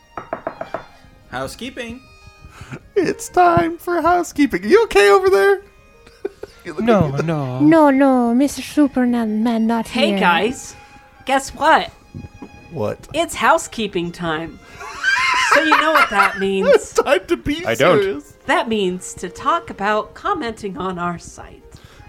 [1.30, 2.02] Housekeeping.
[2.96, 4.64] It's time for housekeeping.
[4.64, 5.62] you okay over there?
[6.80, 7.60] No, no.
[7.60, 8.62] No, no, Mr.
[8.62, 10.04] Superman man not here.
[10.04, 10.20] Hey here.
[10.20, 10.76] guys,
[11.26, 11.90] guess what?
[12.72, 13.08] What?
[13.14, 14.60] It's housekeeping time.
[15.54, 16.68] so you know what that means.
[16.70, 18.02] It's time to be I don't.
[18.02, 18.32] serious.
[18.46, 21.62] That means to talk about commenting on our site.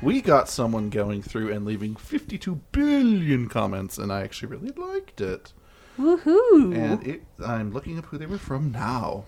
[0.02, 5.20] We got someone going through and leaving 52 billion comments, and I actually really liked
[5.20, 5.52] it.
[5.98, 6.76] Woohoo!
[6.76, 9.24] And it, I'm looking up who they were from now.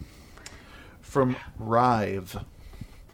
[1.00, 2.44] From Rive.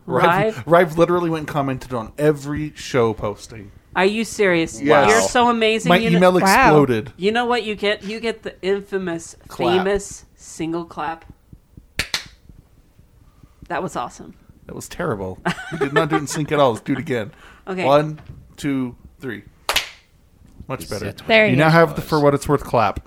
[0.06, 0.62] Rive?
[0.66, 3.72] Rive literally went and commented on every show posting.
[3.96, 4.80] Are you serious?
[4.82, 5.08] Yes.
[5.10, 5.88] You're so amazing.
[5.88, 7.12] My You know- email exploded.
[7.16, 8.02] You know what you get?
[8.02, 9.78] You get the infamous, Clap.
[9.78, 11.24] famous single clap.
[13.68, 14.34] That was awesome.
[14.66, 15.38] That was terrible.
[15.72, 16.72] We did not do it in sync at all.
[16.72, 17.32] Let's do it again.
[17.66, 17.84] Okay.
[17.84, 18.20] One,
[18.56, 19.44] two, three.
[20.68, 21.12] Much better.
[21.26, 23.06] There you you now have the for what it's worth clap.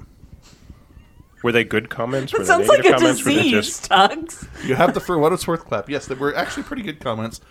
[1.44, 2.34] Were they good comments?
[2.34, 3.26] Were That they sounds like negative a comments?
[3.26, 4.48] Were they disease, just Tugs.
[4.66, 5.90] You have the for what it's worth clap.
[5.90, 7.42] Yes, they were actually pretty good comments.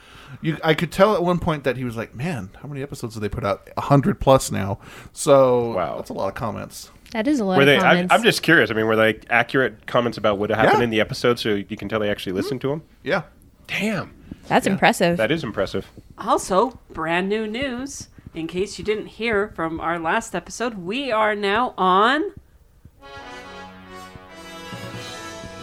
[0.43, 3.15] You, I could tell at one point that he was like, "Man, how many episodes
[3.15, 3.69] have they put out?
[3.77, 4.81] A hundred plus now."
[5.13, 5.97] So Wow.
[5.97, 6.91] that's a lot of comments.
[7.13, 7.77] That is a lot were of they?
[7.77, 8.13] I, comments.
[8.15, 8.71] I'm just curious.
[8.71, 10.85] I mean, were they accurate comments about what happened Yeah.
[10.85, 12.83] in the episode, so you can tell they actually listened to them?
[13.05, 13.23] Yeah.
[13.69, 14.13] Damn,
[14.49, 15.17] That's impressive.
[15.17, 15.87] that is impressive.
[16.19, 18.09] Also, brand new news.
[18.35, 22.33] In case you didn't hear from our last episode, we are now on.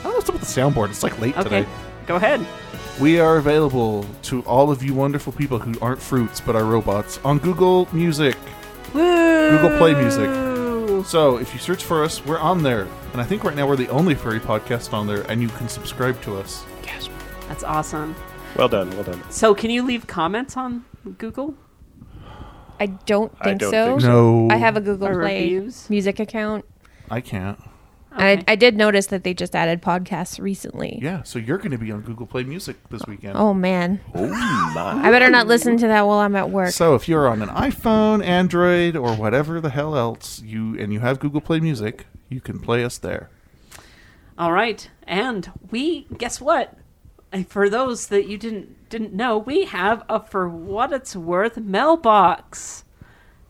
[0.03, 0.89] I don't know what's up with the soundboard.
[0.89, 1.69] It's like late Okay, today.
[2.07, 2.45] go ahead.
[2.99, 7.19] We are available to all of you wonderful people who aren't fruits but are robots
[7.23, 8.35] on Google Music,
[8.93, 9.49] Woo!
[9.49, 10.29] Google Play Music.
[11.07, 12.87] So if you search for us, we're on there.
[13.13, 15.67] And I think right now we're the only furry podcast on there, and you can
[15.67, 16.63] subscribe to us.
[16.83, 17.09] Yes.
[17.47, 18.15] That's awesome.
[18.55, 18.89] Well done.
[18.91, 19.21] Well done.
[19.31, 20.85] So, can you leave comments on
[21.17, 21.55] Google?
[22.79, 23.85] I don't I think don't so.
[23.85, 24.47] think so.
[24.51, 25.89] I have a Google Or Play reviews?
[25.89, 26.63] music account.
[27.09, 27.59] I can't.
[28.15, 28.43] Okay.
[28.47, 30.99] I, I did notice that they just added podcasts recently.
[31.01, 33.37] Yeah, so you're going to be on Google Play Music this weekend.
[33.37, 33.99] Oh man.
[34.13, 35.01] Oh my!
[35.03, 36.69] I better not listen to that while I'm at work.
[36.69, 40.99] So if you're on an iPhone, Android, or whatever the hell else you and you
[40.99, 43.29] have Google Play Music, you can play us there.
[44.37, 46.77] All right, and we guess what?
[47.31, 51.57] Uh, for those that you didn't didn't know, we have a for what it's worth
[51.57, 52.83] mailbox.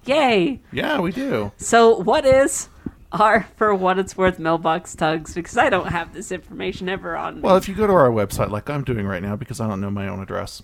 [0.05, 0.61] Yay!
[0.71, 1.51] Yeah, we do.
[1.57, 2.69] So, what is
[3.13, 5.33] our for what it's worth mailbox tugs?
[5.33, 7.35] Because I don't have this information ever on.
[7.35, 7.41] me.
[7.41, 9.79] Well, if you go to our website, like I'm doing right now, because I don't
[9.81, 10.61] know my own address,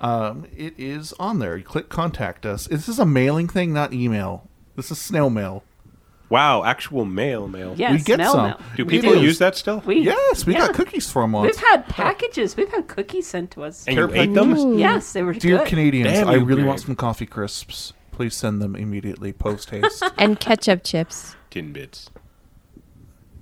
[0.00, 1.56] um, it is on there.
[1.56, 2.66] You click contact us.
[2.66, 4.48] This is a mailing thing, not email.
[4.76, 5.64] This is snail mail.
[6.30, 7.74] Wow, actual mail, mail.
[7.78, 8.46] yes, we get mail some.
[8.48, 8.60] mail.
[8.76, 9.22] Do people is.
[9.22, 9.82] use that still?
[9.86, 10.66] We Yes, we yeah.
[10.66, 11.56] got cookies from once.
[11.56, 12.54] We've had packages.
[12.54, 13.86] We've had cookies sent to us.
[13.88, 14.54] And you ate them?
[14.54, 14.78] Ooh.
[14.78, 15.68] Yes, they were Dear good.
[15.68, 16.66] Canadians, Damn I really Greg.
[16.66, 17.94] want some coffee crisps.
[18.12, 20.02] Please send them immediately, post haste.
[20.18, 21.34] and ketchup chips.
[21.58, 22.08] Tin bits.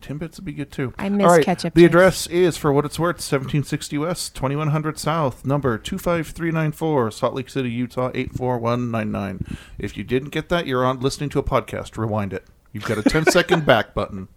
[0.01, 0.95] Timbits would be good too.
[0.99, 1.91] I miss All right, ketchup The chips.
[1.91, 7.71] address is, for what it's worth, 1760 West, 2100 South, number 25394, Salt Lake City,
[7.71, 9.59] Utah, 84199.
[9.79, 11.99] If you didn't get that, you're on listening to a podcast.
[11.99, 12.45] Rewind it.
[12.73, 14.29] You've got a 10 second back button.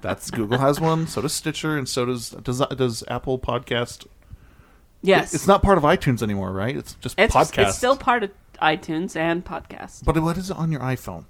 [0.00, 1.06] That's Google has one.
[1.06, 4.06] So does Stitcher, and so does does does Apple Podcast.
[5.02, 6.74] Yes, It's not part of iTunes anymore, right?
[6.76, 7.68] It's just It's, podcast.
[7.68, 8.30] it's still part of
[8.62, 10.04] iTunes and podcast.
[10.04, 11.24] But what is it on your iPhone?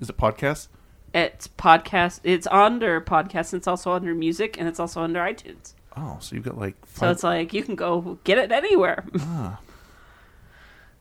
[0.00, 0.68] Is it podcast?
[1.14, 2.20] It's podcast.
[2.24, 3.52] It's under podcast.
[3.52, 5.74] And it's also under music, and it's also under iTunes.
[5.96, 9.04] Oh, so you've got like So it's like you can go get it anywhere.
[9.20, 9.60] ah.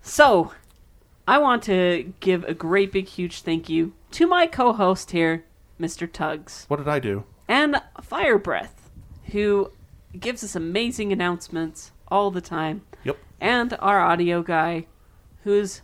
[0.02, 0.52] So,
[1.28, 5.44] I want to give a great big huge thank you to my co-host here,
[5.82, 6.10] Mr.
[6.12, 7.24] Tugs, What did I do?
[7.48, 8.90] and Fire Breath,
[9.32, 9.72] who
[10.18, 12.84] gives us amazing announcements all the time.
[13.04, 13.18] Yep.
[13.42, 14.86] and our audio guy,
[15.44, 15.82] who's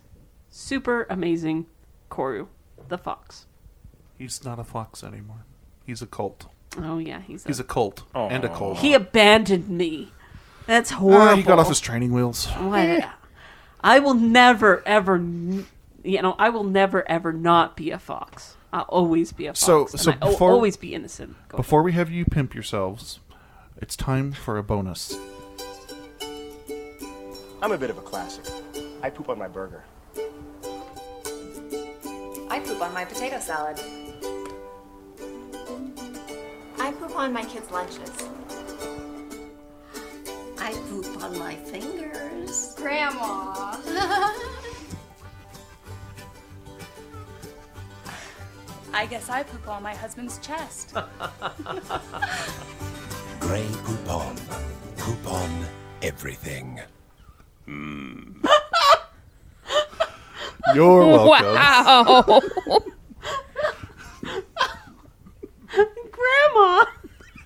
[0.48, 1.66] super amazing,
[2.10, 2.46] Koru,
[2.92, 3.46] the fox.
[4.18, 5.44] He's not a fox anymore.
[5.86, 6.46] He's a cult.
[6.78, 8.78] Oh yeah, he's a, He's a cult and a cult.
[8.78, 10.12] He abandoned me.
[10.66, 11.22] That's horrible.
[11.22, 12.46] Ah, he got off his training wheels.
[12.46, 13.08] What?
[13.80, 15.66] I will never ever, n-
[16.04, 18.56] you know, I will never ever not be a fox.
[18.72, 19.60] I'll always be a fox.
[19.60, 21.34] So, and so I'll before always be innocent.
[21.48, 23.18] Go Before we have you pimp yourselves,
[23.78, 25.16] it's time for a bonus.
[27.60, 28.44] I'm a bit of a classic.
[29.02, 29.84] I poop on my burger.
[32.52, 33.80] I poop on my potato salad.
[36.78, 38.10] I poop on my kids' lunches.
[40.58, 42.74] I poop on my fingers.
[42.76, 43.78] Grandma.
[48.92, 50.92] I guess I poop on my husband's chest.
[53.40, 54.36] Grey poop on.
[54.98, 55.64] Poop on
[56.02, 56.82] everything.
[57.64, 58.44] Hmm.
[60.74, 61.54] You're welcome.
[61.54, 62.40] Wow.
[66.10, 66.84] Grandma.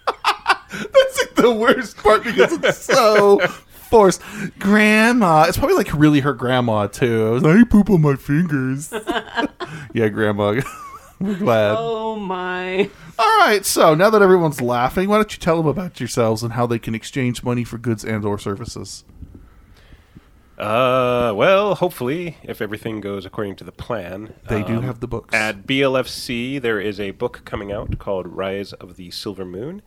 [0.73, 3.39] That's like the worst part because it's so
[3.89, 4.21] forced.
[4.59, 5.45] Grandma.
[5.49, 7.27] It's probably like really her grandma too.
[7.27, 8.93] I was like, I poop on my fingers.
[9.95, 10.61] yeah, grandma.
[11.19, 11.77] We're glad.
[11.79, 12.91] Oh my.
[13.19, 16.53] All right, so now that everyone's laughing, why don't you tell them about yourselves and
[16.53, 19.05] how they can exchange money for goods and or services?
[20.59, 25.07] Uh, well, hopefully, if everything goes according to the plan, They do um, have the
[25.07, 25.35] books.
[25.35, 29.83] At BLFC, there is a book coming out called Rise of the Silver Moon.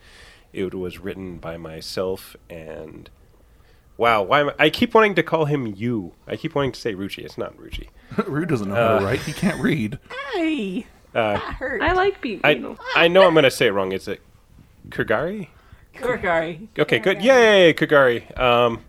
[0.53, 3.09] It was written by myself and.
[3.97, 6.13] Wow, why am I, I keep wanting to call him you.
[6.25, 7.19] I keep wanting to say Ruchi.
[7.25, 7.89] It's not Ruchi.
[8.27, 9.19] Rue doesn't know how Uh, to write.
[9.21, 9.99] He can't read.
[10.33, 10.85] Hey.
[11.13, 11.81] Uh, hurt.
[11.81, 12.77] I like being I, anal.
[12.95, 13.91] I know I'm going to say it wrong.
[13.91, 14.21] Is it
[14.89, 15.49] Kurgari?
[15.95, 16.67] Kurgari.
[16.77, 17.21] Okay, good.
[17.21, 18.39] Yay, Kagari.
[18.39, 18.85] Um,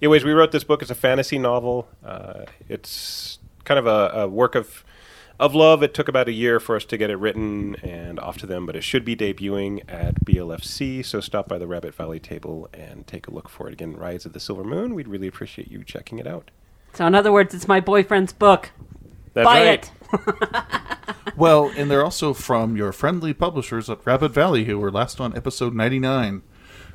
[0.00, 0.82] anyways, we wrote this book.
[0.82, 1.88] It's a fantasy novel.
[2.04, 4.84] Uh, it's kind of a, a work of
[5.40, 5.82] of love.
[5.82, 8.66] It took about a year for us to get it written and off to them,
[8.66, 11.04] but it should be debuting at BLFC.
[11.04, 13.72] So stop by the Rabbit Valley table and take a look for it.
[13.72, 14.94] Again, Rise of the Silver Moon.
[14.94, 16.50] We'd really appreciate you checking it out.
[16.92, 18.70] So in other words, it's my boyfriend's book.
[19.32, 19.90] That's Buy right.
[20.12, 21.36] it.
[21.36, 25.34] well, and they're also from your friendly publishers at Rabbit Valley, who were last on
[25.36, 26.42] episode 99.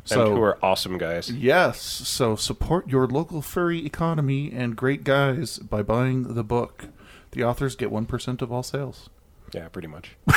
[0.06, 1.32] So, and who are awesome guys.
[1.32, 6.86] Yes, so support your local furry economy and great guys by buying the book.
[7.32, 9.10] The authors get 1% of all sales.
[9.52, 10.15] Yeah, pretty much.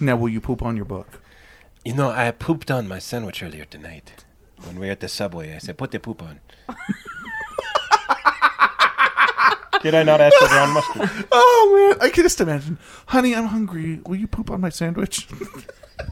[0.00, 1.20] Now, will you poop on your book?
[1.84, 4.24] You know, I pooped on my sandwich earlier tonight.
[4.64, 6.40] When we were at the subway, I said, put the poop on.
[9.82, 11.26] Did I not ask for brown mustard?
[11.30, 12.78] Oh, man, I can just imagine.
[13.06, 14.00] Honey, I'm hungry.
[14.04, 15.28] Will you poop on my sandwich?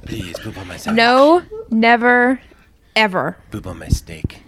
[0.06, 0.96] Please, poop on my sandwich.
[0.98, 2.40] No, never,
[2.96, 3.36] ever.
[3.50, 4.42] Poop on my steak.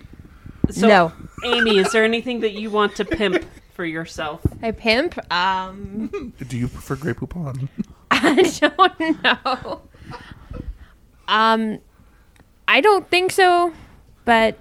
[0.70, 1.12] So, No.
[1.44, 3.44] Amy, is there anything that you want to pimp
[3.74, 4.40] for yourself?
[4.62, 5.18] I pimp.
[5.32, 7.68] Um, Do you prefer Grey Poupon?
[8.10, 9.82] I don't know.
[11.28, 11.78] Um,
[12.66, 13.72] I don't think so.
[14.24, 14.58] But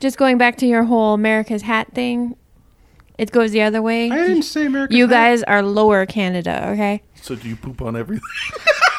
[0.00, 2.34] just going back to your whole America's hat thing,
[3.18, 4.10] it goes the other way.
[4.10, 5.10] I didn't say America's You hat.
[5.12, 7.02] guys are lower Canada, okay?
[7.14, 8.24] So do you poop on everything?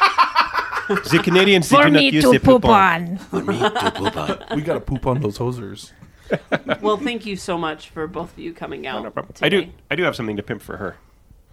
[0.88, 3.16] The Canadians For do not me use to the poop poop on.
[3.18, 4.56] For me to poop on.
[4.56, 5.92] we got to poop on those hosers.
[6.80, 9.12] well, thank you so much for both of you coming out.
[9.42, 9.60] I do.
[9.62, 9.72] today.
[9.90, 10.96] I do have something to pimp for her,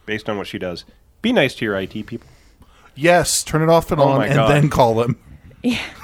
[0.06, 0.86] based on what she does.
[1.22, 2.28] Be nice to your IT people.
[2.96, 4.50] Yes, turn it off and Oh on, my and God.
[4.50, 5.20] then call them.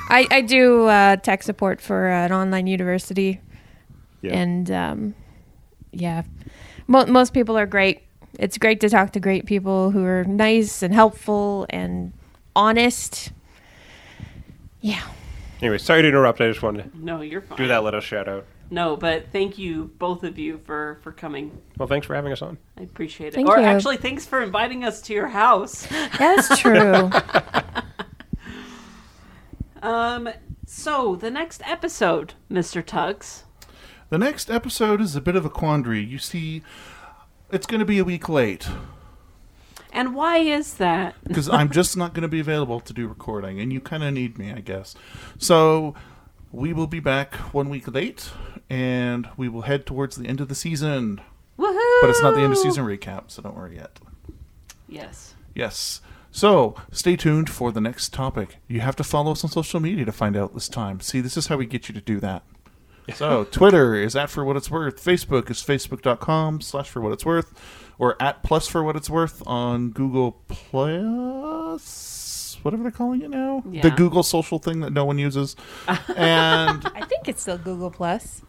[0.10, 3.40] I, I do uh, tech support for uh, an online university.
[4.22, 4.34] Yeah.
[4.34, 5.16] And um,
[5.92, 6.24] yeah,
[6.88, 8.02] Mo- most people are great.
[8.38, 12.12] It's great to talk to great people who are nice and helpful and
[12.56, 13.32] honest.
[14.82, 15.02] Yeah.
[15.62, 16.42] Anyway, sorry to interrupt.
[16.42, 17.58] I just wanted to No, you're fine.
[17.58, 18.46] do that little shout out.
[18.70, 21.62] No, but thank you both of you for for coming.
[21.78, 22.58] Well, thanks for having us on.
[22.78, 23.34] I appreciate it.
[23.36, 23.64] Thank or you.
[23.64, 25.88] actually, thanks for inviting us to your house.
[26.18, 27.12] That's true.
[29.82, 30.30] um.
[30.66, 32.84] So the next episode, Mr.
[32.84, 33.44] Tugs.
[34.10, 36.04] The next episode is a bit of a quandary.
[36.04, 36.64] You see,
[37.52, 38.68] it's going to be a week late
[39.96, 41.16] And why is that?
[41.24, 44.14] because I'm just not going to be available to do recording, and you kind of
[44.14, 44.94] need me, I guess.
[45.38, 45.96] So
[46.52, 48.30] we will be back one week late,
[48.70, 51.22] and we will head towards the end of the season.
[51.58, 52.02] Woohoo!
[52.02, 53.98] But it's not the end of season recap, so don't worry yet.
[54.90, 55.34] Yes.
[55.54, 56.02] Yes.
[56.30, 58.58] So stay tuned for the next topic.
[58.68, 61.00] You have to follow us on social media to find out this time.
[61.00, 62.44] See, this is how we get you to do that.
[63.14, 65.04] So Twitter is at for what it's worth.
[65.04, 67.54] Facebook is facebook.com slash for what it's worth.
[67.98, 70.34] Or at plus for what it's worth on Google
[71.76, 72.58] Plus.
[72.62, 75.56] whatever they're calling it now, the Google social thing that no one uses,
[75.88, 78.42] and I think it's still Google Plus.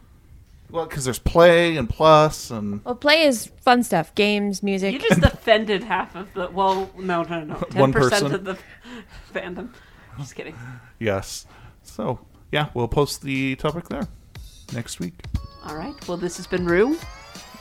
[0.70, 4.92] well, because there's Play and Plus and Well, play is fun stuff, games, music.
[4.94, 6.48] You just offended half of the.
[6.50, 7.54] Well, no, no, no.
[7.70, 8.34] Ten One percent person.
[8.34, 8.58] of the
[9.34, 9.68] fandom.
[10.18, 10.56] Just kidding.
[10.98, 11.46] yes.
[11.84, 12.18] So
[12.50, 14.08] yeah, we'll post the topic there
[14.74, 15.14] next week.
[15.64, 15.94] All right.
[16.08, 16.96] Well, this has been Rue,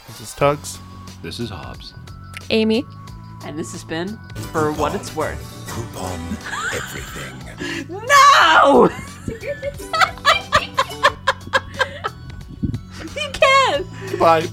[0.08, 0.80] This is Tugs.
[1.26, 1.96] This is Hobbs.
[2.52, 2.86] Amy.
[3.46, 4.16] and this has been
[4.52, 5.42] for what it's worth.
[5.68, 6.20] Poop on
[6.76, 7.32] everything.
[7.90, 8.90] No.
[13.16, 13.88] you can't.
[14.12, 14.48] Goodbye.